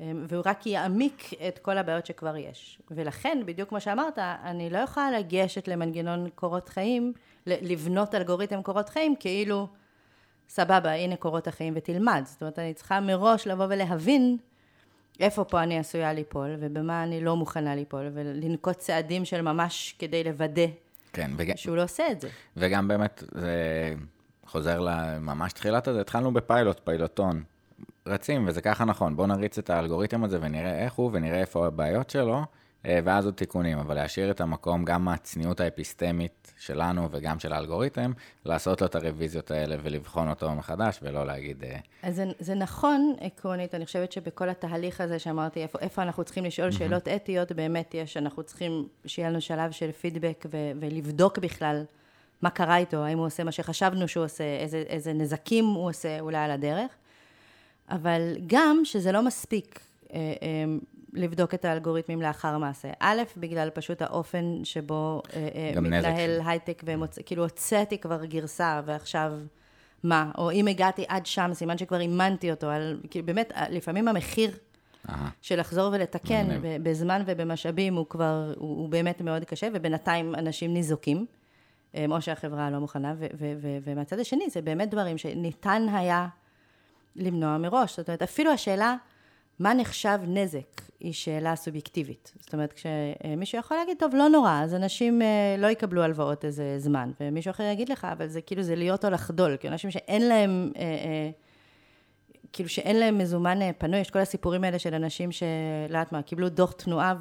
[0.01, 2.81] אה, והוא רק יעמיק את כל הבעיות שכבר יש.
[2.91, 7.13] ולכן, בדיוק כמו שאמרת, אני לא יכולה לגשת למנגנון קורות חיים,
[7.45, 9.67] לבנות אלגוריתם קורות חיים, כאילו,
[10.49, 12.21] סבבה, הנה קורות החיים ותלמד.
[12.25, 14.37] זאת אומרת, אני צריכה מראש לבוא ולהבין
[15.19, 20.23] איפה פה אני עשויה ליפול, ובמה אני לא מוכנה ליפול, ולנקוט צעדים של ממש כדי
[20.23, 20.65] לוודא
[21.13, 21.55] כן, וג...
[21.55, 22.29] שהוא לא עושה את זה.
[22.57, 23.93] וגם באמת, זה
[24.45, 27.43] חוזר לממש תחילת הזה, התחלנו בפיילוט, פיילוטון.
[28.09, 32.09] רצים, וזה ככה נכון, בואו נריץ את האלגוריתם הזה ונראה איך הוא, ונראה איפה הבעיות
[32.09, 32.43] שלו,
[32.85, 38.11] אה, ואז עוד תיקונים, אבל להשאיר את המקום, גם מהצניעות האפיסטמית שלנו וגם של האלגוריתם,
[38.45, 41.63] לעשות לו את הרוויזיות האלה ולבחון אותו מחדש, ולא להגיד...
[41.63, 46.23] אה, אז זה, זה נכון עקרונית, אני חושבת שבכל התהליך הזה שאמרתי, איפה, איפה אנחנו
[46.23, 51.39] צריכים לשאול שאלות אתיות, באמת יש, אנחנו צריכים שיהיה לנו שלב של פידבק ו- ולבדוק
[51.39, 51.83] בכלל
[52.41, 56.19] מה קרה איתו, האם הוא עושה מה שחשבנו שהוא עושה, איזה, איזה נזקים הוא עושה
[56.19, 56.91] אולי על הדרך.
[57.89, 59.79] אבל גם שזה לא מספיק
[60.13, 60.63] אה, אה,
[61.13, 62.87] לבדוק את האלגוריתמים לאחר מעשה.
[62.99, 66.41] א', בגלל פשוט האופן שבו אה, מתנהל.
[66.45, 66.83] הייטק,
[67.19, 69.33] וכאילו הוצאתי כבר גרסה ועכשיו
[70.03, 70.31] מה?
[70.37, 74.51] או אם הגעתי עד שם, סימן שכבר אימנתי אותו על, כאילו באמת, לפעמים המחיר
[75.07, 75.11] Aha.
[75.41, 76.47] של לחזור ולתקן
[76.83, 81.25] בזמן ובמשאבים הוא כבר, הוא, הוא באמת מאוד קשה, ובינתיים אנשים ניזוקים.
[82.11, 83.13] או שהחברה לא מוכנה,
[83.83, 86.27] ומהצד השני זה באמת דברים שניתן היה
[87.15, 87.97] למנוע מראש.
[87.97, 88.95] זאת אומרת, אפילו השאלה
[89.59, 92.33] מה נחשב נזק היא שאלה סובייקטיבית.
[92.39, 96.75] זאת אומרת, כשמישהו יכול להגיד, טוב, לא נורא, אז אנשים אה, לא יקבלו הלוואות איזה
[96.79, 100.27] זמן, ומישהו אחר יגיד לך, אבל זה כאילו, זה להיות או לחדול, כי אנשים שאין
[100.27, 100.71] להם...
[100.77, 101.29] אה, אה,
[102.53, 105.47] כאילו שאין להם מזומן פנוי, יש כל הסיפורים האלה של אנשים שלא
[105.87, 107.13] יודעת מה, קיבלו דוח תנועה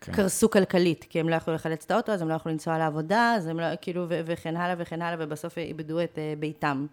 [0.00, 0.60] וקרסו כן.
[0.60, 3.46] כלכלית, כי הם לא יכלו לחלץ את האוטו, אז הם לא יכלו לנסוע לעבודה, אז
[3.46, 6.86] הם לא, כאילו, וכן הלאה וכן הלאה, ובסוף איבדו את ביתם.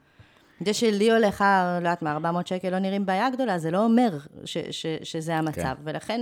[0.66, 4.18] זה שלי הולך, לא יודעת מה, 400 שקל לא נראים בעיה גדולה, זה לא אומר
[4.45, 5.61] ש, ש, שזה המצב.
[5.61, 5.82] כן.
[5.84, 6.22] ולכן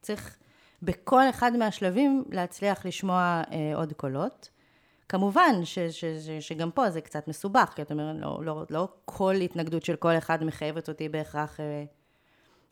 [0.00, 0.36] צריך
[0.82, 4.48] בכל אחד מהשלבים להצליח לשמוע אה, עוד קולות.
[5.08, 8.88] כמובן ש, ש, ש, שגם פה זה קצת מסובך, כי את אומרת, לא, לא, לא
[9.04, 11.84] כל התנגדות של כל אחד מחייבת אותי בהכרח אה,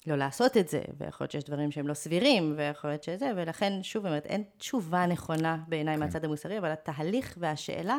[0.07, 3.83] לא לעשות את זה, ויכול להיות שיש דברים שהם לא סבירים, ויכול להיות שזה, ולכן,
[3.83, 6.01] שוב, באמת, אין תשובה נכונה בעיניי כן.
[6.01, 7.99] מהצד המוסרי, אבל התהליך והשאלה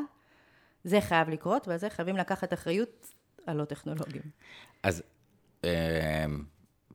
[0.83, 3.13] זה חייב לקרות, ועל זה חייבים לקחת אחריות
[3.47, 4.23] הלא טכנולוגיים.
[4.83, 5.03] אז
[5.63, 6.25] אה,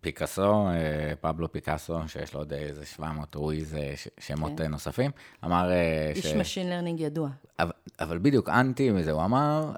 [0.00, 3.76] פיקאסו, אה, פבלו פיקאסו, שיש לו עוד איזה 700 רואיז
[4.20, 4.70] שמות כן.
[4.70, 5.10] נוספים,
[5.44, 5.70] אמר...
[5.70, 7.28] אה, איש Machine Learning ידוע.
[7.58, 9.72] אבל, אבל בדיוק אנטי מזה, הוא אמר,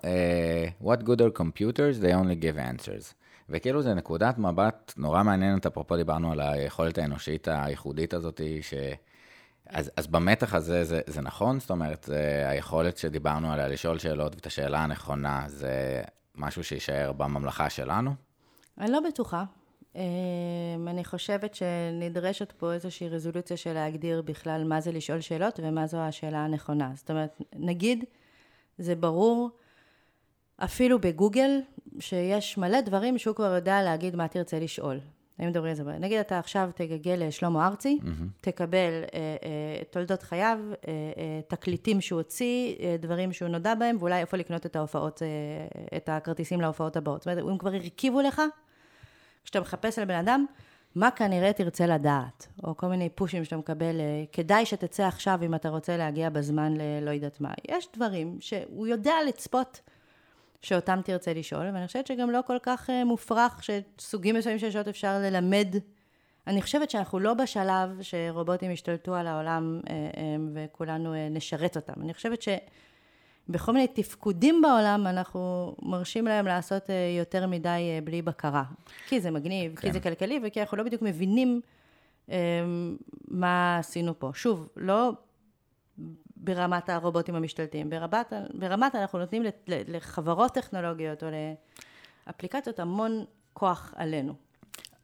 [0.82, 2.02] What good are computers?
[2.02, 3.14] They only give answers.
[3.48, 8.74] וכאילו זה נקודת מבט נורא מעניינת, אפרופו דיברנו על היכולת האנושית הייחודית הזאת, ש...
[9.68, 11.60] אז, אז במתח הזה זה, זה נכון?
[11.60, 16.02] זאת אומרת, זה היכולת שדיברנו עליה לשאול שאלות ואת השאלה הנכונה, זה
[16.34, 18.10] משהו שיישאר בממלכה שלנו?
[18.78, 19.44] אני לא בטוחה.
[19.94, 20.00] אמ,
[20.88, 25.98] אני חושבת שנדרשת פה איזושהי רזולוציה של להגדיר בכלל מה זה לשאול שאלות ומה זו
[25.98, 26.90] השאלה הנכונה.
[26.94, 28.04] זאת אומרת, נגיד,
[28.78, 29.50] זה ברור,
[30.56, 31.50] אפילו בגוגל,
[32.00, 35.00] שיש מלא דברים שהוא כבר יודע להגיד מה תרצה לשאול.
[35.40, 38.06] אם מדברים על זה, נגיד אתה עכשיו תגגל לשלמה ארצי, mm-hmm.
[38.40, 40.72] תקבל אה, אה, תולדות חייו, אה,
[41.16, 45.28] אה, תקליטים שהוא הוציא, אה, דברים שהוא נודע בהם, ואולי איפה לקנות את ההופעות, אה,
[45.96, 47.22] את הכרטיסים להופעות הבאות.
[47.22, 48.42] זאת אומרת, אם כבר הרכיבו לך,
[49.44, 50.46] כשאתה מחפש על בן אדם,
[50.94, 55.54] מה כנראה תרצה לדעת, או כל מיני פושים שאתה מקבל, אה, כדאי שתצא עכשיו אם
[55.54, 57.52] אתה רוצה להגיע בזמן ללא יודעת מה.
[57.68, 59.80] יש דברים שהוא יודע לצפות.
[60.62, 64.88] שאותם תרצה לשאול, ואני חושבת שגם לא כל כך אה, מופרך שסוגים מסוימים של שאלות
[64.88, 65.74] אפשר ללמד.
[66.46, 72.02] אני חושבת שאנחנו לא בשלב שרובוטים ישתלטו על העולם אה, אה, וכולנו נשרת אותם.
[72.02, 78.64] אני חושבת שבכל מיני תפקודים בעולם אנחנו מרשים להם לעשות יותר מדי בלי בקרה.
[79.08, 79.80] כי זה מגניב, כן.
[79.80, 81.60] כי זה כלכלי וכי אנחנו לא בדיוק מבינים
[83.28, 84.30] מה עשינו פה.
[84.34, 85.12] שוב, לא
[86.40, 87.90] ברמת הרובוטים המשתלטים.
[87.90, 91.28] ברמת, ברמת אנחנו נותנים לחברות טכנולוגיות או
[92.26, 94.34] לאפליקציות המון כוח עלינו,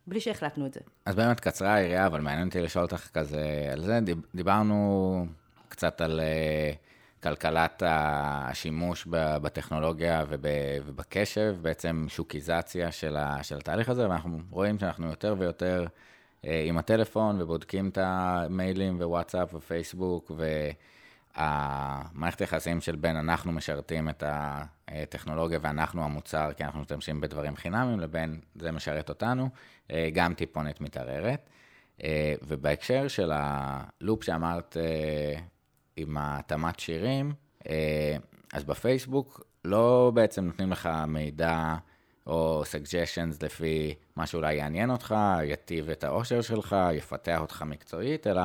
[0.07, 0.81] בלי שהחלטנו את זה.
[1.07, 3.99] אז באמת קצרה היריעה, אבל מעניין אותי לשאול אותך כזה על זה.
[4.35, 5.27] דיברנו
[5.69, 10.25] קצת על uh, כלכלת השימוש בטכנולוגיה
[10.87, 13.17] ובקשב, בעצם שוקיזציה של,
[13.59, 15.87] התהליך הזה, ואנחנו רואים שאנחנו יותר ויותר
[16.43, 20.71] uh, עם הטלפון ובודקים את המיילים ווואטסאפ ופייסבוק, ו...
[21.35, 28.01] המערכת היחסים של בין אנחנו משרתים את הטכנולוגיה ואנחנו המוצר, כי אנחנו משתמשים בדברים חינמים,
[28.01, 29.49] לבין זה משרת אותנו,
[29.91, 31.49] אה, גם טיפונת מתערערת.
[32.03, 35.41] אה, ובהקשר של הלופ שאמרת אה,
[35.97, 37.33] עם התאמת שירים,
[38.53, 41.75] אז בפייסבוק לא בעצם נותנים לך מידע
[42.27, 48.43] או suggestions לפי מה שאולי יעניין אותך, יטיב את האושר שלך, יפתח אותך מקצועית, אלא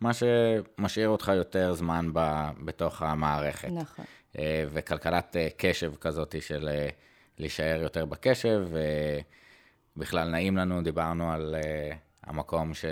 [0.00, 3.68] מה שמשאיר אותך יותר זמן ב, בתוך המערכת.
[3.68, 4.04] נכון.
[4.38, 6.88] אה, וכלכלת אה, קשב כזאת של אה,
[7.38, 8.68] להישאר יותר בקשב,
[9.96, 11.54] ובכלל נעים לנו, דיברנו על
[12.24, 12.84] המקום ש...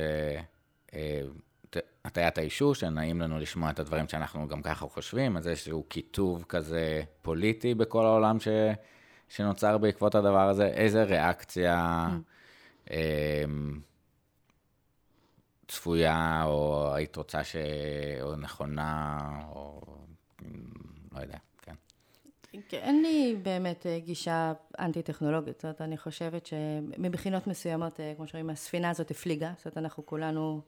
[2.05, 7.02] הטיית האישוש, שנעים לנו לשמוע את הדברים שאנחנו גם ככה חושבים, אז איזשהו קיטוב כזה
[7.22, 8.48] פוליטי בכל העולם ש...
[9.28, 12.06] שנוצר בעקבות הדבר הזה, איזה ריאקציה
[12.86, 12.93] mm.
[15.68, 17.56] צפויה, או היית רוצה ש...
[18.22, 19.18] או נכונה,
[19.48, 19.80] או
[21.12, 21.74] לא יודע, כן.
[22.68, 22.78] כן.
[22.78, 28.50] אין לי באמת אה, גישה אנטי-טכנולוגית, זאת אומרת, אני חושבת שמבחינות מסוימות, אה, כמו שאומרים,
[28.50, 30.60] הספינה הזאת הפליגה, זאת אומרת, אנחנו כולנו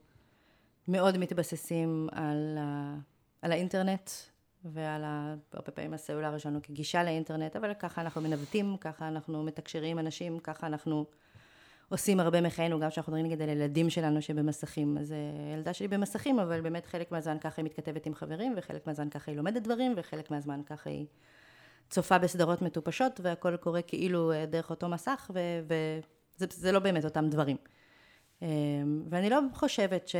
[0.89, 2.95] מאוד מתבססים על, ה...
[3.43, 4.11] על האינטרנט
[4.65, 5.35] ועל ה...
[5.53, 10.67] הרבה פעמים הסלולר שלנו כגישה לאינטרנט, אבל ככה אנחנו מנווטים, ככה אנחנו מתקשרים אנשים, ככה
[10.67, 11.07] אנחנו...
[11.91, 14.99] עושים הרבה מחיינו, גם כשאנחנו מדברים נגיד על ילדים שלנו שבמסכים.
[14.99, 15.17] אז אה,
[15.55, 19.31] ילדה שלי במסכים, אבל באמת חלק מהזמן ככה היא מתכתבת עם חברים, וחלק מהזמן ככה
[19.31, 21.07] היא לומדת דברים, וחלק מהזמן ככה היא
[21.91, 27.57] צופה בסדרות מטופשות, והכל קורה כאילו אה, דרך אותו מסך, וזה לא באמת אותם דברים.
[28.43, 28.49] אה,
[29.11, 30.17] ואני לא חושבת ש...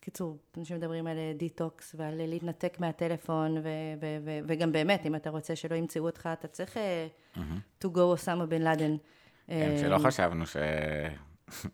[0.00, 3.62] קיצור, אנשים מדברים על דיטוקס ועל להתנתק מהטלפון, ו-
[4.00, 7.84] ו- ו- וגם באמת, אם אתה רוצה שלא ימצאו אותך, אתה צריך mm-hmm.
[7.84, 8.96] to go אוסמה בן לאדן.
[9.50, 10.44] כן, שלא אמ, חשבנו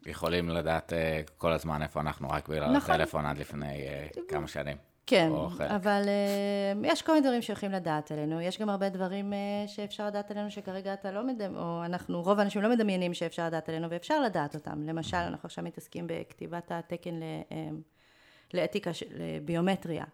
[0.05, 2.95] שיכולים לדעת אה, כל הזמן איפה אנחנו, רק בגלל נכון.
[2.95, 4.77] הטלפון עד לפני אה, כמה שנים.
[5.07, 5.31] כן,
[5.69, 10.07] אבל uh, יש כל מיני דברים שיכולים לדעת עלינו, יש גם הרבה דברים uh, שאפשר
[10.07, 13.91] לדעת עלינו שכרגע אתה לא מדמיין, או אנחנו, רוב האנשים לא מדמיינים שאפשר לדעת עלינו
[13.91, 14.83] ואפשר לדעת אותם.
[14.83, 17.55] למשל, אנחנו עכשיו מתעסקים בכתיבת התקן ל, uh,
[18.55, 19.07] לאתיקה של
[19.45, 20.05] ביומטריה.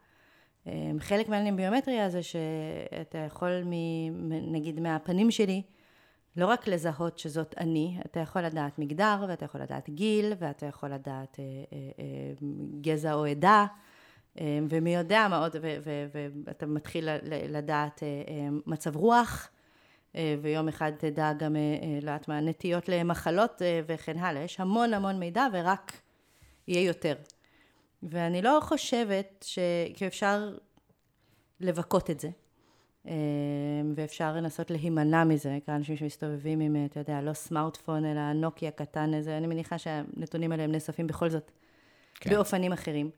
[0.66, 0.68] Um,
[0.98, 3.72] חלק מהעניינים ביומטריה זה שאתה יכול, מ,
[4.52, 5.62] נגיד מהפנים שלי,
[6.36, 10.88] לא רק לזהות שזאת אני, אתה יכול לדעת מגדר, ואתה יכול לדעת גיל, ואתה יכול
[10.88, 12.32] לדעת אה, אה, אה,
[12.80, 13.66] גזע או עדה,
[14.40, 15.56] אה, ומי יודע מה עוד,
[16.44, 17.08] ואתה מתחיל
[17.48, 19.48] לדעת אה, אה, מצב רוח,
[20.16, 24.42] אה, ויום אחד תדע גם, אה, אה, לא יודעת מה, נטיות למחלות אה, וכן הלאה.
[24.42, 25.92] יש המון המון מידע, ורק
[26.68, 27.14] יהיה יותר.
[28.02, 29.44] ואני לא חושבת
[29.96, 30.56] שאפשר
[31.60, 32.28] לבכות את זה.
[33.06, 33.12] אמ,
[33.96, 39.14] ואפשר לנסות להימנע מזה, כאן אנשים שמסתובבים עם, אתה יודע, לא סמארטפון, אלא נוקיה קטן
[39.14, 41.50] איזה, אני מניחה שהנתונים האלה הם נאספים בכל זאת
[42.14, 42.30] כן.
[42.30, 43.10] באופנים אחרים.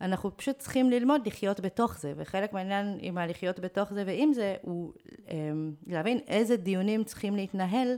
[0.00, 4.56] אנחנו פשוט צריכים ללמוד לחיות בתוך זה, וחלק מהעניין עם הלחיות בתוך זה ועם זה,
[4.62, 4.92] הוא
[5.28, 7.96] אמ, להבין איזה דיונים צריכים להתנהל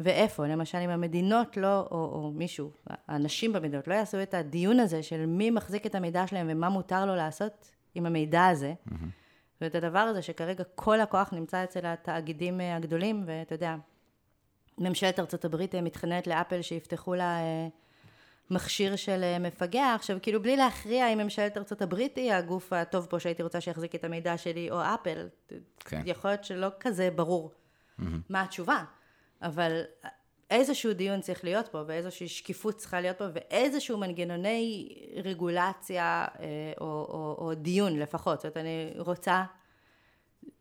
[0.00, 0.46] ואיפה.
[0.46, 5.26] למשל, אם המדינות לא, או, או מישהו, האנשים במדינות, לא יעשו את הדיון הזה של
[5.26, 8.92] מי מחזיק את המידע שלהם ומה מותר לו לעשות עם המידע הזה, mm-hmm.
[9.60, 13.76] ואת הדבר הזה שכרגע כל הכוח נמצא אצל התאגידים אה, הגדולים, ואתה יודע,
[14.78, 17.68] ממשלת ארצות הברית אה, מתחננת לאפל שיפתחו לה אה,
[18.50, 23.20] מכשיר של מפגע, עכשיו כאילו בלי להכריע אם ממשלת ארצות הברית היא הגוף הטוב פה
[23.20, 25.28] שהייתי רוצה שיחזיק את המידע שלי, או אפל,
[25.78, 26.02] כן.
[26.04, 28.02] יכול להיות שלא כזה ברור mm-hmm.
[28.28, 28.84] מה התשובה,
[29.42, 29.82] אבל
[30.50, 34.88] איזשהו דיון צריך להיות פה, ואיזושהי שקיפות צריכה להיות פה, ואיזשהו מנגנוני
[35.24, 36.46] רגולציה אה,
[36.80, 38.40] או, או, או דיון לפחות.
[38.40, 39.44] זאת אומרת, אני רוצה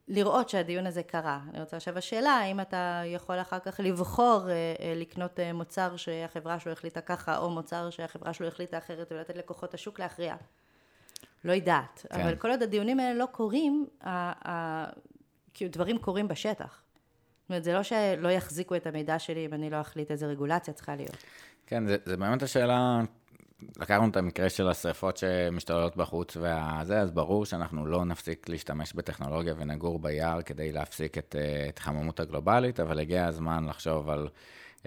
[0.07, 1.39] לראות שהדיון הזה קרה.
[1.53, 6.59] אני רוצה עכשיו השאלה, האם אתה יכול אחר כך לבחור אה, אה, לקנות מוצר שהחברה
[6.59, 10.35] שלו החליטה ככה, או מוצר שהחברה שלו החליטה אחרת, ולתת לכוחות השוק להכריע.
[11.43, 12.05] לא יודעת.
[12.09, 12.21] כן.
[12.21, 13.87] אבל כל עוד הדיונים האלה לא קורים,
[15.53, 16.84] כאילו דברים קורים בשטח.
[17.45, 20.73] זאת אומרת, זה לא שלא יחזיקו את המידע שלי אם אני לא אחליט איזה רגולציה
[20.73, 21.17] צריכה להיות.
[21.67, 23.01] כן, זה, זה באמת השאלה,
[23.77, 29.53] לקחנו את המקרה של השריפות שמשתוללות בחוץ וזה, אז ברור שאנחנו לא נפסיק להשתמש בטכנולוגיה
[29.57, 31.35] ונגור ביער כדי להפסיק את
[31.69, 34.27] התחממות הגלובלית, אבל הגיע הזמן לחשוב על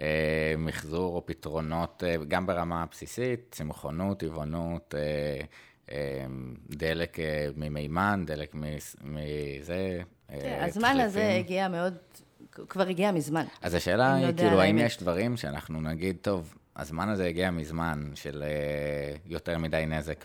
[0.00, 5.44] אה, מחזור או פתרונות, אה, גם ברמה הבסיסית, צמחונות, טבעונות, אה,
[5.92, 6.26] אה,
[6.70, 8.54] דלק אה, ממימן, דלק
[9.04, 10.02] מזה.
[10.28, 11.94] כן, הזמן הזה הגיע מאוד
[12.68, 13.44] כבר הגיע מזמן.
[13.62, 18.44] אז השאלה היא, כאילו, האם יש דברים שאנחנו נגיד, טוב, הזמן הזה הגיע מזמן, של
[18.44, 20.24] uh, יותר מדי נזק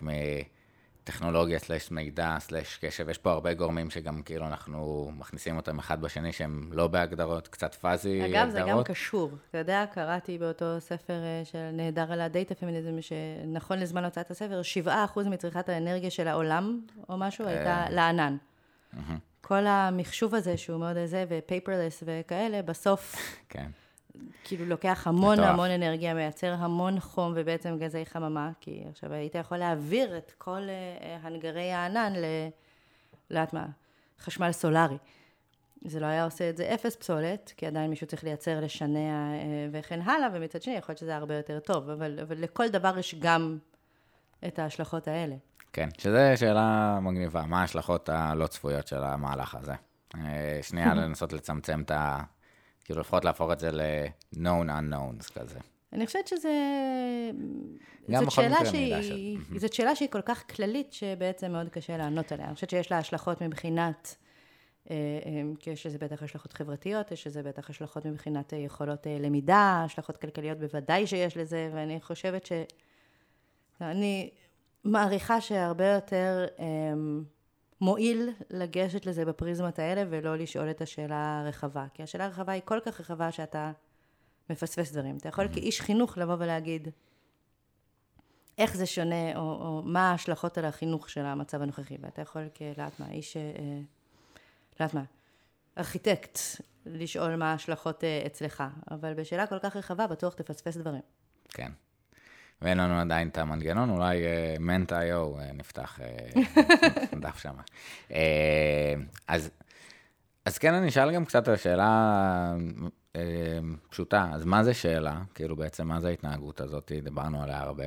[1.04, 6.02] טכנולוגיה סלש מידע סלש קשב, יש פה הרבה גורמים שגם כאילו אנחנו מכניסים אותם אחד
[6.02, 8.52] בשני שהם לא בהגדרות, קצת פאזי אגב, הגדרות.
[8.52, 9.32] זה גם קשור.
[9.50, 14.62] אתה יודע, קראתי באותו ספר אה, של נהדר על הדאטה פמיניזם, שנכון לזמן הוצאת הספר,
[14.86, 14.90] 7%
[15.30, 18.38] מצריכת האנרגיה של העולם, או משהו, הייתה לענן.
[19.46, 23.16] כל המחשוב הזה, שהוא מאוד איזה, ו paperless וכאלה, בסוף...
[23.50, 23.70] כן.
[24.44, 25.50] כאילו לוקח המון מטורף.
[25.50, 30.62] המון אנרגיה, מייצר המון חום ובעצם גזי חממה, כי עכשיו היית יכול להעביר את כל
[30.70, 32.26] אה, הנגיד הענן ל...
[33.32, 33.66] לאת'מה?
[34.20, 34.98] חשמל סולארי.
[35.86, 39.68] זה לא היה עושה את זה אפס פסולת, כי עדיין מישהו צריך לייצר, לשנע אה,
[39.72, 43.16] וכן הלאה, ומצד שני יכול להיות שזה הרבה יותר טוב, אבל, אבל לכל דבר יש
[43.20, 43.58] גם
[44.48, 45.36] את ההשלכות האלה.
[45.74, 49.74] כן, שזו שאלה מגניבה, מה ההשלכות הלא צפויות של המהלך הזה?
[50.16, 52.24] אה, שנייה לנסות לצמצם את ה...
[52.86, 55.60] כאילו לפחות להפוך את זה ל-known unknowns כזה.
[55.94, 56.50] אני חושבת שזה...
[58.12, 59.38] גם זאת בכל שאלה מקרה שהיא...
[59.50, 62.46] של- זאת שאלה שהיא כל כך כללית, שבעצם מאוד קשה לענות עליה.
[62.46, 64.16] אני חושבת שיש לה השלכות מבחינת...
[64.90, 64.96] אה,
[65.26, 70.18] אה, כי יש לזה בטח השלכות חברתיות, יש לזה בטח השלכות מבחינת יכולות למידה, השלכות
[70.18, 72.52] כלכליות בוודאי שיש לזה, ואני חושבת ש...
[73.82, 74.32] אני
[74.84, 76.66] מעריכה שהרבה יותר אה,
[77.82, 81.86] מועיל לגשת לזה בפריזמות האלה, ולא לשאול את השאלה הרחבה.
[81.94, 83.72] כי השאלה הרחבה היא כל כך רחבה שאתה
[84.50, 85.18] מפספס דברים.
[85.18, 86.88] אתה יכול כאיש חינוך לבוא ולהגיד
[88.58, 93.00] איך זה שונה, או, או מה ההשלכות על החינוך של המצב הנוכחי, ואתה יכול כלאט
[93.00, 93.42] מה, איש, אה,
[94.80, 95.04] לאט מה,
[95.78, 96.40] ארכיטקט,
[96.86, 101.02] לשאול מה ההשלכות אה, אצלך, אבל בשאלה כל כך רחבה בטוח תפספס דברים.
[101.50, 101.72] כן.
[102.64, 104.22] ואין לנו עדיין את המנגנון, אולי
[104.60, 106.42] מנט.io נפתח אה,
[107.22, 107.54] דף שם.
[108.12, 108.94] אה,
[109.28, 109.52] אז,
[110.46, 112.56] אז כן, אני אשאל גם קצת על שאלה
[113.16, 113.60] אה,
[113.90, 115.22] פשוטה, אז מה זה שאלה?
[115.34, 116.92] כאילו בעצם מה זה ההתנהגות הזאת?
[117.04, 117.86] דיברנו עליה הרבה.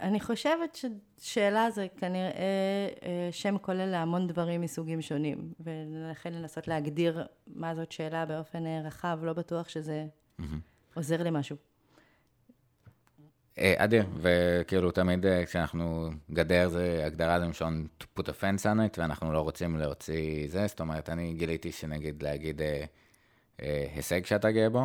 [0.00, 0.78] אני חושבת
[1.18, 7.92] ששאלה זה כנראה אה, שם כולל להמון דברים מסוגים שונים, ולכן לנסות להגדיר מה זאת
[7.92, 10.06] שאלה באופן אה, רחב, לא בטוח שזה
[10.94, 11.56] עוזר למשהו.
[13.58, 18.62] אה, אדיר, וכאילו תמיד אה, כשאנחנו, גדר זה, הגדרה זה מלשון to put a fence
[18.62, 22.84] on it, ואנחנו לא רוצים להוציא זה, זאת אומרת, אני גיליתי שנגיד להגיד אה,
[23.62, 24.82] אה, הישג שאתה גאה בו,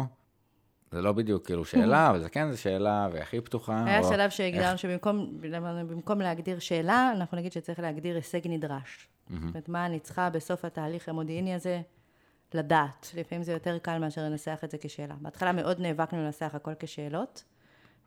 [0.92, 3.84] זה לא בדיוק כאילו שאלה, אבל זה כן, זו שאלה, והכי פתוחה.
[3.86, 5.38] היה או שלב איך- שהגדרנו שבמקום
[5.90, 9.08] במקום להגדיר שאלה, אנחנו נגיד שצריך להגדיר הישג נדרש.
[9.30, 11.82] זאת אומרת, מה אני צריכה בסוף התהליך המודיעיני הזה
[12.54, 13.12] לדעת.
[13.18, 15.16] לפעמים זה יותר קל מאשר לנסח את זה כשאלה.
[15.22, 17.44] בהתחלה מאוד נאבקנו לנסח הכל כשאלות,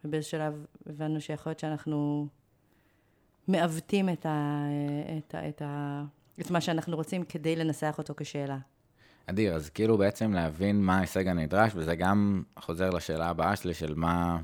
[0.05, 2.29] ובאיזה שלב הבנו שיכול להיות שאנחנו
[3.49, 4.65] מעוותים את, ה,
[5.19, 6.05] את, ה, את, ה,
[6.41, 8.59] את מה שאנחנו רוצים כדי לנסח אותו כשאלה.
[9.27, 13.95] אדיר, אז כאילו בעצם להבין מה ההישג הנדרש, וזה גם חוזר לשאלה הבאה שלי של
[13.95, 14.41] מה,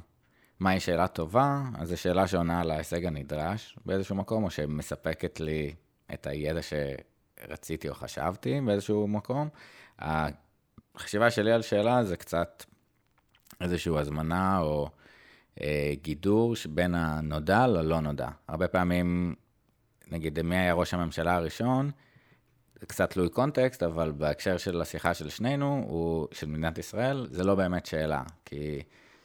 [0.60, 5.74] מהי שאלה טובה, אז זו שאלה שעונה על ההישג הנדרש באיזשהו מקום, או שמספקת לי
[6.14, 9.48] את הידע שרציתי או חשבתי באיזשהו מקום.
[9.98, 12.64] החשיבה שלי על שאלה זה קצת
[13.60, 14.88] איזושהי הזמנה או
[16.02, 18.28] גידור בין הנודע ללא נודע.
[18.48, 19.34] הרבה פעמים,
[20.10, 21.90] נגיד, מי היה ראש הממשלה הראשון,
[22.86, 27.54] קצת תלוי קונטקסט, אבל בהקשר של השיחה של שנינו, הוא, של מדינת ישראל, זה לא
[27.54, 28.82] באמת שאלה, כי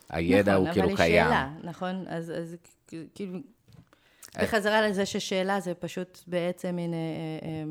[0.10, 1.26] הידע נכון, הוא כאילו אבל קיים.
[1.26, 2.06] היא שאלה, נכון?
[2.08, 2.56] אז, אז
[3.16, 3.40] כאילו,
[4.42, 6.98] בחזרה לזה ששאלה זה פשוט בעצם מין אה,
[7.44, 7.64] אה,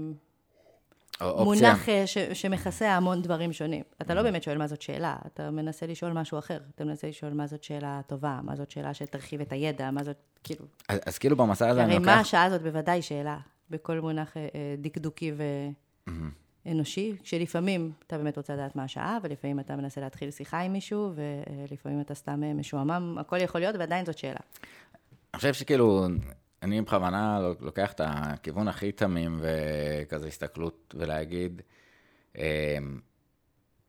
[1.21, 1.45] אופציה.
[1.45, 3.83] מונח אה, ש, שמכסה המון דברים שונים.
[4.03, 6.59] אתה לא באמת שואל מה זאת שאלה, אתה מנסה לשאול משהו אחר.
[6.75, 10.17] אתה מנסה לשאול מה זאת שאלה טובה, מה זאת שאלה שתרחיב את הידע, מה זאת,
[10.45, 10.67] כאילו...
[10.89, 12.15] אז, אז כאילו במסע הזה אני הרי לוקח...
[12.15, 13.39] מה השעה הזאת בוודאי שאלה,
[13.71, 15.33] בכל מונח אה, אה, דקדוקי
[16.67, 21.13] ואנושי, כשלפעמים אתה באמת רוצה לדעת מה השעה, ולפעמים אתה מנסה להתחיל שיחה עם מישהו,
[21.15, 24.41] ולפעמים אתה סתם משועמם, הכל יכול להיות, ועדיין זאת שאלה.
[25.35, 26.07] אני חושב שכאילו,
[26.65, 31.63] אני בכוונה לוקח את הכיוון הכי תמים וכזה הסתכלות ולהגיד,
[32.39, 32.79] אה,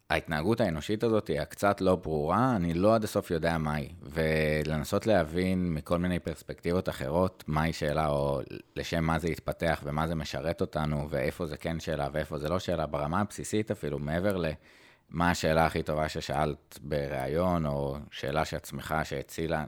[0.10, 5.74] ההתנהגות האנושית הזאת היא הקצת לא ברורה, אני לא עד הסוף יודע מהי, ולנסות להבין
[5.74, 8.42] מכל מיני פרספקטיבות אחרות מהי שאלה, או
[8.76, 12.60] לשם מה זה התפתח ומה זה משרת אותנו, ואיפה זה כן שאלה ואיפה זה לא
[12.60, 19.66] שאלה, ברמה הבסיסית אפילו, מעבר למה השאלה הכי טובה ששאלת בריאיון, או שאלה שעצמך שהצילה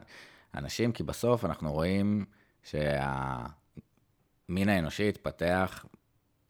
[0.54, 2.24] אנשים, כי בסוף אנחנו רואים
[2.70, 5.84] שהמין האנושי התפתח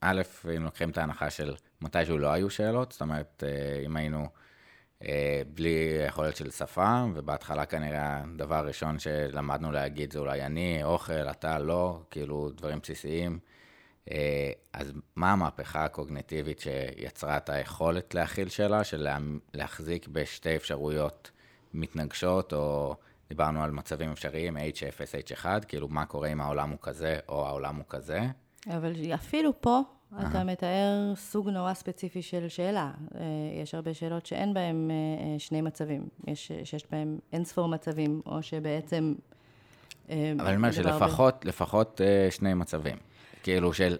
[0.01, 0.23] א',
[0.57, 4.29] אם לוקחים את ההנחה של מתישהו לא היו שאלות, זאת אומרת, אה, אם היינו
[5.05, 11.13] אה, בלי יכולת של שפה, ובהתחלה כנראה הדבר הראשון שלמדנו להגיד זה אולי אני, אוכל,
[11.13, 13.39] אתה לא, כאילו דברים בסיסיים.
[14.11, 19.19] אה, אז מה המהפכה הקוגניטיבית שיצרה את היכולת להכיל שאלה, של לה-
[19.55, 21.31] להחזיק בשתי אפשרויות
[21.75, 22.97] מתנגשות, או
[23.29, 24.61] דיברנו על מצבים אפשריים, H0,
[25.41, 28.21] H1, כאילו מה קורה אם העולם הוא כזה, או העולם הוא כזה.
[28.67, 29.81] אבל אפילו פה,
[30.21, 32.91] אתה מתאר סוג נורא ספציפי של שאלה.
[33.15, 33.21] אה,
[33.63, 36.09] יש הרבה שאלות שאין בהן אה, אה, שני מצבים.
[36.27, 39.15] יש, שיש בהן אין ספור מצבים, או שבעצם...
[40.09, 41.49] אבל אני אומר שלפחות, הרבה...
[41.49, 42.01] לפחות
[42.31, 42.97] שני מצבים.
[43.43, 43.97] כאילו של,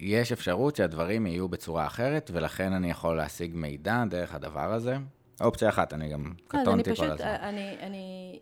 [0.00, 4.96] יש אפשרות שהדברים יהיו בצורה אחרת, ולכן אני יכול להשיג מידע דרך הדבר הזה.
[5.40, 7.26] אופציה אחת, אני גם קטונתי כל הזמן.
[7.26, 8.38] אני, אני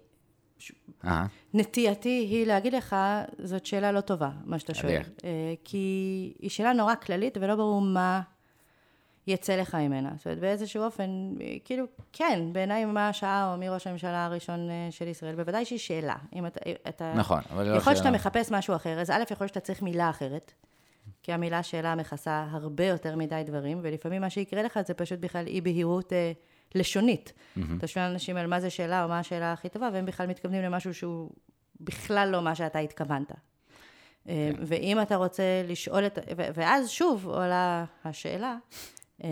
[1.05, 1.25] אה.
[1.55, 2.97] נטייתי היא להגיד לך,
[3.39, 5.03] זאת שאלה לא טובה, מה שאתה שואל.
[5.25, 8.21] אה, כי היא שאלה נורא כללית ולא ברור מה
[9.27, 10.13] יצא לך ממנה.
[10.17, 11.35] זאת אומרת, באיזשהו אופן,
[11.65, 15.79] כאילו, כן, בעיניי מה השעה או מי ראש הממשלה הראשון אה, של ישראל, בוודאי שהיא
[15.79, 16.17] שאלה.
[16.35, 16.61] אם אתה...
[16.89, 17.77] אתה נכון, אבל לא שאלה.
[17.77, 20.53] יכול שאתה מחפש משהו אחר, אז א', יכול שאתה צריך מילה אחרת.
[21.23, 25.47] כי המילה שאלה מכסה הרבה יותר מדי דברים, ולפעמים מה שיקרה לך זה פשוט בכלל
[25.47, 26.33] אי בהירות אה,
[26.75, 27.33] לשונית.
[27.33, 27.61] Mm-hmm.
[27.79, 30.63] אתה שואל אנשים על מה זה שאלה או מה השאלה הכי טובה, והם בכלל מתכוונים
[30.63, 31.31] למשהו שהוא
[31.81, 33.31] בכלל לא מה שאתה התכוונת.
[34.29, 34.63] אה, כן.
[34.67, 36.19] ואם אתה רוצה לשאול את...
[36.37, 38.57] ואז שוב עולה השאלה,
[39.25, 39.29] אה,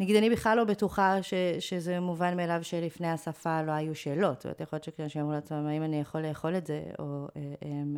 [0.00, 4.36] נגיד, אני בכלל לא בטוחה ש, שזה מובן מאליו שלפני השפה לא היו שאלות.
[4.36, 7.42] זאת אומרת, יכול להיות שכשאנשים אמרו לעצמם, האם אני יכול לאכול את זה, או אה,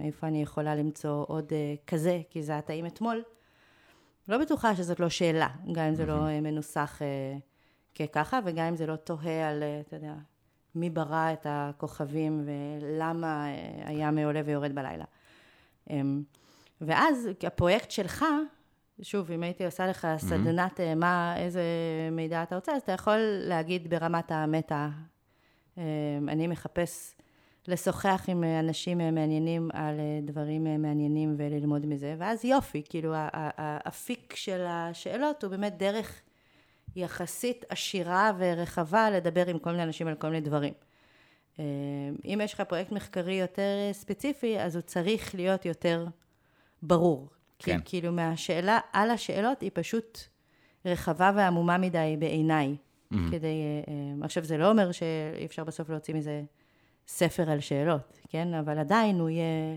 [0.05, 1.53] איפה אני יכולה למצוא עוד
[1.87, 3.23] כזה, כי זה היה טעים אתמול.
[4.29, 7.01] לא בטוחה שזאת לא שאלה, גם אם זה לא מנוסח
[7.99, 10.15] כככה, וגם אם זה לא תוהה על, אה, אתה יודע,
[10.75, 15.05] מי ברא את הכוכבים ולמה אה, הים עולה ויורד בלילה.
[15.91, 16.23] אמ,
[16.81, 18.25] ואז הפרויקט שלך,
[19.03, 20.19] שוב, אם הייתי עושה לך mm-hmm.
[20.19, 21.63] סדנת אה, מה, איזה
[22.13, 24.89] מידע אתה רוצה, אז אתה יכול להגיד ברמת המטה,
[25.79, 25.83] אמ,
[26.29, 27.15] אני מחפש
[27.69, 35.45] לשוחח עם אנשים מעניינים על דברים מעניינים וללמוד מזה, ואז יופי, כאילו האפיק של השאלות
[35.45, 36.23] הוא באמת דרך
[36.97, 40.73] יחסית עשירה ורחבה לדבר עם כל מיני אנשים על כל מיני דברים.
[41.59, 41.65] אה,
[42.25, 46.07] אם יש לך פרויקט מחקרי יותר ספציפי, אז הוא צריך להיות יותר
[46.83, 47.29] ברור.
[47.59, 47.79] כן.
[47.81, 50.21] כי כאילו מהשאלה על השאלות היא פשוט
[50.85, 52.77] רחבה ועמומה מדי בעיניי.
[52.77, 53.17] Mm-hmm.
[53.31, 53.47] כדי...
[53.47, 56.43] אה, אה, עכשיו, זה לא אומר שאי אפשר בסוף להוציא מזה
[57.09, 58.55] ספר על שאלות, כן?
[58.55, 59.77] אבל עדיין הוא יהיה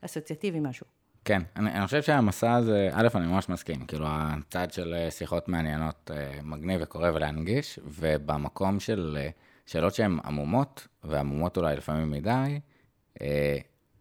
[0.00, 0.93] אסוציאטיבי משהו.
[1.24, 5.48] כן, אני, אני חושב שהמסע הזה, א', אני ממש מסכים, כאילו, הצד של אה, שיחות
[5.48, 9.30] מעניינות אה, מגניב וקורא ולהנגיש, ובמקום של אה,
[9.66, 12.60] שאלות שהן עמומות, ועמומות אולי לפעמים מדי,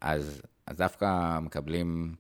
[0.02, 2.16] אז, אז דווקא מקבלים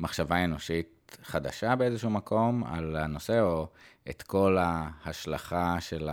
[0.00, 3.68] מחשבה אנושית חדשה באיזשהו מקום על הנושא, או
[4.10, 6.08] את כל ההשלכה של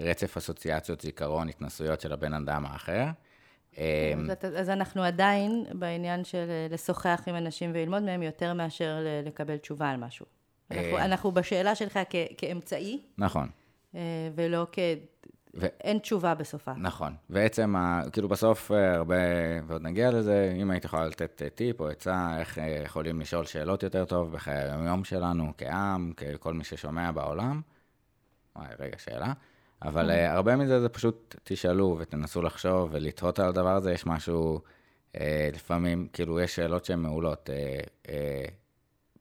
[0.00, 3.04] הרצף אסוציאציות, זיכרון, התנסויות של הבן אדם האחר.
[3.78, 8.96] אמ, אז אנחנו עדיין בעניין של אה, לשוחח עם אנשים וללמוד מהם יותר מאשר
[9.26, 10.26] לקבל תשובה על משהו.
[10.70, 13.02] אנחנו, אה, אנחנו בשאלה שלך כ, כאמצעי.
[13.18, 13.48] נכון.
[13.94, 14.00] אה,
[14.34, 14.78] ולא כ...
[15.56, 15.66] ו...
[15.80, 16.72] אין תשובה בסופה.
[16.76, 17.14] נכון.
[17.30, 17.74] בעצם,
[18.12, 19.14] כאילו בסוף הרבה,
[19.66, 24.04] ועוד נגיע לזה, אם היית יכולה לתת טיפ או עצה, איך יכולים לשאול שאלות יותר
[24.04, 27.60] טוב בחיי היום שלנו, כעם, ככל מי ששומע בעולם.
[28.56, 29.32] וואי, רגע, שאלה.
[29.84, 34.60] אבל uh, הרבה מזה זה פשוט תשאלו ותנסו לחשוב ולתהות על הדבר הזה, יש משהו,
[35.12, 35.18] uh,
[35.54, 37.50] לפעמים, כאילו, יש שאלות שהן מעולות.
[37.50, 38.10] uh, uh,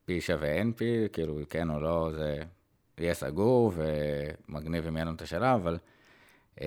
[0.07, 2.44] P שווה NP, כאילו, כן או לא, זה
[2.98, 5.77] יהיה סגור ומגניב אם יהיה לנו את השאלה, אבל
[6.56, 6.61] uh,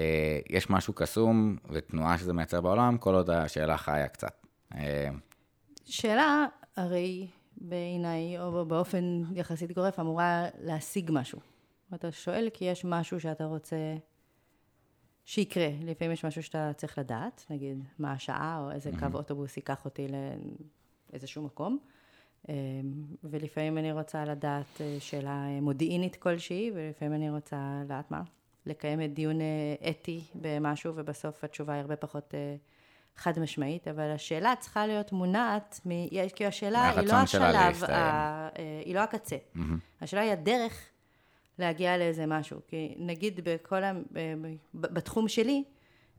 [0.51, 4.47] יש משהו קסום ותנועה שזה מייצר בעולם, כל עוד השאלה חיה קצת.
[4.73, 4.77] Uh,
[5.85, 6.47] שאלה,
[6.77, 11.56] הרי בעיניי, או באופן יחסית גורף, אמורה להשיג משהו.
[11.93, 13.77] ואתה שואל כי יש משהו שאתה רוצה
[15.25, 15.69] שיקרה.
[15.83, 20.07] לפעמים יש משהו שאתה צריך לדעת, נגיד מה השעה, או איזה קו אוטובוס ייקח אותי
[21.13, 21.79] לאיזשהו מקום.
[22.49, 22.55] אמ,
[23.25, 28.23] ולפעמים אני רוצה לדעת אה, שאלה מודיעינית כלשהי, ולפעמים אני רוצה לדעת מה?
[28.67, 32.57] לקיים את דיון אה, אתי במשהו, ובסוף התשובה היא הרבה פחות אה,
[33.17, 35.91] חד משמעית, אבל השאלה צריכה להיות מונעת, מ...
[36.35, 38.49] כי השאלה היא לא השלב, ה...
[38.85, 39.37] היא לא הקצה.
[39.37, 39.61] Mm-hmm.
[40.01, 40.89] השאלה היא הדרך
[41.59, 42.61] להגיע לאיזה משהו.
[42.69, 43.93] כי נגיד בכל ה...
[44.75, 45.65] בתחום שלי,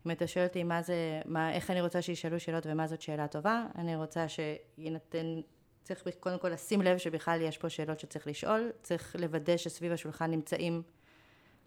[0.05, 3.27] אם אתה שואל אותי מה זה, מה, איך אני רוצה שישאלו שאלות ומה זאת שאלה
[3.27, 5.41] טובה, אני רוצה שיינתן,
[5.83, 10.31] צריך קודם כל לשים לב שבכלל יש פה שאלות שצריך לשאול, צריך לוודא שסביב השולחן
[10.31, 10.81] נמצאים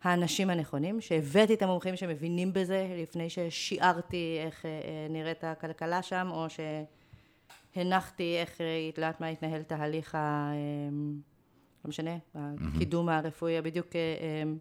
[0.03, 6.29] האנשים הנכונים, שהבאתי את המומחים שמבינים בזה לפני ששיערתי איך אה, אה, נראית הכלכלה שם,
[6.31, 6.47] או
[7.75, 10.53] שהנחתי איך, את אה, יודעת מה התנהל תהליך ה...
[11.85, 14.53] לא משנה, הקידום הרפואי, בדיוק, אה, אה,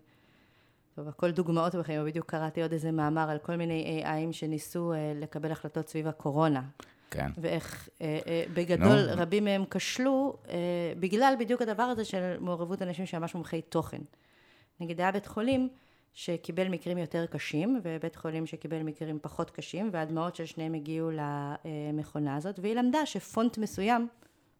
[0.95, 5.13] טוב, הכל דוגמאות בחיים, בדיוק קראתי עוד איזה מאמר על כל מיני AIים שניסו אה,
[5.15, 6.61] לקבל החלטות סביב הקורונה.
[7.11, 7.31] כן.
[7.37, 7.89] ואיך
[8.53, 9.15] בגדול no.
[9.17, 10.37] רבים מהם כשלו
[10.99, 14.01] בגלל בדיוק הדבר הזה של מעורבות אנשים שממש מומחי תוכן.
[14.79, 15.69] נגיד היה בית חולים
[16.13, 22.35] שקיבל מקרים יותר קשים, ובית חולים שקיבל מקרים פחות קשים, והדמעות של שניהם הגיעו למכונה
[22.35, 24.07] הזאת, והיא למדה שפונט מסוים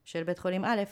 [0.06, 0.84] של בית חולים א',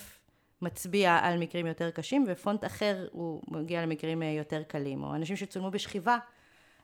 [0.62, 5.04] מצביע על מקרים יותר קשים, ופונט אחר הוא מגיע למקרים יותר קלים.
[5.04, 6.18] או אנשים שצולמו בשכיבה,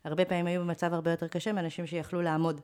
[0.03, 2.61] הרבה פעמים היו במצב הרבה יותר קשה מאנשים שיכלו לעמוד.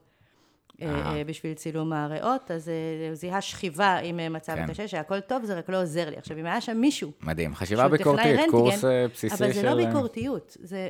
[0.82, 4.66] אה, אה, בשביל צילום הריאות, אז אה, הוא זיהה שכיבה עם מצב כן.
[4.66, 6.16] קשה, שהכל טוב, זה רק לא עוזר לי.
[6.16, 7.10] עכשיו, אם היה שם מישהו...
[7.20, 9.44] מדהים, חשיבה ביקורתית, רנטגן, קורס בסיסי של...
[9.44, 10.88] אבל זה לא ביקורתיות, זה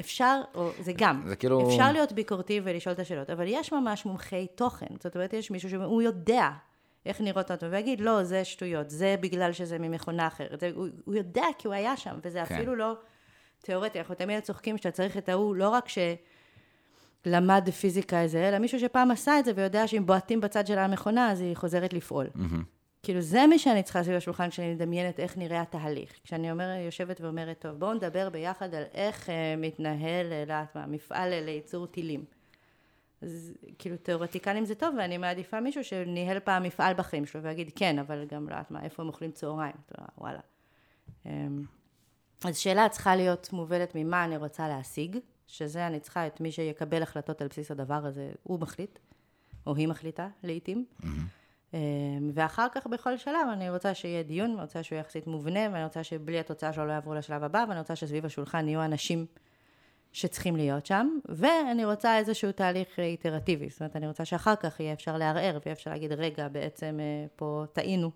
[0.00, 1.22] אפשר, או זה גם.
[1.26, 1.68] זה כאילו...
[1.68, 4.86] אפשר להיות ביקורתי ולשאול את השאלות, אבל יש ממש מומחי תוכן.
[5.02, 6.48] זאת אומרת, יש מישהו שהוא יודע
[7.08, 10.60] איך נראות אותו, ויגיד, לא, זה שטויות, זה בגלל שזה ממכונה אחרת.
[10.60, 12.54] זה, הוא, הוא יודע כי הוא היה שם, וזה כן.
[12.54, 12.94] אפילו לא
[13.62, 13.98] תיאורטי.
[13.98, 15.98] אנחנו תמיד צוחקים שאתה צריך את ההוא, לא רק ש...
[17.26, 21.30] למד פיזיקה איזה, אלא מישהו שפעם עשה את זה ויודע שאם בועטים בצד של המכונה,
[21.32, 22.26] אז היא חוזרת לפעול.
[22.26, 22.62] Mm-hmm.
[23.02, 26.12] כאילו, זה מי שאני צריכה סביב השולחן כשאני מדמיינת איך נראה התהליך.
[26.24, 30.86] כשאני אומרת, יושבת ואומרת, טוב, בואו נדבר ביחד על איך אה, מתנהל, לא יודעת מה,
[30.86, 32.24] מפעל לייצור טילים.
[33.22, 37.98] אז כאילו, תיאורטיקנים זה טוב, ואני מעדיפה מישהו שניהל פעם מפעל בחיים שלו ויגיד, כן,
[37.98, 39.74] אבל גם, לא יודעת מה, איפה הם אוכלים צהריים,
[40.18, 40.40] וואלה.
[41.26, 41.62] אמ,
[42.44, 47.02] אז שאלה צריכה להיות מובנת ממה אני רוצה להשיג, שזה אני צריכה את מי שיקבל
[47.02, 48.98] החלטות על בסיס הדבר הזה, הוא מחליט,
[49.66, 50.84] או היא מחליטה לעיתים.
[51.02, 51.76] Mm-hmm.
[52.34, 56.04] ואחר כך בכל שלב אני רוצה שיהיה דיון, אני רוצה שהוא יחסית מובנה, ואני רוצה
[56.04, 59.26] שבלי התוצאה שלו לא יעברו לשלב הבא, ואני רוצה שסביב השולחן יהיו אנשים
[60.12, 64.92] שצריכים להיות שם, ואני רוצה איזשהו תהליך איטרטיבי, זאת אומרת, אני רוצה שאחר כך יהיה
[64.92, 68.10] אפשר לערער, ויהיה אפשר להגיד, רגע, בעצם אה, פה טעינו.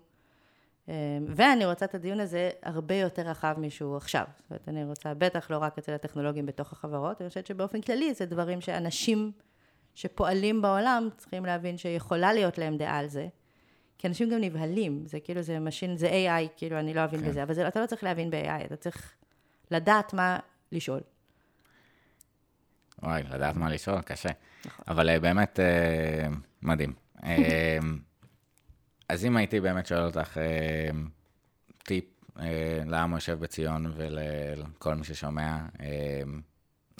[0.87, 0.93] אמ,
[1.27, 4.23] ואני רוצה את הדיון הזה הרבה יותר רחב משהוא עכשיו.
[4.39, 8.13] זאת אומרת, אני רוצה, בטח לא רק אצל הטכנולוגים בתוך החברות, אני חושבת שבאופן כללי
[8.13, 9.31] זה דברים שאנשים
[9.95, 13.27] שפועלים בעולם צריכים להבין שיכולה להיות להם דעה על זה.
[13.97, 17.29] כי אנשים גם נבהלים, זה כאילו, זה machine, זה AI, כאילו, אני לא אבין כן.
[17.29, 19.13] בזה, אבל זה, אתה לא צריך להבין ב-AI, אתה צריך
[19.71, 20.39] לדעת מה
[20.71, 20.99] לשאול.
[23.03, 24.29] וואי, לדעת מה לשאול, קשה.
[24.65, 24.85] נכון.
[24.87, 26.27] אבל אה, באמת, אה,
[26.61, 26.93] מדהים.
[27.23, 27.77] אה,
[29.09, 30.37] אז אם הייתי באמת שואל אותך
[31.77, 32.05] טיפ
[32.85, 35.57] לעם היושב בציון ולכל מי ששומע,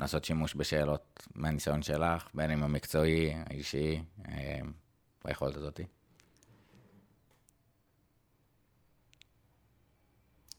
[0.02, 4.04] לעשות שימוש בשאלות מהניסיון שלך, בין אם המקצועי, האישי,
[5.26, 5.84] ביכולת הזאתי.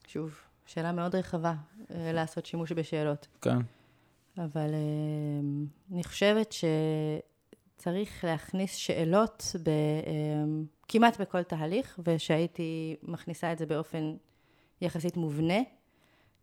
[0.07, 1.53] שוב, שאלה מאוד רחבה,
[1.89, 3.27] לעשות שימוש בשאלות.
[3.41, 3.57] כן.
[4.37, 5.39] אבל אה,
[5.91, 6.55] אני חושבת
[7.77, 9.69] שצריך להכניס שאלות ב...
[9.69, 10.43] אה,
[10.87, 14.15] כמעט בכל תהליך, ושהייתי מכניסה את זה באופן
[14.81, 15.59] יחסית מובנה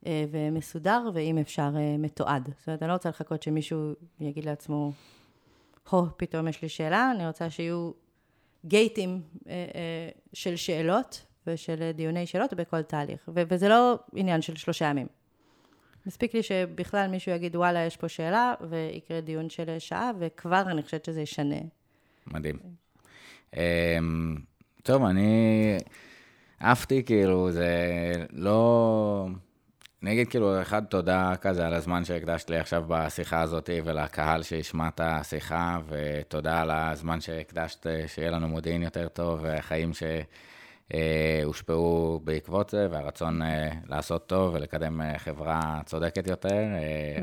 [0.07, 2.49] אה, ומסודר, ואם אפשר אה, מתועד.
[2.59, 4.93] זאת אומרת, אני לא רוצה לחכות שמישהו יגיד לעצמו,
[5.91, 7.91] הו, פתאום יש לי שאלה, אני רוצה שיהיו
[8.65, 13.29] גייטים אה, של שאלות ושל דיוני שאלות בכל תהליך.
[13.29, 15.07] וזה לא עניין של שלושה ימים.
[16.07, 20.83] מספיק לי שבכלל מישהו יגיד, וואלה, יש פה שאלה, ויקרה דיון של שעה, וכבר אני
[20.83, 21.61] חושבת שזה ישנה.
[22.27, 22.59] מדהים.
[23.57, 24.37] אמ,
[24.83, 25.77] טוב, אני
[26.61, 27.77] עפתי, כאילו, זה
[28.31, 29.27] לא...
[30.03, 34.89] אני אגיד כאילו, אחד, תודה כזה על הזמן שהקדשת לי עכשיו בשיחה הזאת, ולקהל שישמע
[34.89, 39.91] את השיחה, ותודה על הזמן שהקדשת, שיהיה לנו מודיעין יותר טוב, וחיים
[40.93, 46.61] שהושפעו בעקבות זה, והרצון אה, לעשות טוב ולקדם אה, חברה צודקת יותר.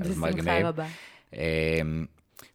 [0.02, 0.38] אז מגניב.
[0.38, 0.86] בשמחה רבה.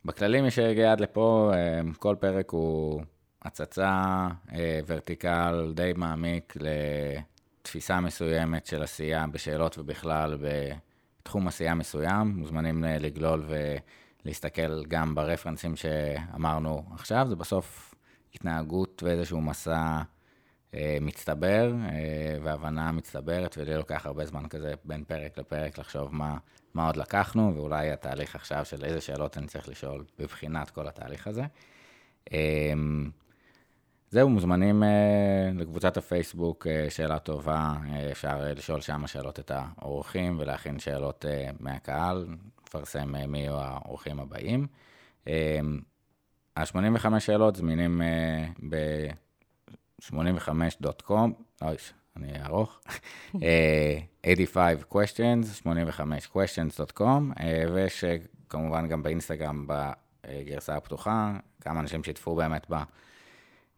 [0.04, 1.52] בכללי, מי שהגיע עד לפה,
[1.98, 3.02] כל פרק הוא...
[3.44, 6.54] הצצה אה, ורטיקל די מעמיק
[7.60, 12.26] לתפיסה מסוימת של עשייה בשאלות ובכלל בתחום עשייה מסוים.
[12.36, 13.46] מוזמנים אה, לגלול
[14.24, 17.26] ולהסתכל גם ברפרנסים שאמרנו עכשיו.
[17.28, 17.94] זה בסוף
[18.34, 20.02] התנהגות ואיזשהו מסע אה,
[21.00, 26.36] מצטבר אה, והבנה מצטברת, ולי לוקח הרבה זמן כזה בין פרק לפרק לחשוב מה,
[26.74, 31.26] מה עוד לקחנו, ואולי התהליך עכשיו של איזה שאלות אני צריך לשאול בבחינת כל התהליך
[31.26, 31.42] הזה.
[32.32, 32.72] אה,
[34.10, 34.82] זהו, מוזמנים
[35.54, 37.74] לקבוצת הפייסבוק, שאלה טובה,
[38.12, 41.24] אפשר לשאול שם שאלות את האורחים ולהכין שאלות
[41.60, 42.26] מהקהל,
[42.66, 44.66] לפרסם מי יהיו האורחים הבאים.
[45.24, 45.30] Uh,
[46.56, 48.02] ה-85 שאלות זמינים
[48.60, 48.60] uh,
[50.00, 51.12] ב-85.com,
[51.62, 51.76] אוי,
[52.16, 52.80] אני ארוך,
[53.34, 53.38] uh,
[54.24, 57.02] 85 questions, 85 questions.com,
[57.38, 57.42] uh,
[57.74, 58.04] ויש
[58.48, 62.84] כמובן גם באינסטגרם בגרסה הפתוחה, כמה אנשים שיתפו באמת בה.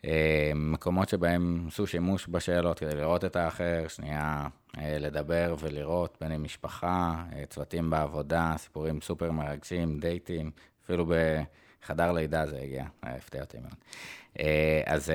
[0.04, 4.48] אה, מקומות שבהם עשו שימוש בשאלות כדי לראות את האחר, שנייה
[4.78, 10.50] אה, לדבר ולראות בין עם משפחה, אה, צוותים בעבודה, סיפורים סופר מרגשים, דייטים,
[10.84, 13.74] אפילו בחדר לידה זה הגיע, הפתיע אותי מאוד.
[14.86, 15.12] אז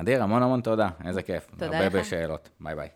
[0.00, 1.46] אדיר, המון המון תודה, איזה כיף.
[1.50, 1.74] תודה לך.
[1.74, 2.88] הרבה בשאלות, ביי ביי.